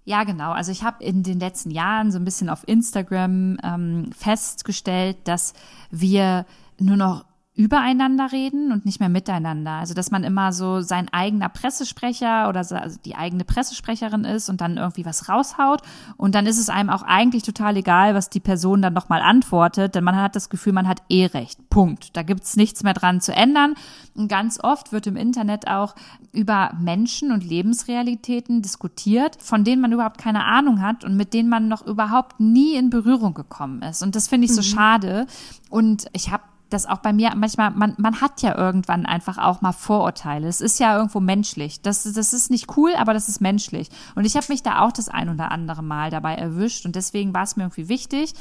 Ja, 0.05 0.23
genau. 0.23 0.51
Also 0.51 0.71
ich 0.71 0.83
habe 0.83 1.03
in 1.03 1.23
den 1.23 1.39
letzten 1.39 1.71
Jahren 1.71 2.11
so 2.11 2.19
ein 2.19 2.25
bisschen 2.25 2.49
auf 2.49 2.67
Instagram 2.67 3.57
ähm, 3.63 4.11
festgestellt, 4.15 5.17
dass 5.23 5.53
wir 5.89 6.45
nur 6.79 6.95
noch 6.95 7.25
übereinander 7.55 8.31
reden 8.31 8.71
und 8.71 8.85
nicht 8.85 8.99
mehr 8.99 9.09
miteinander. 9.09 9.71
Also 9.71 9.93
dass 9.93 10.11
man 10.11 10.23
immer 10.23 10.51
so 10.51 10.81
sein 10.81 11.07
eigener 11.11 11.49
Pressesprecher 11.49 12.49
oder 12.49 12.59
also 12.59 12.99
die 13.05 13.15
eigene 13.15 13.45
Pressesprecherin 13.45 14.25
ist 14.25 14.49
und 14.49 14.61
dann 14.61 14.77
irgendwie 14.77 15.05
was 15.05 15.29
raushaut 15.29 15.81
und 16.17 16.35
dann 16.35 16.47
ist 16.47 16.59
es 16.59 16.69
einem 16.69 16.89
auch 16.89 17.03
eigentlich 17.03 17.43
total 17.43 17.77
egal, 17.77 18.13
was 18.13 18.29
die 18.29 18.41
Person 18.41 18.81
dann 18.81 18.93
nochmal 18.93 19.21
antwortet, 19.21 19.95
denn 19.95 20.03
man 20.03 20.17
hat 20.17 20.35
das 20.35 20.49
Gefühl, 20.49 20.73
man 20.73 20.87
hat 20.87 21.01
eh 21.09 21.25
recht. 21.27 21.69
Punkt. 21.69 22.15
Da 22.15 22.23
gibt's 22.23 22.55
nichts 22.55 22.83
mehr 22.83 22.93
dran 22.93 23.21
zu 23.21 23.33
ändern. 23.33 23.75
Und 24.15 24.27
ganz 24.27 24.59
oft 24.61 24.91
wird 24.91 25.07
im 25.07 25.17
Internet 25.17 25.67
auch 25.67 25.95
über 26.31 26.71
Menschen 26.79 27.31
und 27.31 27.43
Lebensrealitäten 27.43 28.61
diskutiert, 28.61 29.37
von 29.41 29.63
denen 29.63 29.81
man 29.81 29.91
überhaupt 29.91 30.17
keine 30.17 30.45
Ahnung 30.45 30.81
hat 30.81 31.03
und 31.03 31.17
mit 31.17 31.33
denen 31.33 31.49
man 31.49 31.67
noch 31.67 31.85
überhaupt 31.85 32.39
nie 32.39 32.75
in 32.75 32.89
Berührung 32.89 33.33
gekommen 33.33 33.81
ist. 33.81 34.03
Und 34.03 34.15
das 34.15 34.27
finde 34.27 34.45
ich 34.45 34.53
so 34.53 34.61
mhm. 34.61 34.65
schade. 34.65 35.27
Und 35.69 36.05
ich 36.13 36.31
habe 36.31 36.43
das 36.75 36.85
auch 36.85 36.99
bei 36.99 37.13
mir 37.13 37.31
manchmal, 37.35 37.71
man, 37.71 37.95
man 37.97 38.21
hat 38.21 38.41
ja 38.41 38.55
irgendwann 38.55 39.05
einfach 39.05 39.37
auch 39.37 39.61
mal 39.61 39.71
Vorurteile. 39.71 40.47
Es 40.47 40.61
ist 40.61 40.79
ja 40.79 40.95
irgendwo 40.95 41.19
menschlich. 41.19 41.81
Das, 41.81 42.03
das 42.03 42.33
ist 42.33 42.51
nicht 42.51 42.77
cool, 42.77 42.93
aber 42.97 43.13
das 43.13 43.29
ist 43.29 43.41
menschlich. 43.41 43.89
Und 44.13 44.25
ich 44.25 44.35
habe 44.35 44.45
mich 44.49 44.61
da 44.61 44.81
auch 44.81 44.91
das 44.91 45.09
ein 45.09 45.29
oder 45.29 45.51
andere 45.51 45.81
Mal 45.81 46.11
dabei 46.11 46.35
erwischt. 46.35 46.85
Und 46.85 46.95
deswegen 46.95 47.33
war 47.33 47.43
es 47.43 47.55
mir 47.55 47.63
irgendwie 47.63 47.89
wichtig, 47.89 48.33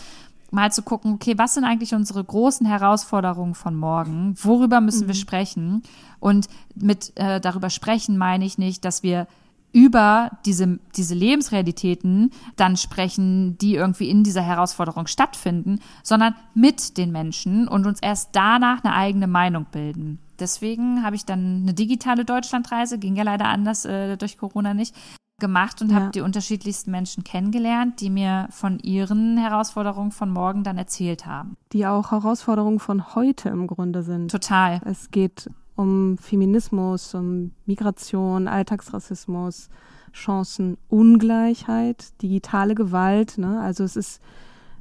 mal 0.51 0.73
zu 0.73 0.83
gucken, 0.83 1.15
okay, 1.15 1.39
was 1.39 1.55
sind 1.55 1.65
eigentlich 1.65 1.95
unsere 1.95 2.23
großen 2.23 2.67
Herausforderungen 2.67 3.55
von 3.55 3.77
morgen? 3.77 4.35
Worüber 4.43 4.81
müssen 4.81 5.05
mhm. 5.05 5.09
wir 5.09 5.15
sprechen? 5.15 5.83
Und 6.21 6.49
mit 6.75 7.13
äh, 7.17 7.41
darüber 7.41 7.71
sprechen 7.71 8.19
meine 8.19 8.45
ich 8.45 8.59
nicht, 8.59 8.85
dass 8.85 9.03
wir 9.03 9.27
über 9.75 10.31
diese, 10.47 10.79
diese 10.97 11.15
Lebensrealitäten 11.15 12.31
dann 12.57 12.77
sprechen, 12.77 13.59
die 13.59 13.75
irgendwie 13.75 14.09
in 14.09 14.23
dieser 14.23 14.43
Herausforderung 14.43 15.09
stattfinden, 15.09 15.81
sondern 16.05 16.37
mit 16.55 16.97
den 16.97 17.11
Menschen 17.11 17.67
und 17.67 17.85
uns 17.85 17.99
erst 18.01 18.31
danach 18.33 18.85
eine 18.85 18.95
eigene 18.95 19.27
Meinung 19.27 19.67
bilden. 19.71 20.21
Deswegen 20.39 21.03
habe 21.03 21.17
ich 21.17 21.25
dann 21.25 21.63
eine 21.63 21.75
digitale 21.75 22.25
Deutschlandreise, 22.25 22.99
ging 22.99 23.17
ja 23.17 23.25
leider 23.25 23.47
anders 23.47 23.85
äh, 23.85 24.17
durch 24.17 24.39
Corona 24.39 24.75
nicht, 24.75 24.95
gemacht 25.41 25.83
und 25.83 25.91
ja. 25.91 25.97
habe 25.97 26.11
die 26.11 26.21
unterschiedlichsten 26.21 26.93
Menschen 26.93 27.25
kennengelernt, 27.25 28.01
die 28.01 28.11
mir 28.11 28.47
von 28.51 28.79
ihren 28.79 29.37
Herausforderungen 29.37 30.13
von 30.13 30.31
morgen 30.31 30.63
dann 30.63 30.79
erzählt 30.79 31.27
haben. 31.27 31.57
Die 31.73 31.87
auch 31.87 32.13
Herausforderungen 32.13 32.79
von 32.79 33.17
heute 33.17 33.49
im 33.49 33.67
Grunde 33.67 34.05
sind. 34.05 34.31
Total. 34.31 34.81
Es 34.85 35.11
geht 35.11 35.51
um 35.77 36.19
Feminismus, 36.19 37.15
um 37.15 37.53
Migration, 37.67 38.49
Alltagsrassismus, 38.49 39.69
Chancenungleichheit, 40.13 42.21
digitale 42.23 42.75
Gewalt. 42.75 43.39
Ne? 43.39 43.61
Also 43.61 43.85
es 43.85 43.97
ist, 43.97 44.21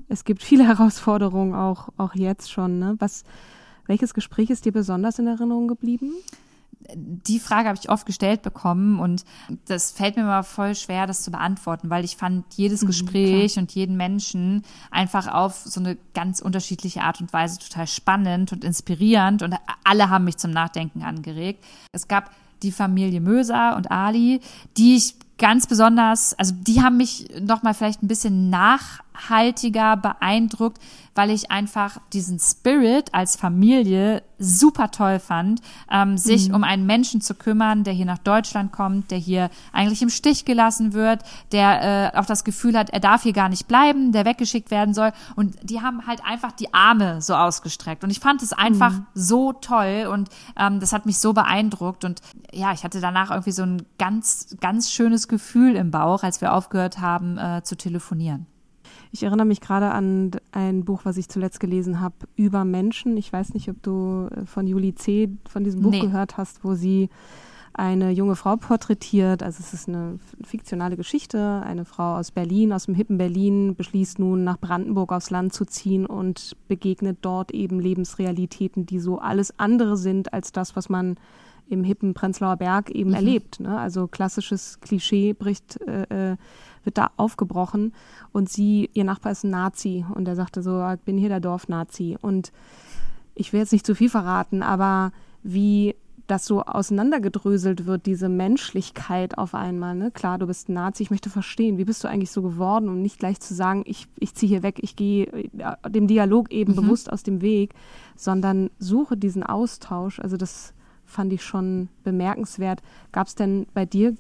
es 0.08 0.24
gibt 0.24 0.44
viele 0.44 0.64
Herausforderungen 0.68 1.56
auch, 1.56 1.90
auch 1.98 2.16
jetzt 2.16 2.52
schon. 2.52 2.80
Ne? 2.80 2.96
Was, 3.00 3.24
welches 3.88 4.14
Gespräch 4.14 4.50
ist 4.50 4.66
dir 4.66 4.72
besonders 4.72 5.20
in 5.20 5.28
Erinnerung 5.28 5.68
geblieben? 5.68 6.12
Die 6.96 7.40
Frage 7.40 7.70
habe 7.70 7.80
ich 7.82 7.90
oft 7.90 8.06
gestellt 8.06 8.42
bekommen 8.42 9.00
und 9.00 9.24
das 9.68 9.92
fällt 9.92 10.16
mir 10.16 10.24
mal 10.24 10.44
voll 10.44 10.76
schwer, 10.76 11.08
das 11.08 11.24
zu 11.24 11.32
beantworten, 11.32 11.90
weil 11.90 12.04
ich 12.04 12.18
fand 12.18 12.46
jedes 12.56 12.82
mhm, 12.82 12.88
Gespräch 12.88 13.54
klar. 13.54 13.64
und 13.64 13.72
jeden 13.74 13.98
Menschen 13.98 14.64
einfach 14.92 15.28
auf 15.28 15.62
so 15.66 15.80
eine 15.80 15.98
ganz 16.14 16.40
unterschiedliche 16.40 17.02
Art 17.02 17.22
und 17.22 17.32
Weise 17.34 17.60
total 17.60 17.88
spannend 17.88 18.52
und 18.52 18.64
inspirierend 18.64 19.42
und 19.42 19.56
alle 19.84 20.10
haben 20.10 20.26
mich 20.26 20.38
zum 20.38 20.52
Nachdenken 20.52 21.04
angeregt. 21.04 21.64
Es 21.92 22.08
gab 22.08 22.32
die 22.62 22.72
Familie 22.72 23.22
Möser 23.22 23.76
und 23.76 23.92
Ali, 23.92 24.40
die 24.78 24.96
ich 24.96 25.16
ganz 25.38 25.68
besonders, 25.68 26.34
also 26.36 26.54
die 26.56 26.82
haben 26.82 26.98
mich 26.98 27.28
noch 27.42 27.64
mal 27.64 27.74
vielleicht 27.74 28.04
ein 28.04 28.08
bisschen 28.08 28.50
nachhaltiger 29.14 29.98
beeindruckt, 29.98 30.80
weil 31.16 31.30
ich 31.30 31.52
einfach 31.52 32.00
diesen 32.12 32.40
Spirit 32.40 33.14
als 33.14 33.36
Familie 33.36 34.24
super 34.40 34.90
toll 34.90 35.20
fand, 35.20 35.62
ähm, 35.92 36.18
sich 36.18 36.50
mhm. 36.50 36.56
um 36.56 36.64
einen 36.64 36.86
Menschen 36.86 37.22
zu 37.22 37.36
kümmern, 37.36 37.84
der 37.84 37.94
hier 37.94 38.06
nach 38.06 38.18
Deutschland 38.18 38.72
kommt, 38.72 39.12
der 39.12 39.20
hier 39.20 39.50
eigentlich 39.72 40.02
im 40.02 40.10
Stich 40.10 40.44
gelassen 40.44 40.94
wird, 40.94 41.22
der 41.52 42.14
äh, 42.14 42.18
auch 42.18 42.26
das 42.26 42.44
Gefühl 42.44 42.78
hat, 42.78 42.90
er 42.90 43.00
darf 43.00 43.24
hier 43.24 43.34
gar 43.34 43.50
nicht 43.50 43.68
bleiben, 43.68 44.12
der 44.12 44.26
weggeschickt 44.26 44.72
werden 44.72 44.94
soll. 44.94 45.12
Und 45.36 45.56
die 45.62 45.82
haben 45.82 46.08
halt 46.08 46.26
einfach 46.26 46.52
die 46.52 46.74
Arme 46.74 47.22
so 47.22 47.36
ausgestreckt. 47.36 48.04
Und 48.04 48.10
ich 48.10 48.20
fand 48.20 48.42
es 48.42 48.52
einfach 48.52 48.94
mhm. 48.94 49.06
so 49.14 49.54
toll 49.54 50.10
und 50.12 50.30
ähm, 50.58 50.80
das 50.80 50.94
hat 50.94 51.06
mich 51.06 51.20
so 51.20 51.34
beeindruckt. 51.34 52.04
Und 52.06 52.22
ja, 52.52 52.74
ich 52.74 52.84
hatte 52.84 53.02
danach 53.02 53.30
irgendwie 53.30 53.52
so 53.52 53.64
ein 53.64 53.84
ganz, 54.00 54.58
ganz 54.60 54.92
schönes 54.92 55.28
Gefühl 55.28 55.76
im 55.76 55.92
Bauch, 55.92 56.24
als 56.24 56.42
wir 56.42 56.54
aufgehört 56.54 57.00
haben 57.00 57.38
äh, 57.38 57.62
zu 57.64 57.78
telefonieren. 57.78 58.48
Ich 59.14 59.22
erinnere 59.22 59.46
mich 59.46 59.62
gerade 59.62 59.92
an 59.92 60.32
ein 60.52 60.86
Buch, 60.86 61.02
was 61.04 61.18
ich 61.18 61.30
zuletzt 61.30 61.60
gelesen 61.60 62.00
habe, 62.00 62.16
über 62.36 62.66
Menschen. 62.66 63.16
Ich 63.16 63.32
weiß 63.32 63.54
nicht, 63.54 63.70
ob 63.70 63.82
du 63.84 64.28
äh, 64.36 64.48
von 64.48 64.66
Julie 64.66 64.96
C. 64.96 65.30
von 65.48 65.64
diesem 65.64 65.84
Buch 65.84 65.92
nee. 65.92 66.00
gehört 66.00 66.38
hast, 66.38 66.64
wo 66.64 66.74
sie 66.74 67.10
eine 67.74 68.10
junge 68.10 68.36
Frau 68.36 68.56
porträtiert. 68.56 69.44
Also 69.44 69.60
es 69.60 69.72
ist 69.72 69.88
eine 69.88 70.18
fiktionale 70.44 70.98
Geschichte. 70.98 71.62
Eine 71.64 71.86
Frau 71.86 72.16
aus 72.18 72.32
Berlin, 72.32 72.74
aus 72.74 72.86
dem 72.86 72.96
hippen 72.96 73.20
Berlin, 73.20 73.76
beschließt 73.76 74.18
nun 74.18 74.44
nach 74.44 74.58
Brandenburg 74.58 75.12
aufs 75.12 75.30
Land 75.30 75.54
zu 75.54 75.66
ziehen 75.66 76.08
und 76.08 76.58
begegnet 76.68 77.20
dort 77.22 77.52
eben 77.52 77.80
Lebensrealitäten, 77.80 78.88
die 78.88 78.98
so 78.98 79.20
alles 79.20 79.60
andere 79.60 79.96
sind 79.96 80.34
als 80.34 80.52
das, 80.52 80.76
was 80.76 80.90
man 80.90 81.18
im 81.68 81.84
hippen 81.84 82.14
Prenzlauer 82.14 82.58
Berg 82.58 82.90
eben 82.90 83.12
mhm. 83.12 83.16
erlebt. 83.16 83.60
Ne? 83.60 83.78
Also 83.78 84.08
klassisches 84.08 84.80
Klischee 84.82 85.34
bricht 85.34 85.80
äh, 85.82 86.32
äh 86.32 86.38
wird 86.84 86.98
da 86.98 87.12
aufgebrochen 87.18 87.94
und 88.32 88.50
sie, 88.50 88.90
ihr 88.94 89.04
Nachbar 89.04 89.32
ist 89.32 89.44
ein 89.44 89.52
Nazi 89.52 90.06
und 90.14 90.28
er 90.28 90.36
sagte 90.36 90.62
so, 90.62 90.86
ich 90.94 91.00
bin 91.00 91.18
hier 91.18 91.30
der 91.30 91.40
Dorfnazi 91.40 92.18
und 92.22 92.52
ich 93.36 93.54
will 93.54 93.62
jetzt 93.62 93.72
nicht 93.72 93.86
zu 93.86 93.96
viel 93.96 94.10
verraten, 94.10 94.62
aber 94.62 95.12
wie 95.44 95.96
das 96.28 96.46
so 96.46 96.64
auseinandergedröselt 96.64 97.86
wird, 97.86 98.06
diese 98.06 98.30
Menschlichkeit 98.30 99.38
auf 99.38 99.54
einmal. 99.54 99.94
Ne? 99.94 100.10
Klar, 100.12 100.38
du 100.38 100.48
bist 100.48 100.70
ein 100.70 100.74
Nazi, 100.74 101.04
ich 101.04 101.12
möchte 101.12 101.30
verstehen, 101.30 101.78
wie 101.78 101.84
bist 101.84 102.04
du 102.04 102.08
eigentlich 102.08 102.32
so 102.32 102.42
geworden, 102.42 102.88
um 102.88 103.02
nicht 103.02 103.20
gleich 103.20 103.40
zu 103.42 103.54
sagen, 103.54 103.84
ich, 103.86 104.08
ich 104.20 104.34
ziehe 104.34 104.50
hier 104.50 104.64
weg, 104.64 104.80
ich 104.82 104.96
gehe 104.96 105.26
äh, 105.26 105.90
dem 105.90 106.08
Dialog 106.08 106.52
eben 106.52 106.74
mhm. 106.74 106.78
bewusst 106.78 107.12
aus 107.12 107.24
dem 107.24 107.42
Weg, 107.42 107.74
sondern 108.16 108.70
suche 108.80 109.18
diesen 109.18 109.44
Austausch. 109.44 110.20
Also 110.20 110.38
das 110.38 110.74
fand 111.14 111.32
ich 111.32 111.44
schon 111.44 111.90
bemerkenswert. 112.04 112.82
Gab 113.12 113.28
es 113.28 113.36
denn 113.36 113.68
bei 113.74 113.86
dir 113.86 114.16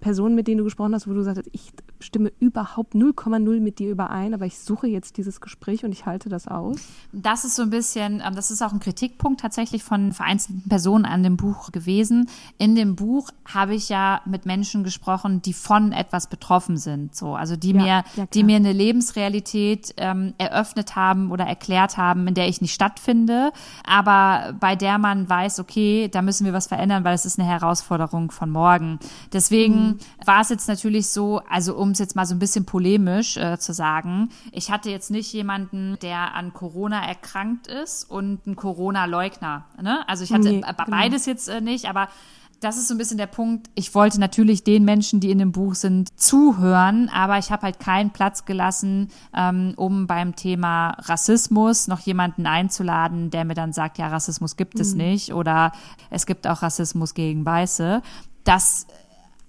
Personen, 0.00 0.34
mit 0.34 0.48
denen 0.48 0.58
du 0.58 0.64
gesprochen 0.64 0.94
hast, 0.94 1.06
wo 1.06 1.12
du 1.12 1.22
sagst, 1.22 1.42
ich 1.52 1.72
stimme 2.00 2.32
überhaupt 2.38 2.94
0,0 2.94 3.60
mit 3.60 3.78
dir 3.78 3.90
überein, 3.90 4.34
aber 4.34 4.46
ich 4.46 4.58
suche 4.58 4.86
jetzt 4.86 5.16
dieses 5.16 5.40
Gespräch 5.40 5.84
und 5.84 5.92
ich 5.92 6.06
halte 6.06 6.28
das 6.28 6.48
aus? 6.48 6.76
Das 7.12 7.44
ist 7.44 7.56
so 7.56 7.62
ein 7.62 7.70
bisschen, 7.70 8.22
ähm, 8.24 8.34
das 8.34 8.50
ist 8.50 8.62
auch 8.62 8.72
ein 8.72 8.80
Kritikpunkt 8.80 9.40
tatsächlich 9.40 9.82
von 9.82 10.12
vereinzelten 10.12 10.68
Personen 10.68 11.04
an 11.04 11.22
dem 11.22 11.36
Buch 11.36 11.72
gewesen. 11.72 12.28
In 12.58 12.74
dem 12.74 12.96
Buch 12.96 13.30
habe 13.44 13.74
ich 13.74 13.88
ja 13.88 14.20
mit 14.26 14.46
Menschen 14.46 14.84
gesprochen, 14.84 15.42
die 15.42 15.52
von 15.52 15.92
etwas 15.92 16.28
betroffen 16.28 16.76
sind, 16.76 17.14
so, 17.14 17.34
also 17.34 17.56
die 17.56 17.72
ja, 17.72 17.82
mir, 17.82 18.04
ja, 18.16 18.26
die 18.32 18.44
mir 18.44 18.56
eine 18.56 18.72
Lebensrealität 18.72 19.94
ähm, 19.96 20.34
eröffnet 20.38 20.96
haben 20.96 21.30
oder 21.30 21.44
erklärt 21.44 21.96
haben, 21.96 22.26
in 22.28 22.34
der 22.34 22.48
ich 22.48 22.60
nicht 22.60 22.74
stattfinde, 22.74 23.52
aber 23.84 24.54
bei 24.60 24.76
der 24.76 24.98
man 24.98 25.28
weiß, 25.28 25.60
okay, 25.60 26.08
da 26.08 26.22
müssen 26.22 26.44
wir 26.44 26.52
was 26.52 26.66
verändern, 26.66 27.04
weil 27.04 27.14
es 27.14 27.24
ist 27.24 27.38
eine 27.38 27.48
Herausforderung 27.48 28.30
von 28.30 28.50
morgen. 28.50 28.98
Deswegen 29.32 29.86
mhm. 29.86 29.98
war 30.24 30.40
es 30.40 30.48
jetzt 30.48 30.68
natürlich 30.68 31.08
so, 31.08 31.40
also 31.48 31.76
um 31.76 31.85
um 31.86 31.92
es 31.92 31.98
jetzt 31.98 32.16
mal 32.16 32.26
so 32.26 32.34
ein 32.34 32.38
bisschen 32.38 32.66
polemisch 32.66 33.36
äh, 33.36 33.58
zu 33.58 33.72
sagen, 33.72 34.30
ich 34.52 34.70
hatte 34.70 34.90
jetzt 34.90 35.10
nicht 35.10 35.32
jemanden, 35.32 35.96
der 36.02 36.34
an 36.34 36.52
Corona 36.52 37.06
erkrankt 37.06 37.68
ist 37.68 38.10
und 38.10 38.40
einen 38.46 38.56
Corona-Leugner. 38.56 39.64
Ne? 39.80 40.06
Also 40.08 40.24
ich 40.24 40.32
hatte 40.32 40.50
nee, 40.50 40.60
genau. 40.60 40.84
beides 40.88 41.24
genau. 41.24 41.34
jetzt 41.34 41.48
äh, 41.48 41.60
nicht, 41.60 41.86
aber 41.86 42.08
das 42.60 42.78
ist 42.78 42.88
so 42.88 42.94
ein 42.94 42.98
bisschen 42.98 43.18
der 43.18 43.26
Punkt. 43.26 43.68
Ich 43.74 43.94
wollte 43.94 44.18
natürlich 44.18 44.64
den 44.64 44.84
Menschen, 44.84 45.20
die 45.20 45.30
in 45.30 45.38
dem 45.38 45.52
Buch 45.52 45.74
sind, 45.74 46.18
zuhören, 46.18 47.08
aber 47.10 47.38
ich 47.38 47.50
habe 47.50 47.62
halt 47.62 47.78
keinen 47.78 48.10
Platz 48.10 48.46
gelassen, 48.46 49.10
ähm, 49.34 49.74
um 49.76 50.06
beim 50.06 50.34
Thema 50.34 50.96
Rassismus 51.02 51.86
noch 51.86 52.00
jemanden 52.00 52.46
einzuladen, 52.46 53.30
der 53.30 53.44
mir 53.44 53.54
dann 53.54 53.72
sagt, 53.72 53.98
ja, 53.98 54.08
Rassismus 54.08 54.56
gibt 54.56 54.80
es 54.80 54.92
mhm. 54.92 54.98
nicht 54.98 55.32
oder 55.32 55.72
es 56.10 56.26
gibt 56.26 56.46
auch 56.46 56.62
Rassismus 56.62 57.14
gegen 57.14 57.44
Weiße. 57.44 58.02
Das 58.44 58.86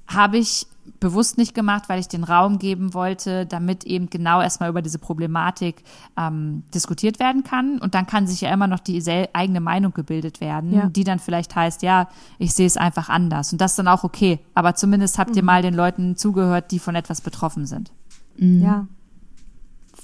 habe 0.07 0.37
ich 0.37 0.67
bewusst 0.99 1.37
nicht 1.37 1.53
gemacht, 1.53 1.89
weil 1.89 1.99
ich 1.99 2.07
den 2.07 2.23
Raum 2.23 2.59
geben 2.59 2.93
wollte, 2.93 3.45
damit 3.45 3.83
eben 3.83 4.09
genau 4.09 4.41
erstmal 4.41 4.69
über 4.69 4.81
diese 4.81 4.99
Problematik 4.99 5.83
ähm, 6.17 6.63
diskutiert 6.73 7.19
werden 7.19 7.43
kann. 7.43 7.79
Und 7.79 7.95
dann 7.95 8.07
kann 8.07 8.27
sich 8.27 8.41
ja 8.41 8.53
immer 8.53 8.67
noch 8.67 8.79
die 8.79 9.03
eigene 9.33 9.59
Meinung 9.59 9.93
gebildet 9.93 10.41
werden, 10.41 10.73
ja. 10.73 10.87
die 10.87 11.03
dann 11.03 11.19
vielleicht 11.19 11.55
heißt, 11.55 11.83
ja, 11.83 12.09
ich 12.39 12.53
sehe 12.53 12.67
es 12.67 12.77
einfach 12.77 13.09
anders. 13.09 13.51
Und 13.51 13.61
das 13.61 13.71
ist 13.71 13.79
dann 13.79 13.87
auch 13.87 14.03
okay. 14.03 14.39
Aber 14.53 14.75
zumindest 14.75 15.17
habt 15.17 15.31
mhm. 15.31 15.37
ihr 15.37 15.43
mal 15.43 15.61
den 15.61 15.73
Leuten 15.73 16.15
zugehört, 16.15 16.71
die 16.71 16.79
von 16.79 16.95
etwas 16.95 17.21
betroffen 17.21 17.65
sind. 17.65 17.91
Mhm. 18.37 18.61
Ja, 18.61 18.87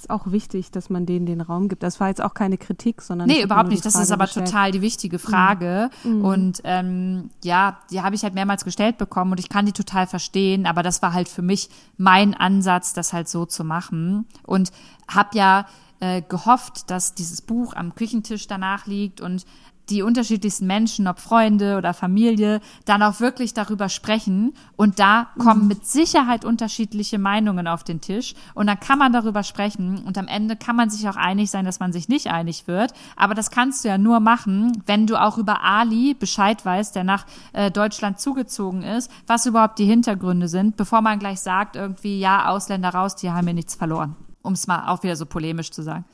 ist 0.04 0.10
auch 0.10 0.30
wichtig, 0.30 0.70
dass 0.70 0.90
man 0.90 1.06
denen 1.06 1.26
den 1.26 1.40
Raum 1.40 1.68
gibt. 1.68 1.82
Das 1.82 1.98
war 1.98 2.08
jetzt 2.08 2.22
auch 2.22 2.34
keine 2.34 2.58
Kritik, 2.58 3.00
sondern. 3.00 3.28
Nee, 3.28 3.42
überhaupt 3.42 3.70
nicht. 3.70 3.84
Das 3.84 3.94
ist 3.94 4.12
aber 4.12 4.26
gestellt. 4.26 4.46
total 4.46 4.70
die 4.70 4.82
wichtige 4.82 5.18
Frage. 5.18 5.90
Mhm. 6.02 6.24
Und 6.24 6.60
ähm, 6.64 7.30
ja, 7.42 7.78
die 7.90 8.02
habe 8.02 8.14
ich 8.14 8.22
halt 8.22 8.34
mehrmals 8.34 8.64
gestellt 8.64 8.98
bekommen 8.98 9.32
und 9.32 9.40
ich 9.40 9.48
kann 9.48 9.66
die 9.66 9.72
total 9.72 10.06
verstehen, 10.06 10.66
aber 10.66 10.82
das 10.82 11.00
war 11.02 11.12
halt 11.12 11.28
für 11.28 11.42
mich 11.42 11.70
mein 11.96 12.34
Ansatz, 12.34 12.92
das 12.92 13.12
halt 13.12 13.28
so 13.28 13.46
zu 13.46 13.64
machen. 13.64 14.26
Und 14.42 14.72
habe 15.08 15.30
ja 15.36 15.66
äh, 16.00 16.22
gehofft, 16.22 16.90
dass 16.90 17.14
dieses 17.14 17.40
Buch 17.40 17.74
am 17.74 17.94
Küchentisch 17.94 18.46
danach 18.46 18.86
liegt 18.86 19.20
und 19.20 19.46
die 19.90 20.02
unterschiedlichsten 20.02 20.66
Menschen, 20.66 21.06
ob 21.06 21.18
Freunde 21.18 21.76
oder 21.76 21.94
Familie, 21.94 22.60
dann 22.84 23.02
auch 23.02 23.20
wirklich 23.20 23.54
darüber 23.54 23.88
sprechen. 23.88 24.54
Und 24.76 24.98
da 24.98 25.28
kommen 25.38 25.62
mhm. 25.62 25.68
mit 25.68 25.86
Sicherheit 25.86 26.44
unterschiedliche 26.44 27.18
Meinungen 27.18 27.66
auf 27.66 27.84
den 27.84 28.00
Tisch. 28.00 28.34
Und 28.54 28.66
dann 28.66 28.80
kann 28.80 28.98
man 28.98 29.12
darüber 29.12 29.42
sprechen. 29.42 30.04
Und 30.04 30.16
am 30.16 30.26
Ende 30.26 30.56
kann 30.56 30.76
man 30.76 30.90
sich 30.90 31.08
auch 31.08 31.16
einig 31.16 31.50
sein, 31.50 31.64
dass 31.64 31.80
man 31.80 31.92
sich 31.92 32.08
nicht 32.08 32.28
einig 32.28 32.66
wird. 32.66 32.92
Aber 33.16 33.34
das 33.34 33.50
kannst 33.50 33.84
du 33.84 33.88
ja 33.88 33.98
nur 33.98 34.20
machen, 34.20 34.82
wenn 34.86 35.06
du 35.06 35.20
auch 35.20 35.38
über 35.38 35.62
Ali 35.62 36.14
Bescheid 36.14 36.64
weißt, 36.64 36.96
der 36.96 37.04
nach 37.04 37.26
äh, 37.52 37.70
Deutschland 37.70 38.20
zugezogen 38.20 38.82
ist, 38.82 39.10
was 39.26 39.46
überhaupt 39.46 39.78
die 39.78 39.86
Hintergründe 39.86 40.48
sind, 40.48 40.76
bevor 40.76 41.02
man 41.02 41.18
gleich 41.18 41.40
sagt, 41.40 41.76
irgendwie, 41.76 42.18
ja, 42.18 42.48
Ausländer 42.48 42.90
raus, 42.90 43.16
die 43.16 43.30
haben 43.30 43.44
mir 43.44 43.54
nichts 43.54 43.74
verloren. 43.74 44.16
Um 44.42 44.54
es 44.54 44.66
mal 44.66 44.88
auch 44.88 45.02
wieder 45.02 45.16
so 45.16 45.26
polemisch 45.26 45.70
zu 45.70 45.82
sagen. 45.82 46.04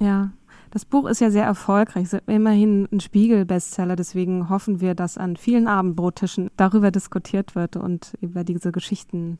Ja, 0.00 0.30
das 0.70 0.84
Buch 0.84 1.08
ist 1.08 1.20
ja 1.20 1.30
sehr 1.30 1.44
erfolgreich, 1.44 2.08
immerhin 2.26 2.88
ein 2.92 3.00
Spiegel-Bestseller. 3.00 3.96
Deswegen 3.96 4.48
hoffen 4.48 4.80
wir, 4.80 4.94
dass 4.94 5.18
an 5.18 5.36
vielen 5.36 5.66
Abendbrottischen 5.66 6.50
darüber 6.56 6.90
diskutiert 6.90 7.54
wird 7.54 7.76
und 7.76 8.14
über 8.20 8.44
diese 8.44 8.70
Geschichten 8.70 9.38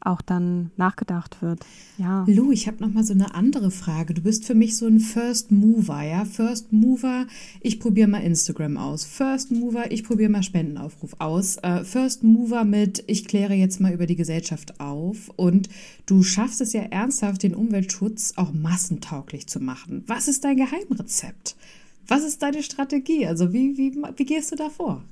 auch 0.00 0.22
dann 0.22 0.70
nachgedacht 0.76 1.42
wird. 1.42 1.64
Ja. 1.98 2.24
Lou, 2.26 2.52
ich 2.52 2.66
habe 2.66 2.82
noch 2.82 2.92
mal 2.92 3.04
so 3.04 3.12
eine 3.12 3.34
andere 3.34 3.70
Frage. 3.70 4.14
Du 4.14 4.22
bist 4.22 4.44
für 4.44 4.54
mich 4.54 4.76
so 4.76 4.86
ein 4.86 5.00
First 5.00 5.50
Mover, 5.50 6.02
ja? 6.02 6.24
First 6.24 6.72
Mover, 6.72 7.26
ich 7.60 7.80
probiere 7.80 8.08
mal 8.08 8.22
Instagram 8.22 8.76
aus. 8.76 9.04
First 9.04 9.50
Mover, 9.50 9.90
ich 9.90 10.04
probiere 10.04 10.30
mal 10.30 10.42
Spendenaufruf 10.42 11.16
aus. 11.18 11.58
Uh, 11.58 11.84
First 11.84 12.22
Mover 12.22 12.64
mit, 12.64 13.04
ich 13.06 13.26
kläre 13.26 13.54
jetzt 13.54 13.80
mal 13.80 13.92
über 13.92 14.06
die 14.06 14.16
Gesellschaft 14.16 14.80
auf. 14.80 15.30
Und 15.36 15.68
du 16.06 16.22
schaffst 16.22 16.60
es 16.60 16.72
ja 16.72 16.82
ernsthaft, 16.82 17.42
den 17.42 17.54
Umweltschutz 17.54 18.34
auch 18.36 18.52
massentauglich 18.52 19.46
zu 19.46 19.60
machen. 19.60 20.04
Was 20.06 20.28
ist 20.28 20.44
dein 20.44 20.56
Geheimrezept? 20.56 21.56
Was 22.06 22.24
ist 22.24 22.42
deine 22.42 22.62
Strategie? 22.62 23.26
Also 23.26 23.52
wie, 23.52 23.76
wie, 23.76 23.94
wie 24.16 24.24
gehst 24.24 24.50
du 24.50 24.56
da 24.56 24.68
vor? 24.68 25.04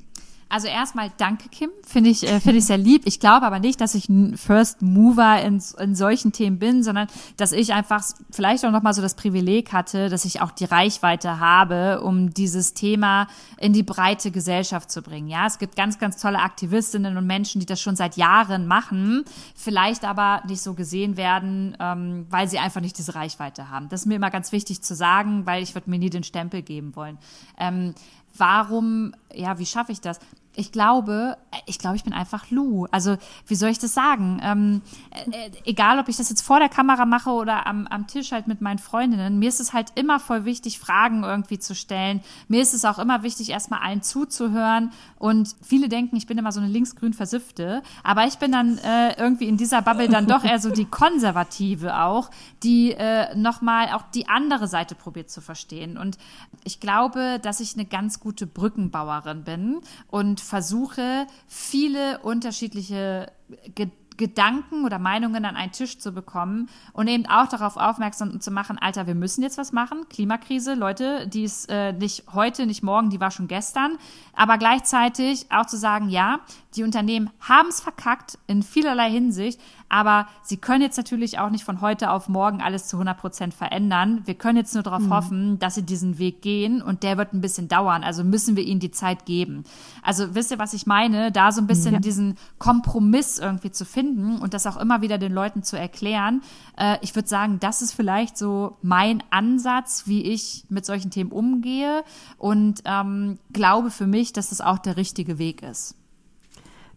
Also 0.51 0.67
erstmal 0.67 1.13
danke, 1.19 1.49
Kim. 1.51 1.71
Finde 1.87 2.09
ich, 2.09 2.25
äh, 2.25 2.41
finde 2.41 2.59
ich 2.59 2.65
sehr 2.65 2.79
lieb. 2.79 3.03
Ich 3.05 3.21
glaube 3.21 3.45
aber 3.45 3.59
nicht, 3.59 3.81
dass 3.81 3.95
ich 3.95 4.09
ein 4.09 4.37
First 4.39 4.81
Mover 4.81 5.43
in, 5.43 5.63
in 5.79 5.95
solchen 5.95 6.33
Themen 6.33 6.59
bin, 6.59 6.83
sondern 6.83 7.09
dass 7.37 7.53
ich 7.53 7.75
einfach 7.75 8.03
vielleicht 8.31 8.65
auch 8.65 8.71
nochmal 8.71 8.95
so 8.95 9.03
das 9.03 9.15
Privileg 9.15 9.73
hatte, 9.73 10.09
dass 10.09 10.25
ich 10.25 10.41
auch 10.41 10.51
die 10.51 10.65
Reichweite 10.65 11.39
habe, 11.39 12.01
um 12.01 12.33
dieses 12.33 12.73
Thema 12.73 13.27
in 13.59 13.75
die 13.75 13.83
breite 13.83 14.31
Gesellschaft 14.31 14.91
zu 14.91 15.03
bringen. 15.03 15.29
Ja, 15.29 15.47
es 15.47 15.59
gibt 15.59 15.77
ganz, 15.77 15.99
ganz 15.99 16.17
tolle 16.17 16.39
Aktivistinnen 16.39 17.19
und 17.19 17.27
Menschen, 17.27 17.61
die 17.61 17.67
das 17.67 17.81
schon 17.81 17.97
seit 17.97 18.17
Jahren 18.17 18.67
machen, 18.67 19.25
vielleicht 19.55 20.05
aber 20.05 20.43
nicht 20.47 20.63
so 20.63 20.73
gesehen 20.73 21.19
werden, 21.19 21.77
ähm, 21.79 22.27
weil 22.31 22.49
sie 22.49 22.59
einfach 22.59 22.81
nicht 22.81 22.97
diese 22.97 23.15
Reichweite 23.15 23.69
haben. 23.69 23.91
Das 23.91 24.01
ist 24.01 24.07
mir 24.07 24.17
immer 24.17 24.31
ganz 24.31 24.51
wichtig 24.53 24.83
zu 24.83 24.95
sagen, 24.95 25.45
weil 25.45 25.63
ich 25.63 25.75
würde 25.75 25.91
mir 25.91 25.99
nie 25.99 26.11
den 26.11 26.25
Stempel 26.25 26.63
geben 26.63 26.97
wollen. 26.97 27.19
Ähm, 27.59 27.95
warum, 28.39 29.12
ja, 29.32 29.59
wie 29.59 29.66
schaffe 29.66 29.93
ich 29.93 30.01
das? 30.01 30.18
Ich 30.57 30.73
glaube, 30.73 31.37
ich 31.67 31.79
glaube, 31.79 31.97
ich 31.97 32.05
bin 32.05 32.13
einfach 32.13 32.51
Lou. 32.51 32.87
Also, 32.91 33.17
wie 33.47 33.55
soll 33.55 33.71
ich 33.71 33.79
das 33.79 33.95
sagen? 33.95 34.41
Ähm, 34.43 34.83
äh, 35.11 35.51
egal, 35.65 35.99
ob 35.99 36.09
ich 36.09 36.17
das 36.17 36.29
jetzt 36.31 36.43
vor 36.43 36.59
der 36.59 36.69
Kamera 36.69 37.07
mache 37.07 37.31
oder 37.31 37.67
am, 37.67 37.87
am 37.87 38.07
Tisch 38.07 38.33
halt 38.33 38.49
mit 38.49 38.61
meinen 38.61 38.79
Freundinnen, 38.79 39.39
mir 39.39 39.49
ist 39.49 39.61
es 39.61 39.73
halt 39.73 39.93
immer 39.95 40.19
voll 40.19 40.45
wichtig, 40.45 40.79
Fragen 40.79 41.23
irgendwie 41.23 41.59
zu 41.59 41.75
stellen. 41.75 42.23
Mir 42.49 42.61
ist 42.61 42.75
es 42.75 42.85
auch 42.85 42.99
immer 42.99 43.23
wichtig, 43.23 43.51
erstmal 43.51 43.81
allen 43.81 44.03
zuzuhören. 44.03 44.91
Und 45.19 45.55
viele 45.63 45.89
denken, 45.89 46.17
ich 46.17 46.27
bin 46.27 46.39
immer 46.39 46.51
so 46.51 46.61
eine 46.61 46.69
linksgrün 46.69 47.15
Versiffte. 47.15 47.83
Aber 48.03 48.27
ich 48.27 48.39
bin 48.39 48.51
dann 48.51 48.79
äh, 48.79 49.17
irgendwie 49.19 49.47
in 49.47 49.57
dieser 49.57 49.83
Bubble 49.83 50.09
dann 50.09 50.27
doch 50.27 50.45
eher 50.45 50.59
so 50.59 50.71
die 50.71 50.85
Konservative 50.91 52.01
auch, 52.01 52.31
die 52.65 52.93
äh, 52.93 53.35
nochmal 53.37 53.91
auch 53.95 54.03
die 54.15 54.29
andere 54.29 54.67
Seite 54.67 54.95
probiert 54.95 55.31
zu 55.31 55.41
verstehen. 55.41 55.97
Und 55.97 56.19
ich 56.65 56.81
glaube, 56.81 57.39
dass 57.41 57.61
ich 57.61 57.75
eine 57.75 57.85
ganz 57.85 58.19
gute 58.19 58.47
Brückenbauerin 58.47 59.45
bin 59.45 59.81
und 60.09 60.41
versuche, 60.49 61.27
viele 61.47 62.19
unterschiedliche 62.21 63.31
Gedanken 63.75 64.09
Gedanken 64.19 64.85
oder 64.85 64.99
Meinungen 64.99 65.45
an 65.47 65.57
einen 65.57 65.73
Tisch 65.73 65.99
zu 65.99 66.13
bekommen 66.13 66.69
und 66.93 67.09
eben 67.09 67.25
auch 67.27 67.49
darauf 67.49 67.77
aufmerksam 67.77 68.41
zu 68.41 68.51
machen, 68.51 68.77
Alter, 68.77 69.07
wir 69.07 69.15
müssen 69.15 69.43
jetzt 69.43 69.57
was 69.57 69.73
machen. 69.73 70.07
Klimakrise, 70.11 70.75
Leute, 70.75 71.27
die 71.29 71.45
ist 71.45 71.71
äh, 71.71 71.93
nicht 71.93 72.25
heute, 72.35 72.67
nicht 72.67 72.83
morgen, 72.83 73.09
die 73.09 73.21
war 73.21 73.31
schon 73.31 73.49
gestern. 73.49 73.97
Aber 74.35 74.59
gleichzeitig 74.59 75.47
auch 75.51 75.67
zu 75.67 75.79
sagen, 75.79 76.11
ja, 76.11 76.41
die 76.75 76.83
Unternehmen 76.83 77.31
haben 77.41 77.69
es 77.69 77.81
verkackt 77.81 78.39
in 78.47 78.63
vielerlei 78.63 79.11
Hinsicht, 79.11 79.61
aber 79.89 80.26
sie 80.43 80.57
können 80.57 80.82
jetzt 80.82 80.97
natürlich 80.97 81.39
auch 81.39 81.51
nicht 81.51 81.64
von 81.64 81.80
heute 81.80 82.11
auf 82.11 82.28
morgen 82.28 82.61
alles 82.61 82.89
zu 82.89 82.97
100 82.97 83.18
Prozent 83.18 83.55
verändern. 83.55 84.22
Wir 84.24 84.34
können 84.34 84.57
jetzt 84.57 84.74
nur 84.74 84.82
darauf 84.82 85.03
mhm. 85.03 85.11
hoffen, 85.11 85.59
dass 85.59 85.74
sie 85.74 85.82
diesen 85.82 86.18
Weg 86.18 86.43
gehen 86.43 86.82
und 86.82 87.03
der 87.03 87.16
wird 87.16 87.32
ein 87.32 87.41
bisschen 87.41 87.68
dauern. 87.68 88.05
Also 88.05 88.24
müssen 88.24 88.57
wir 88.57 88.64
ihnen 88.64 88.80
die 88.80 88.91
Zeit 88.91 89.24
geben. 89.24 89.64
Also 90.03 90.34
wisst 90.34 90.51
ihr, 90.51 90.59
was 90.59 90.74
ich 90.74 90.86
meine? 90.86 91.32
Da 91.32 91.53
so 91.53 91.61
ein 91.61 91.66
bisschen 91.66 91.95
ja. 91.95 92.01
diesen 92.01 92.36
Kompromiss 92.59 93.39
irgendwie 93.39 93.70
zu 93.70 93.84
finden 93.84 94.39
und 94.39 94.55
das 94.55 94.66
auch 94.66 94.76
immer 94.76 95.01
wieder 95.01 95.18
den 95.18 95.32
Leuten 95.32 95.62
zu 95.62 95.78
erklären. 95.78 96.43
Äh, 96.76 96.99
ich 97.01 97.14
würde 97.14 97.28
sagen, 97.28 97.59
das 97.61 97.82
ist 97.82 97.93
vielleicht 97.93 98.36
so 98.36 98.76
mein 98.82 99.22
Ansatz, 99.30 100.05
wie 100.07 100.22
ich 100.22 100.64
mit 100.68 100.84
solchen 100.84 101.11
Themen 101.11 101.32
umgehe 101.32 102.05
und 102.36 102.82
ähm, 102.84 103.39
glaube 103.53 103.91
für 103.91 104.07
mich, 104.07 104.32
dass 104.32 104.51
das 104.51 104.61
auch 104.61 104.78
der 104.78 104.97
richtige 104.97 105.39
Weg 105.39 105.62
ist. 105.62 105.98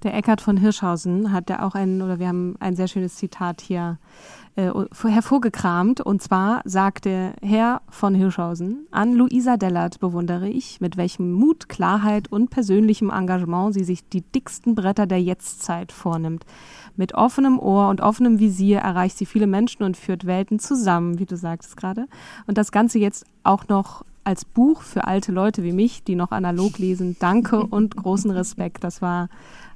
Der 0.04 0.16
Eckhard 0.16 0.41
von 0.41 0.58
Hirschhausen 0.58 1.32
hat 1.32 1.49
ja 1.49 1.62
auch 1.62 1.76
ein, 1.76 2.02
oder 2.02 2.18
wir 2.18 2.28
haben 2.28 2.56
ein 2.60 2.76
sehr 2.76 2.88
schönes 2.88 3.18
Zitat 3.18 3.62
hier 3.62 3.99
äh, 4.56 4.72
hervorgekramt. 5.04 6.02
Und 6.02 6.24
zwar 6.24 6.62
sagte 6.66 7.34
Herr 7.41 7.82
von 7.88 8.16
Hirschhausen, 8.16 8.88
an 8.89 9.14
Luisa 9.14 9.58
Dellert 9.58 9.99
bewundere 9.99 10.49
ich, 10.49 10.82
mit 10.82 10.97
welchem 10.97 11.32
Mut, 11.32 11.70
Klarheit 11.70 12.32
und 12.32 12.49
persönlichem 12.49 13.12
Engagement 13.12 13.76
sie 13.76 13.84
sich 13.84 14.08
die 14.10 14.22
dicksten 14.22 14.74
Bretter 14.74 15.06
der 15.06 15.22
Jetztzeit 15.22 15.91
vornimmt. 15.91 16.45
Mit 16.95 17.14
offenem 17.14 17.60
Ohr 17.60 17.89
und 17.89 18.02
offenem 18.02 18.39
Visier 18.39 18.80
erreicht 18.80 19.18
sie 19.18 19.28
viele 19.28 19.47
Menschen 19.47 19.84
und 19.84 19.97
führt 19.97 20.26
Welten 20.26 20.58
zusammen, 20.58 21.20
wie 21.20 21.26
du 21.26 21.38
sagtest 21.38 21.78
gerade. 21.78 22.08
Und 22.47 22.58
das 22.58 22.72
Ganze 22.72 22.97
jetzt 22.97 23.26
auch 23.43 23.68
noch 23.68 24.04
als 24.24 24.45
Buch 24.45 24.82
für 24.82 25.06
alte 25.06 25.32
Leute 25.32 25.64
wie 25.64 25.72
mich, 25.72 26.04
die 26.04 26.16
noch 26.16 26.32
analog 26.32 26.78
lesen. 26.78 27.16
Danke 27.20 27.66
und 27.66 27.95
großen 27.95 28.32
Respekt. 28.32 28.84
Das 28.84 29.02
war 29.02 29.30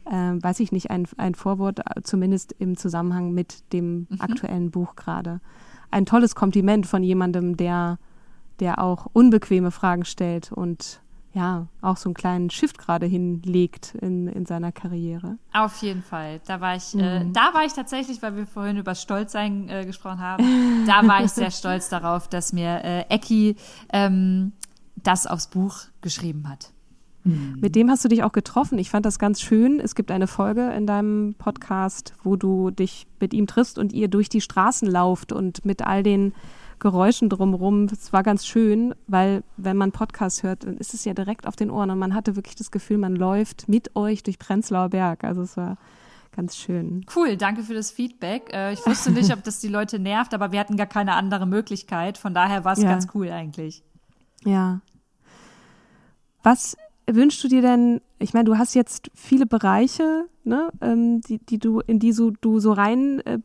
äh, 0.06 0.14
weiß 0.14 0.60
ich 0.60 0.72
nicht, 0.72 0.92
ein, 0.92 1.08
ein 1.18 1.36
Vorwort, 1.36 1.80
äh, 1.80 2.02
zumindest 2.04 2.54
im 2.54 2.78
Zusammenhang 2.78 3.34
mit 3.34 3.72
dem 3.74 4.08
mhm. 4.10 4.22
aktuellen 4.22 4.72
Buch 4.72 4.96
gerade. 4.96 5.42
Ein 5.92 6.06
tolles 6.06 6.36
Kompliment 6.36 6.86
von 6.86 7.04
jemandem, 7.04 7.58
der, 7.58 8.00
der 8.60 8.80
auch 8.80 9.08
unbequeme 9.14 9.72
Fragen 9.72 10.06
stellt 10.06 10.52
und 10.52 11.02
ja, 11.36 11.68
auch 11.82 11.98
so 11.98 12.08
einen 12.08 12.14
kleinen 12.14 12.50
Shift 12.50 12.78
gerade 12.78 13.06
hinlegt 13.06 13.94
in, 13.96 14.28
in 14.28 14.46
seiner 14.46 14.72
Karriere. 14.72 15.38
Auf 15.54 15.82
jeden 15.82 16.02
Fall. 16.02 16.40
Da 16.48 16.62
war 16.62 16.78
ich, 16.78 16.96
äh, 16.96 16.98
mhm. 16.98 17.30
äh, 17.30 17.34
da 17.34 17.54
war 17.54 17.66
ich 17.66 17.74
tatsächlich, 17.74 18.22
weil 18.22 18.38
wir 18.38 18.48
vorhin 18.48 18.78
über 18.78 18.96
Stolzsein 18.96 19.68
äh, 19.68 19.86
gesprochen 19.86 20.22
haben, 20.22 20.46
da 20.88 21.06
war 21.06 21.24
ich 21.26 21.32
sehr 21.32 21.52
stolz 21.52 21.90
darauf, 21.90 22.30
dass 22.30 22.54
mir 22.54 22.82
äh, 22.86 23.02
Ecki 23.10 23.58
ähm, 23.92 24.54
das 24.96 25.28
aufs 25.28 25.48
Buch 25.48 25.82
geschrieben 26.00 26.48
hat. 26.50 26.72
Mhm. 27.26 27.58
Mit 27.60 27.76
dem 27.76 27.90
hast 27.90 28.06
du 28.06 28.08
dich 28.08 28.24
auch 28.24 28.32
getroffen. 28.32 28.78
Ich 28.78 28.90
fand 28.90 29.06
das 29.06 29.20
ganz 29.20 29.42
schön. 29.42 29.80
Es 29.80 29.96
gibt 29.96 30.12
eine 30.12 30.28
Folge 30.28 30.72
in 30.72 30.88
deinem 30.88 31.36
Podcast, 31.38 32.14
wo 32.24 32.36
du 32.36 32.72
dich 32.72 33.08
mit 33.20 33.34
ihm 33.34 33.48
triffst 33.48 33.78
und 33.78 33.92
ihr 33.92 34.08
durch 34.08 34.30
die 34.30 34.42
Straßen 34.42 34.90
lauft 34.90 35.34
und 35.34 35.66
mit 35.66 35.82
all 35.82 36.04
den 36.04 36.34
Geräuschen 36.80 37.30
drumherum. 37.30 37.86
Es 37.86 38.14
war 38.14 38.22
ganz 38.22 38.46
schön, 38.46 38.94
weil 39.08 39.44
wenn 39.58 39.78
man 39.78 39.92
Podcast 39.92 40.44
hört, 40.44 40.66
dann 40.66 40.78
ist 40.78 40.94
es 40.94 41.06
ja 41.06 41.14
direkt 41.14 41.48
auf 41.48 41.56
den 41.56 41.72
Ohren 41.72 41.90
und 41.90 42.00
man 42.00 42.14
hatte 42.14 42.36
wirklich 42.36 42.56
das 42.56 42.72
Gefühl, 42.72 42.98
man 42.98 43.16
läuft 43.16 43.68
mit 43.68 43.96
euch 43.96 44.24
durch 44.24 44.40
Prenzlauer 44.40 44.90
Berg. 44.90 45.24
Also 45.24 45.42
es 45.42 45.58
war 45.58 45.78
ganz 46.36 46.58
schön. 46.58 47.06
Cool, 47.16 47.38
danke 47.38 47.64
für 47.64 47.74
das 47.74 47.92
Feedback. 47.92 48.52
Äh, 48.54 48.74
ich 48.74 48.86
wusste 48.86 49.12
nicht, 49.12 49.32
ob 49.34 49.44
das 49.44 49.60
die 49.60 49.70
Leute 49.70 50.00
nervt, 50.00 50.34
aber 50.34 50.52
wir 50.52 50.60
hatten 50.60 50.76
gar 50.76 50.86
keine 50.86 51.14
andere 51.14 51.48
Möglichkeit. 51.48 52.18
Von 52.18 52.34
daher 52.34 52.66
war 52.66 52.74
es 52.74 52.80
ja. 52.80 52.90
ganz 52.90 53.08
cool 53.16 53.32
eigentlich. 53.32 53.84
Ja. 54.44 54.82
Was 56.44 56.78
wünschst 57.08 57.44
du 57.44 57.48
dir 57.48 57.62
denn, 57.62 58.02
ich 58.20 58.34
meine, 58.34 58.46
du 58.46 58.58
hast 58.58 58.74
jetzt 58.74 59.12
viele 59.14 59.46
Bereiche, 59.46 60.26
ne, 60.44 60.70
ähm, 60.82 61.22
die, 61.22 61.40
die 61.40 61.60
du, 61.60 61.80
in 61.82 62.00
die 62.00 62.12
so, 62.12 62.32
du 62.42 62.60
so 62.60 62.72
rein 62.72 63.20
äh. 63.26 63.40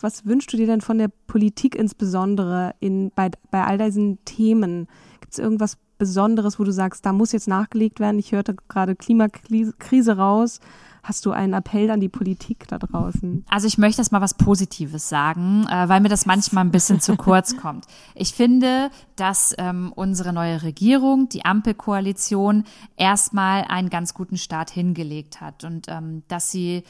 Was 0.00 0.24
wünschst 0.26 0.52
du 0.52 0.56
dir 0.56 0.66
denn 0.66 0.80
von 0.80 0.98
der 0.98 1.08
Politik 1.26 1.74
insbesondere 1.74 2.74
in, 2.80 3.10
bei, 3.14 3.30
bei 3.50 3.64
all 3.64 3.78
diesen 3.78 4.24
Themen? 4.24 4.88
Gibt 5.20 5.34
es 5.34 5.38
irgendwas 5.38 5.78
Besonderes, 5.98 6.58
wo 6.58 6.64
du 6.64 6.72
sagst, 6.72 7.06
da 7.06 7.12
muss 7.12 7.32
jetzt 7.32 7.48
nachgelegt 7.48 8.00
werden? 8.00 8.18
Ich 8.18 8.32
hörte 8.32 8.54
gerade 8.68 8.96
Klimakrise 8.96 10.16
raus. 10.16 10.60
Hast 11.06 11.24
du 11.24 11.30
einen 11.30 11.52
Appell 11.52 11.88
an 11.92 12.00
die 12.00 12.08
Politik 12.08 12.66
da 12.66 12.78
draußen? 12.78 13.44
Also 13.48 13.68
ich 13.68 13.78
möchte 13.78 14.02
jetzt 14.02 14.10
mal 14.10 14.20
was 14.20 14.34
Positives 14.34 15.08
sagen, 15.08 15.64
äh, 15.70 15.88
weil 15.88 16.00
mir 16.00 16.08
das 16.08 16.26
manchmal 16.26 16.64
ein 16.64 16.72
bisschen 16.72 17.00
zu 17.00 17.14
kurz 17.14 17.56
kommt. 17.62 17.86
Ich 18.16 18.32
finde, 18.32 18.90
dass 19.14 19.54
ähm, 19.56 19.92
unsere 19.94 20.32
neue 20.32 20.64
Regierung, 20.64 21.28
die 21.28 21.44
Ampelkoalition, 21.44 22.64
erstmal 22.96 23.62
einen 23.68 23.88
ganz 23.88 24.14
guten 24.14 24.36
Start 24.36 24.70
hingelegt 24.70 25.40
hat 25.40 25.62
und 25.62 25.86
ähm, 25.88 26.24
dass 26.26 26.50
sie 26.50 26.82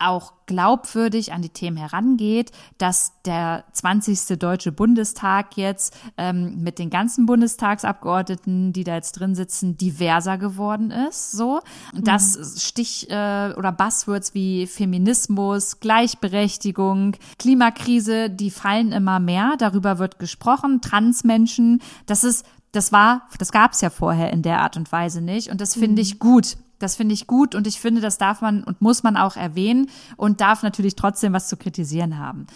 auch 0.00 0.32
glaubwürdig 0.46 1.32
an 1.32 1.42
die 1.42 1.50
Themen 1.50 1.76
herangeht, 1.76 2.50
dass 2.78 3.12
der 3.24 3.64
20. 3.72 4.38
Deutsche 4.38 4.72
Bundestag 4.72 5.56
jetzt 5.56 5.96
ähm, 6.16 6.62
mit 6.62 6.78
den 6.78 6.90
ganzen 6.90 7.26
Bundestagsabgeordneten, 7.26 8.72
die 8.72 8.84
da 8.84 8.94
jetzt 8.94 9.12
drin 9.12 9.34
sitzen, 9.34 9.76
diverser 9.76 10.38
geworden 10.38 10.90
ist. 10.90 11.32
So, 11.32 11.60
mhm. 11.94 12.04
dass 12.04 12.62
Stich 12.64 13.08
äh, 13.10 13.52
oder 13.56 13.72
Buzzwords 13.72 14.34
wie 14.34 14.66
Feminismus, 14.66 15.80
Gleichberechtigung, 15.80 17.16
Klimakrise, 17.38 18.30
die 18.30 18.50
fallen 18.50 18.92
immer 18.92 19.20
mehr. 19.20 19.54
Darüber 19.58 19.98
wird 19.98 20.18
gesprochen. 20.18 20.80
Transmenschen, 20.80 21.80
das 22.06 22.24
ist 22.24 22.44
das 22.72 22.92
war, 22.92 23.22
das 23.38 23.50
gab 23.50 23.72
es 23.72 23.80
ja 23.80 23.90
vorher 23.90 24.32
in 24.32 24.42
der 24.42 24.60
Art 24.60 24.76
und 24.76 24.92
Weise 24.92 25.20
nicht. 25.20 25.50
Und 25.50 25.60
das 25.60 25.74
finde 25.74 25.94
mhm. 25.94 25.98
ich 25.98 26.18
gut. 26.18 26.56
Das 26.80 26.96
finde 26.96 27.14
ich 27.14 27.28
gut 27.28 27.54
und 27.54 27.68
ich 27.68 27.78
finde, 27.78 28.00
das 28.00 28.18
darf 28.18 28.40
man 28.40 28.64
und 28.64 28.80
muss 28.80 29.04
man 29.04 29.16
auch 29.16 29.36
erwähnen 29.36 29.90
und 30.16 30.40
darf 30.40 30.64
natürlich 30.64 30.96
trotzdem 30.96 31.32
was 31.32 31.48
zu 31.48 31.56
kritisieren 31.56 32.18
haben. 32.18 32.46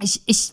Ich, 0.00 0.22
ich, 0.26 0.52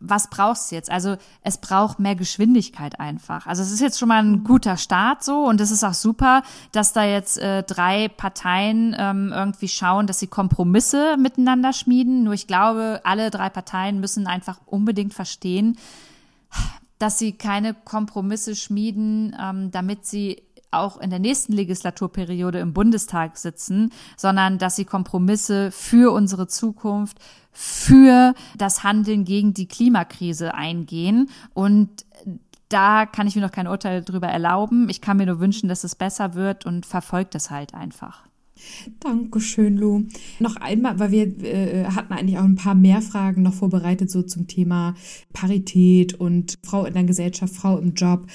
was 0.00 0.28
brauchst 0.28 0.70
du 0.70 0.74
jetzt? 0.74 0.90
Also 0.90 1.16
es 1.42 1.58
braucht 1.58 2.00
mehr 2.00 2.16
Geschwindigkeit 2.16 2.98
einfach. 2.98 3.46
Also 3.46 3.62
es 3.62 3.70
ist 3.70 3.80
jetzt 3.80 3.98
schon 3.98 4.08
mal 4.08 4.24
ein 4.24 4.42
guter 4.42 4.76
Start 4.76 5.22
so 5.22 5.44
und 5.44 5.60
es 5.60 5.70
ist 5.70 5.84
auch 5.84 5.94
super, 5.94 6.42
dass 6.72 6.92
da 6.92 7.04
jetzt 7.04 7.38
äh, 7.38 7.62
drei 7.62 8.08
Parteien 8.08 8.96
ähm, 8.98 9.30
irgendwie 9.32 9.68
schauen, 9.68 10.08
dass 10.08 10.18
sie 10.18 10.26
Kompromisse 10.26 11.16
miteinander 11.16 11.72
schmieden. 11.72 12.24
Nur 12.24 12.34
ich 12.34 12.48
glaube, 12.48 13.02
alle 13.04 13.30
drei 13.30 13.50
Parteien 13.50 14.00
müssen 14.00 14.26
einfach 14.26 14.58
unbedingt 14.66 15.14
verstehen, 15.14 15.76
dass 16.98 17.18
sie 17.18 17.32
keine 17.32 17.74
Kompromisse 17.74 18.56
schmieden, 18.56 19.36
ähm, 19.40 19.70
damit 19.70 20.06
sie 20.06 20.42
auch 20.72 21.00
in 21.00 21.10
der 21.10 21.18
nächsten 21.18 21.52
Legislaturperiode 21.52 22.58
im 22.58 22.72
Bundestag 22.72 23.36
sitzen, 23.36 23.92
sondern 24.16 24.58
dass 24.58 24.76
sie 24.76 24.84
Kompromisse 24.84 25.70
für 25.70 26.12
unsere 26.12 26.46
Zukunft, 26.46 27.18
für 27.52 28.34
das 28.56 28.82
Handeln 28.82 29.24
gegen 29.24 29.54
die 29.54 29.68
Klimakrise 29.68 30.54
eingehen 30.54 31.28
und 31.54 32.04
da 32.68 33.04
kann 33.04 33.26
ich 33.26 33.36
mir 33.36 33.42
noch 33.42 33.52
kein 33.52 33.68
Urteil 33.68 34.02
drüber 34.02 34.28
erlauben. 34.28 34.88
Ich 34.88 35.02
kann 35.02 35.18
mir 35.18 35.26
nur 35.26 35.40
wünschen, 35.40 35.68
dass 35.68 35.84
es 35.84 35.94
besser 35.94 36.32
wird 36.32 36.64
und 36.64 36.86
verfolgt 36.86 37.34
es 37.34 37.50
halt 37.50 37.74
einfach. 37.74 38.22
Dankeschön, 39.00 39.76
Lu. 39.76 40.04
Noch 40.40 40.56
einmal, 40.56 40.98
weil 40.98 41.10
wir 41.10 41.44
äh, 41.44 41.84
hatten 41.86 42.12
eigentlich 42.12 42.38
auch 42.38 42.44
ein 42.44 42.56
paar 42.56 42.74
mehr 42.74 43.02
Fragen 43.02 43.42
noch 43.42 43.54
vorbereitet, 43.54 44.10
so 44.10 44.22
zum 44.22 44.46
Thema 44.46 44.94
Parität 45.32 46.14
und 46.14 46.58
Frau 46.64 46.84
in 46.84 46.94
der 46.94 47.04
Gesellschaft, 47.04 47.54
Frau 47.54 47.78
im 47.78 47.94
Job. 47.94 48.26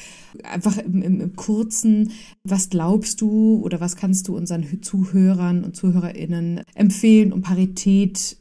Einfach 0.44 0.78
im, 0.78 1.02
im, 1.02 1.22
im 1.22 1.36
Kurzen, 1.36 2.12
was 2.44 2.70
glaubst 2.70 3.22
du 3.22 3.62
oder 3.64 3.80
was 3.80 3.96
kannst 3.96 4.28
du 4.28 4.36
unseren 4.36 4.82
Zuhörern 4.82 5.64
und 5.64 5.76
ZuhörerInnen 5.76 6.62
empfehlen, 6.76 7.34
um 7.34 7.42
Parität 7.42 8.38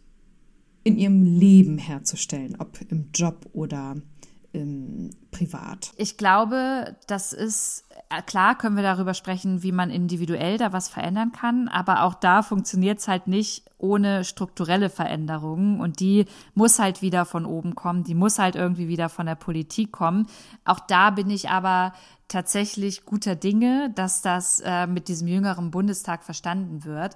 in 0.85 0.99
ihrem 0.99 1.23
Leben 1.23 1.79
herzustellen, 1.79 2.57
ob 2.59 2.79
im 2.91 3.07
Job 3.13 3.49
oder 3.53 3.97
ähm, 4.55 5.11
privat? 5.37 5.93
Ich 5.97 6.17
glaube, 6.17 6.97
das 7.07 7.33
ist 7.33 7.85
äh, 8.09 8.23
klar, 8.23 8.57
können 8.57 8.77
wir 8.77 8.83
darüber 8.83 9.15
sprechen, 9.15 9.63
wie 9.63 9.73
man 9.73 9.91
individuell 9.91 10.59
da 10.59 10.73
was 10.73 10.89
verändern 10.89 11.33
kann, 11.33 11.69
aber 11.69 12.03
auch 12.03 12.15
da 12.15 12.43
funktioniert 12.43 12.99
es 13.01 13.09
halt 13.09 13.27
nicht 13.27 13.65
ohne 13.79 14.25
strukturelle 14.25 14.91
Veränderungen 14.91 15.81
und 15.81 16.01
die 16.01 16.27
muss 16.55 16.79
halt 16.79 17.03
wieder 17.03 17.25
von 17.25 17.45
oben 17.45 17.75
kommen, 17.75 18.05
die 18.05 18.15
muss 18.15 18.39
halt 18.39 18.55
irgendwie 18.55 18.89
wieder 18.89 19.09
von 19.09 19.27
der 19.27 19.35
Politik 19.35 19.93
kommen. 19.93 20.27
Auch 20.65 20.81
da 20.81 21.11
bin 21.11 21.31
ich 21.31 21.51
aber 21.51 21.93
tatsächlich 22.29 23.05
guter 23.05 23.35
Dinge, 23.35 23.91
dass 23.95 24.23
das 24.23 24.61
äh, 24.61 24.87
mit 24.87 25.09
diesem 25.09 25.29
jüngeren 25.29 25.71
Bundestag 25.71 26.25
verstanden 26.25 26.85
wird. 26.85 27.15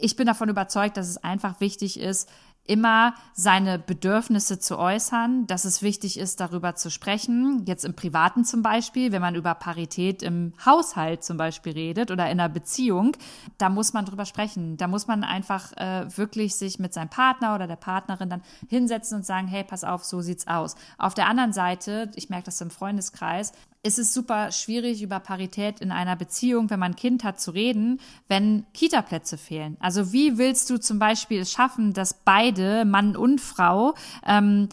Ich 0.00 0.16
bin 0.16 0.26
davon 0.26 0.48
überzeugt, 0.48 0.96
dass 0.96 1.08
es 1.08 1.18
einfach 1.18 1.60
wichtig 1.60 2.00
ist, 2.00 2.28
immer 2.64 3.14
seine 3.34 3.78
Bedürfnisse 3.78 4.58
zu 4.58 4.78
äußern, 4.78 5.46
dass 5.46 5.64
es 5.64 5.82
wichtig 5.82 6.18
ist, 6.18 6.38
darüber 6.40 6.76
zu 6.76 6.90
sprechen. 6.90 7.64
Jetzt 7.66 7.84
im 7.84 7.94
Privaten 7.94 8.44
zum 8.44 8.62
Beispiel, 8.62 9.10
wenn 9.10 9.20
man 9.20 9.34
über 9.34 9.54
Parität 9.54 10.22
im 10.22 10.52
Haushalt 10.64 11.24
zum 11.24 11.36
Beispiel 11.36 11.72
redet 11.72 12.10
oder 12.10 12.26
in 12.26 12.38
einer 12.38 12.48
Beziehung, 12.48 13.16
da 13.58 13.68
muss 13.68 13.92
man 13.92 14.04
drüber 14.04 14.26
sprechen. 14.26 14.76
Da 14.76 14.86
muss 14.86 15.08
man 15.08 15.24
einfach 15.24 15.72
äh, 15.76 16.06
wirklich 16.16 16.54
sich 16.54 16.78
mit 16.78 16.94
seinem 16.94 17.10
Partner 17.10 17.54
oder 17.54 17.66
der 17.66 17.76
Partnerin 17.76 18.30
dann 18.30 18.42
hinsetzen 18.68 19.18
und 19.18 19.26
sagen, 19.26 19.48
hey, 19.48 19.64
pass 19.64 19.82
auf, 19.82 20.04
so 20.04 20.20
sieht's 20.20 20.46
aus. 20.46 20.76
Auf 20.98 21.14
der 21.14 21.26
anderen 21.26 21.52
Seite, 21.52 22.12
ich 22.14 22.30
merke 22.30 22.44
das 22.46 22.60
im 22.60 22.70
Freundeskreis, 22.70 23.52
ist 23.82 23.98
es 23.98 24.14
super 24.14 24.52
schwierig, 24.52 25.02
über 25.02 25.18
Parität 25.18 25.80
in 25.80 25.90
einer 25.90 26.14
Beziehung, 26.14 26.70
wenn 26.70 26.78
man 26.78 26.92
ein 26.92 26.96
Kind 26.96 27.24
hat, 27.24 27.40
zu 27.40 27.50
reden, 27.50 28.00
wenn 28.28 28.64
Kitaplätze 28.74 29.36
fehlen. 29.36 29.76
Also 29.80 30.12
wie 30.12 30.38
willst 30.38 30.70
du 30.70 30.78
zum 30.78 30.98
Beispiel 30.98 31.40
es 31.40 31.50
schaffen, 31.50 31.92
dass 31.92 32.14
beide, 32.14 32.84
Mann 32.84 33.16
und 33.16 33.40
Frau, 33.40 33.94
ähm, 34.24 34.68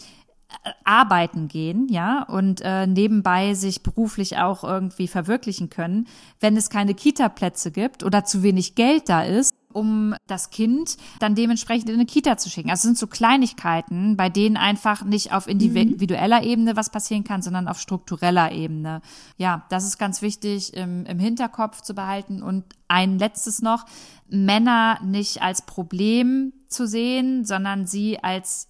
arbeiten 0.84 1.48
gehen, 1.48 1.88
ja, 1.90 2.24
und 2.24 2.62
äh, 2.62 2.88
nebenbei 2.88 3.54
sich 3.54 3.84
beruflich 3.84 4.38
auch 4.38 4.64
irgendwie 4.64 5.08
verwirklichen 5.08 5.70
können, 5.70 6.08
wenn 6.40 6.58
es 6.58 6.70
keine 6.70 6.96
Kita-Plätze 6.96 7.72
gibt 7.72 8.04
oder 8.04 8.26
zu 8.26 8.42
wenig 8.42 8.74
Geld 8.74 9.10
da 9.10 9.24
ist, 9.24 9.54
um 9.74 10.16
das 10.28 10.50
Kind 10.50 10.98
dann 11.20 11.36
dementsprechend 11.36 11.90
in 11.90 11.96
eine 11.96 12.06
Kita 12.06 12.38
zu 12.38 12.50
schicken. 12.50 12.70
Also 12.70 12.80
es 12.80 12.84
sind 12.84 12.98
so 12.98 13.08
Kleinigkeiten, 13.08 14.18
bei 14.18 14.30
denen 14.30 14.58
einfach 14.58 15.04
nicht 15.04 15.32
auf 15.32 15.48
individueller 15.48 16.44
Ebene 16.44 16.76
was 16.76 16.90
passieren 16.90 17.24
kann, 17.24 17.42
sondern 17.42 17.68
auf 17.68 17.80
struktureller 17.80 18.52
Ebene. 18.52 19.02
Ja, 19.38 19.66
das 19.70 19.86
ist 19.86 19.98
ganz 19.98 20.22
wichtig 20.22 20.74
im, 20.74 21.06
im 21.06 21.20
Hinterkopf 21.20 21.82
zu 21.82 21.94
behalten. 21.94 22.42
Und 22.42 22.66
ein 22.88 23.20
letztes 23.20 23.62
noch, 23.62 23.86
Männer 24.28 25.00
nicht 25.04 25.42
als 25.42 25.62
Problem 25.64 26.54
zu 26.68 26.88
sehen, 26.88 27.46
sondern 27.46 27.86
sie 27.86 28.24
als 28.24 28.70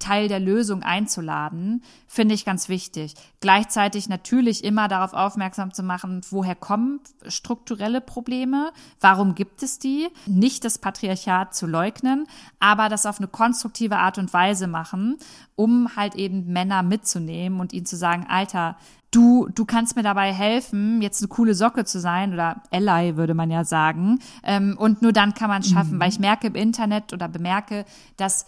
Teil 0.00 0.26
der 0.26 0.40
Lösung 0.40 0.82
einzuladen, 0.82 1.82
finde 2.08 2.34
ich 2.34 2.44
ganz 2.44 2.68
wichtig. 2.68 3.14
Gleichzeitig 3.40 4.08
natürlich 4.08 4.64
immer 4.64 4.88
darauf 4.88 5.12
aufmerksam 5.12 5.72
zu 5.72 5.84
machen, 5.84 6.22
woher 6.30 6.56
kommen 6.56 6.98
strukturelle 7.26 8.00
Probleme, 8.00 8.72
warum 9.00 9.36
gibt 9.36 9.62
es 9.62 9.78
die, 9.78 10.08
nicht 10.26 10.64
das 10.64 10.78
Patriarchat 10.78 11.54
zu 11.54 11.66
leugnen, 11.66 12.26
aber 12.58 12.88
das 12.88 13.06
auf 13.06 13.18
eine 13.18 13.28
konstruktive 13.28 13.98
Art 13.98 14.18
und 14.18 14.32
Weise 14.32 14.66
machen, 14.66 15.18
um 15.54 15.94
halt 15.94 16.16
eben 16.16 16.52
Männer 16.52 16.82
mitzunehmen 16.82 17.60
und 17.60 17.72
ihnen 17.72 17.86
zu 17.86 17.96
sagen, 17.96 18.26
Alter, 18.28 18.76
du, 19.10 19.48
du 19.54 19.64
kannst 19.64 19.96
mir 19.96 20.02
dabei 20.02 20.32
helfen, 20.32 21.02
jetzt 21.02 21.20
eine 21.20 21.28
coole 21.28 21.54
Socke 21.54 21.84
zu 21.84 22.00
sein 22.00 22.32
oder 22.32 22.62
Ally 22.70 23.16
würde 23.16 23.34
man 23.34 23.50
ja 23.50 23.64
sagen. 23.64 24.20
Ähm, 24.42 24.76
und 24.78 25.02
nur 25.02 25.12
dann 25.12 25.34
kann 25.34 25.48
man 25.48 25.62
es 25.62 25.70
schaffen, 25.70 25.96
mhm. 25.96 26.00
weil 26.00 26.10
ich 26.10 26.20
merke 26.20 26.46
im 26.46 26.54
Internet 26.54 27.12
oder 27.12 27.28
bemerke, 27.28 27.84
dass 28.16 28.46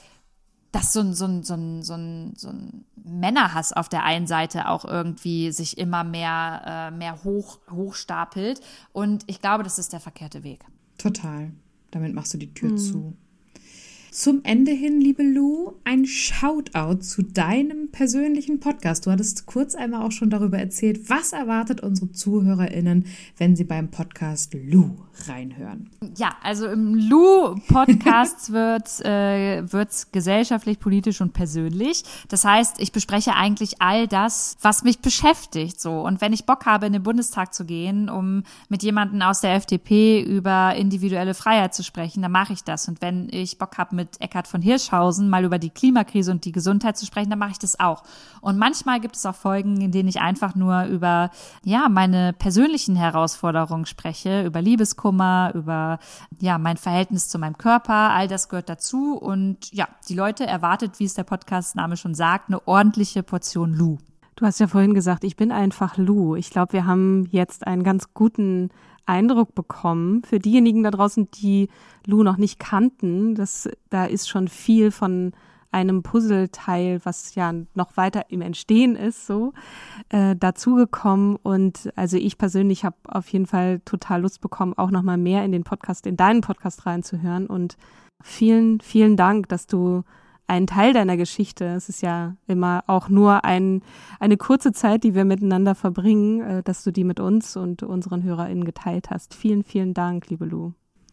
dass 0.73 0.93
so 0.95 1.01
ein, 1.01 1.13
so 1.13 1.27
ein, 1.27 1.43
so 1.43 1.55
ein, 1.55 1.83
so 1.83 1.95
ein, 1.95 2.33
so 2.35 2.49
ein 2.49 2.85
Männerhass 3.05 3.73
auf 3.73 3.89
der 3.89 4.05
einen 4.05 4.27
Seite 4.27 4.69
auch 4.69 4.85
irgendwie 4.85 5.53
sich 5.53 5.77
immer 5.77 6.03
mehr, 6.03 6.91
äh, 6.93 6.97
mehr 6.97 7.23
hoch, 7.25 7.59
hochstapelt. 7.71 8.61
Und 8.93 9.25
ich 9.27 9.41
glaube, 9.41 9.65
das 9.65 9.79
ist 9.79 9.93
der 9.93 10.01
verkehrte 10.01 10.43
Weg. 10.45 10.65
Total. 10.97 11.53
Damit 11.91 12.15
machst 12.15 12.33
du 12.33 12.39
die 12.39 12.55
Tür 12.55 12.71
hm. 12.71 12.79
zu. 12.79 13.17
Zum 14.13 14.41
Ende 14.45 14.73
hin, 14.73 15.01
liebe 15.01 15.23
Lou, 15.23 15.73
ein 15.85 16.05
Shoutout 16.05 17.01
zu 17.01 17.23
deinem 17.23 17.91
persönlichen 17.91 18.61
Podcast. 18.61 19.07
Du 19.07 19.11
hattest 19.11 19.47
kurz 19.47 19.75
einmal 19.75 20.03
auch 20.03 20.13
schon 20.13 20.29
darüber 20.29 20.59
erzählt, 20.59 21.09
was 21.09 21.33
erwartet 21.33 21.83
unsere 21.83 22.13
ZuhörerInnen, 22.13 23.07
wenn 23.39 23.57
sie 23.57 23.65
beim 23.65 23.91
Podcast 23.91 24.53
Lou 24.53 24.97
reinhören. 25.29 25.91
Ja, 26.17 26.31
also 26.43 26.67
im 26.67 26.95
Lou-Podcast 26.95 28.53
wird 28.53 29.01
äh, 29.05 29.63
wird's 29.73 30.11
gesellschaftlich, 30.13 30.79
politisch 30.79 31.21
und 31.21 31.33
persönlich. 31.33 32.05
Das 32.29 32.45
heißt, 32.45 32.81
ich 32.81 32.93
bespreche 32.93 33.35
eigentlich 33.35 33.81
all 33.81 34.09
das, 34.09 34.57
was 34.61 34.83
mich 34.85 35.01
beschäftigt. 35.01 35.81
So 35.81 36.01
und 36.01 36.21
wenn 36.21 36.33
ich 36.33 36.45
Bock 36.45 36.67
habe, 36.67 36.87
in 36.87 36.93
den 36.93 37.03
Bundestag 37.03 37.55
zu 37.55 37.65
gehen, 37.65 38.09
um 38.09 38.43
mit 38.69 38.83
jemandem 38.83 39.23
aus 39.23 39.41
der 39.41 39.55
FDP 39.55 40.21
über 40.23 40.75
individuelle 40.75 41.35
Freiheit 41.35 41.75
zu 41.75 41.85
sprechen, 41.85 42.23
dann 42.23 42.33
mache 42.33 42.53
ich 42.53 42.65
das. 42.65 42.89
Und 42.89 43.01
wenn 43.01 43.29
ich 43.31 43.59
Bock 43.59 43.79
habe, 43.79 43.95
mit 43.95 44.21
Eckhard 44.21 44.49
von 44.49 44.63
Hirschhausen 44.63 45.29
mal 45.29 45.45
über 45.45 45.59
die 45.59 45.71
Klimakrise 45.71 46.31
und 46.31 46.45
die 46.45 46.53
Gesundheit 46.53 46.97
zu 46.97 47.07
sprechen, 47.07 47.31
dann 47.31 47.39
mache 47.39 47.53
ich 47.53 47.59
das 47.59 47.79
auch. 47.79 48.03
Und 48.41 48.59
manchmal 48.59 49.01
gibt 49.01 49.17
es 49.17 49.25
auch 49.27 49.35
Folgen, 49.35 49.81
in 49.81 49.93
denen 49.93 50.09
ich 50.09 50.21
einfach 50.21 50.55
nur 50.55 50.85
über 50.85 51.31
ja 51.65 51.89
meine 51.89 52.33
persönlichen 52.33 52.97
Herausforderungen 52.97 53.87
spreche, 53.87 54.45
über 54.45 54.61
Liebeskummer 54.61 55.12
Liebeskummer, 55.13 55.53
über 55.55 55.99
ja, 56.41 56.59
mein 56.59 56.77
Verhältnis 56.77 57.29
zu 57.29 57.39
meinem 57.39 57.59
Körper, 57.59 58.11
all 58.11 58.29
das 58.29 58.49
gehört 58.49 58.69
dazu. 58.69 59.17
Und 59.17 59.73
ja, 59.73 59.89
die 60.09 60.15
Leute 60.15 60.47
erwartet, 60.47 60.99
wie 60.99 61.05
es 61.05 61.15
der 61.15 61.25
Podcastname 61.25 61.97
schon 61.97 62.15
sagt, 62.15 62.49
eine 62.49 62.67
ordentliche 62.67 63.23
Portion 63.23 63.75
Lou. 63.75 63.99
Du 64.37 64.47
hast 64.47 64.61
ja 64.61 64.67
vorhin 64.67 64.95
gesagt, 64.95 65.25
ich 65.25 65.37
bin 65.37 65.53
einfach 65.53 65.97
Lou. 65.97 66.37
Ich 66.37 66.51
glaube, 66.51 66.73
wir 66.73 66.87
haben 66.87 67.29
jetzt 67.31 67.67
einen 67.67 67.85
ganz 67.85 68.15
guten 68.15 68.71
Eindruck 69.05 69.55
bekommen. 69.55 70.23
Für 70.25 70.39
diejenigen 70.39 70.83
da 70.83 70.91
draußen, 70.91 71.31
die 71.31 71.69
Lou 72.07 72.23
noch 72.23 72.39
nicht 72.39 72.59
kannten, 72.59 73.35
das, 73.35 73.69
da 73.91 74.07
ist 74.07 74.29
schon 74.29 74.49
viel 74.49 74.91
von 74.91 75.33
einem 75.73 76.03
Puzzleteil, 76.03 77.01
was 77.05 77.35
ja 77.35 77.53
noch 77.75 77.97
weiter 77.97 78.27
im 78.29 78.41
Entstehen 78.41 78.95
ist, 78.95 79.27
so 79.27 79.53
äh, 80.11 80.37
dazugekommen. 80.37 81.37
Und 81.37 81.93
also 81.97 82.17
ich 82.17 82.39
persönlich 82.39 82.85
habe 82.85 82.97
auf 83.09 83.29
jeden 83.29 83.47
Fall 83.47 83.81
total 83.85 84.23
Lust 84.23 84.41
bekommen, 84.41 84.75
auch 84.77 84.91
noch 84.91 85.03
mal 85.03 85.19
mehr 85.19 85.45
in 85.45 85.53
den 85.53 85.65
Podcast, 85.65 86.07
in 86.07 86.17
deinen 86.17 86.43
Podcast 86.43 86.87
reinzuhören. 86.87 87.47
Und 87.47 87.77
vielen, 88.23 88.81
vielen 88.81 89.17
Dank, 89.17 89.49
dass 89.49 89.67
du 89.67 90.05
einen 90.47 90.67
Teil 90.67 90.93
deiner 90.93 91.17
Geschichte, 91.17 91.65
es 91.65 91.89
ist 91.89 92.03
ja 92.03 92.37
immer 92.47 92.85
auch 92.87 93.09
nur 93.09 93.45
ein, 93.45 93.81
eine 94.21 94.37
kurze 94.37 94.73
Zeit, 94.73 95.03
die 95.03 95.15
wir 95.15 95.25
miteinander 95.25 95.75
verbringen, 95.75 96.41
äh, 96.43 96.63
dass 96.63 96.85
du 96.85 96.91
die 96.91 97.05
mit 97.05 97.21
uns 97.21 97.57
und 97.57 97.83
unseren 97.83 98.23
HörerInnen 98.23 98.65
geteilt 98.65 99.11
hast. 99.11 99.35
Vielen, 99.35 99.65
vielen 99.65 99.95
Dank, 99.95 100.29
liebe 100.29 100.45
Lu. 100.45 100.73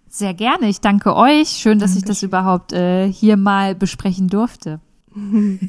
Sehr 0.09 0.33
gerne. 0.33 0.67
Ich 0.67 0.81
danke 0.81 1.15
euch. 1.15 1.49
Schön, 1.49 1.79
dass 1.79 1.91
Dankeschön. 1.91 1.97
ich 1.97 2.05
das 2.05 2.23
überhaupt 2.23 2.73
äh, 2.73 3.11
hier 3.11 3.37
mal 3.37 3.75
besprechen 3.75 4.27
durfte. 4.27 4.79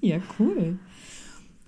ja, 0.00 0.18
cool. 0.38 0.78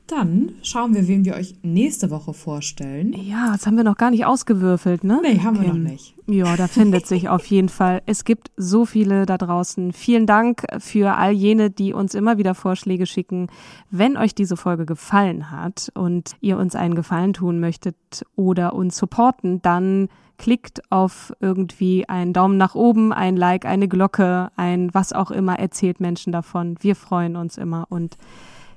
Dann 0.07 0.57
schauen 0.63 0.95
wir, 0.95 1.09
wen 1.09 1.25
wir 1.25 1.35
euch 1.35 1.55
nächste 1.63 2.11
Woche 2.11 2.35
vorstellen. 2.35 3.15
Ja, 3.15 3.53
das 3.53 3.67
haben 3.67 3.77
wir 3.77 3.85
noch 3.85 3.97
gar 3.97 4.11
nicht 4.11 4.27
ausgewürfelt, 4.27 5.05
ne? 5.05 5.21
Nee, 5.23 5.39
haben 5.39 5.61
wir 5.61 5.69
noch 5.69 5.75
nicht. 5.75 6.15
Ja, 6.27 6.55
da 6.57 6.67
findet 6.67 7.07
sich 7.07 7.29
auf 7.31 7.47
jeden 7.47 7.71
Fall. 7.71 8.03
Es 8.05 8.25
gibt 8.25 8.51
so 8.57 8.85
viele 8.85 9.25
da 9.27 9.39
draußen. 9.39 9.93
Vielen 9.93 10.27
Dank 10.27 10.65
für 10.79 11.17
all 11.17 11.33
jene, 11.33 11.71
die 11.71 11.95
uns 11.95 12.15
immer 12.15 12.37
wieder 12.37 12.55
Vorschläge 12.55 13.07
schicken. 13.07 13.47
Wenn 13.91 14.17
euch 14.17 14.35
diese 14.35 14.57
Folge 14.57 14.85
gefallen 14.85 15.51
hat 15.51 15.91
und 15.95 16.37
ihr 16.41 16.59
uns 16.59 16.75
einen 16.75 16.95
Gefallen 16.95 17.33
tun 17.33 17.59
möchtet 17.59 17.97
oder 18.37 18.75
uns 18.75 18.97
supporten, 18.97 19.63
dann 19.63 20.09
klickt 20.43 20.83
auf 20.91 21.33
irgendwie 21.39 22.09
einen 22.09 22.33
Daumen 22.33 22.57
nach 22.57 22.75
oben, 22.75 23.13
ein 23.13 23.37
Like, 23.37 23.65
eine 23.65 23.87
Glocke, 23.87 24.51
ein 24.57 24.93
was 24.93 25.13
auch 25.13 25.31
immer, 25.31 25.57
erzählt 25.61 26.01
Menschen 26.01 26.33
davon. 26.33 26.75
Wir 26.81 26.97
freuen 26.97 27.37
uns 27.37 27.57
immer 27.57 27.87
und 27.89 28.19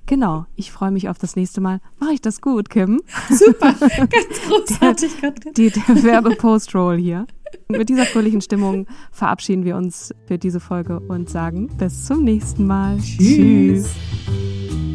Genau, 0.08 0.46
ich 0.56 0.72
freue 0.72 0.92
mich 0.92 1.10
auf 1.10 1.18
das 1.18 1.36
nächste 1.36 1.62
Mal. 1.62 1.82
Mache 1.98 2.14
ich 2.14 2.22
das 2.22 2.40
gut, 2.40 2.70
Kim? 2.70 3.02
Super, 3.32 3.74
ganz 3.80 4.42
großartig. 4.48 5.14
Der, 5.20 5.32
die, 5.32 5.72
der 5.72 6.04
Werbe-Post-Roll 6.04 6.98
hier. 6.98 7.26
Mit 7.70 7.90
dieser 7.90 8.06
fröhlichen 8.06 8.42
Stimmung 8.42 8.86
verabschieden 9.12 9.66
wir 9.66 9.76
uns 9.76 10.14
für 10.28 10.38
diese 10.38 10.60
Folge 10.60 11.00
und 11.00 11.32
sagen 11.32 11.76
bis 11.80 12.06
zum 12.06 12.24
nächsten 12.24 12.68
Mal. 12.68 13.00
Tschüss. 13.00 13.88
Tschüss. 13.88 14.95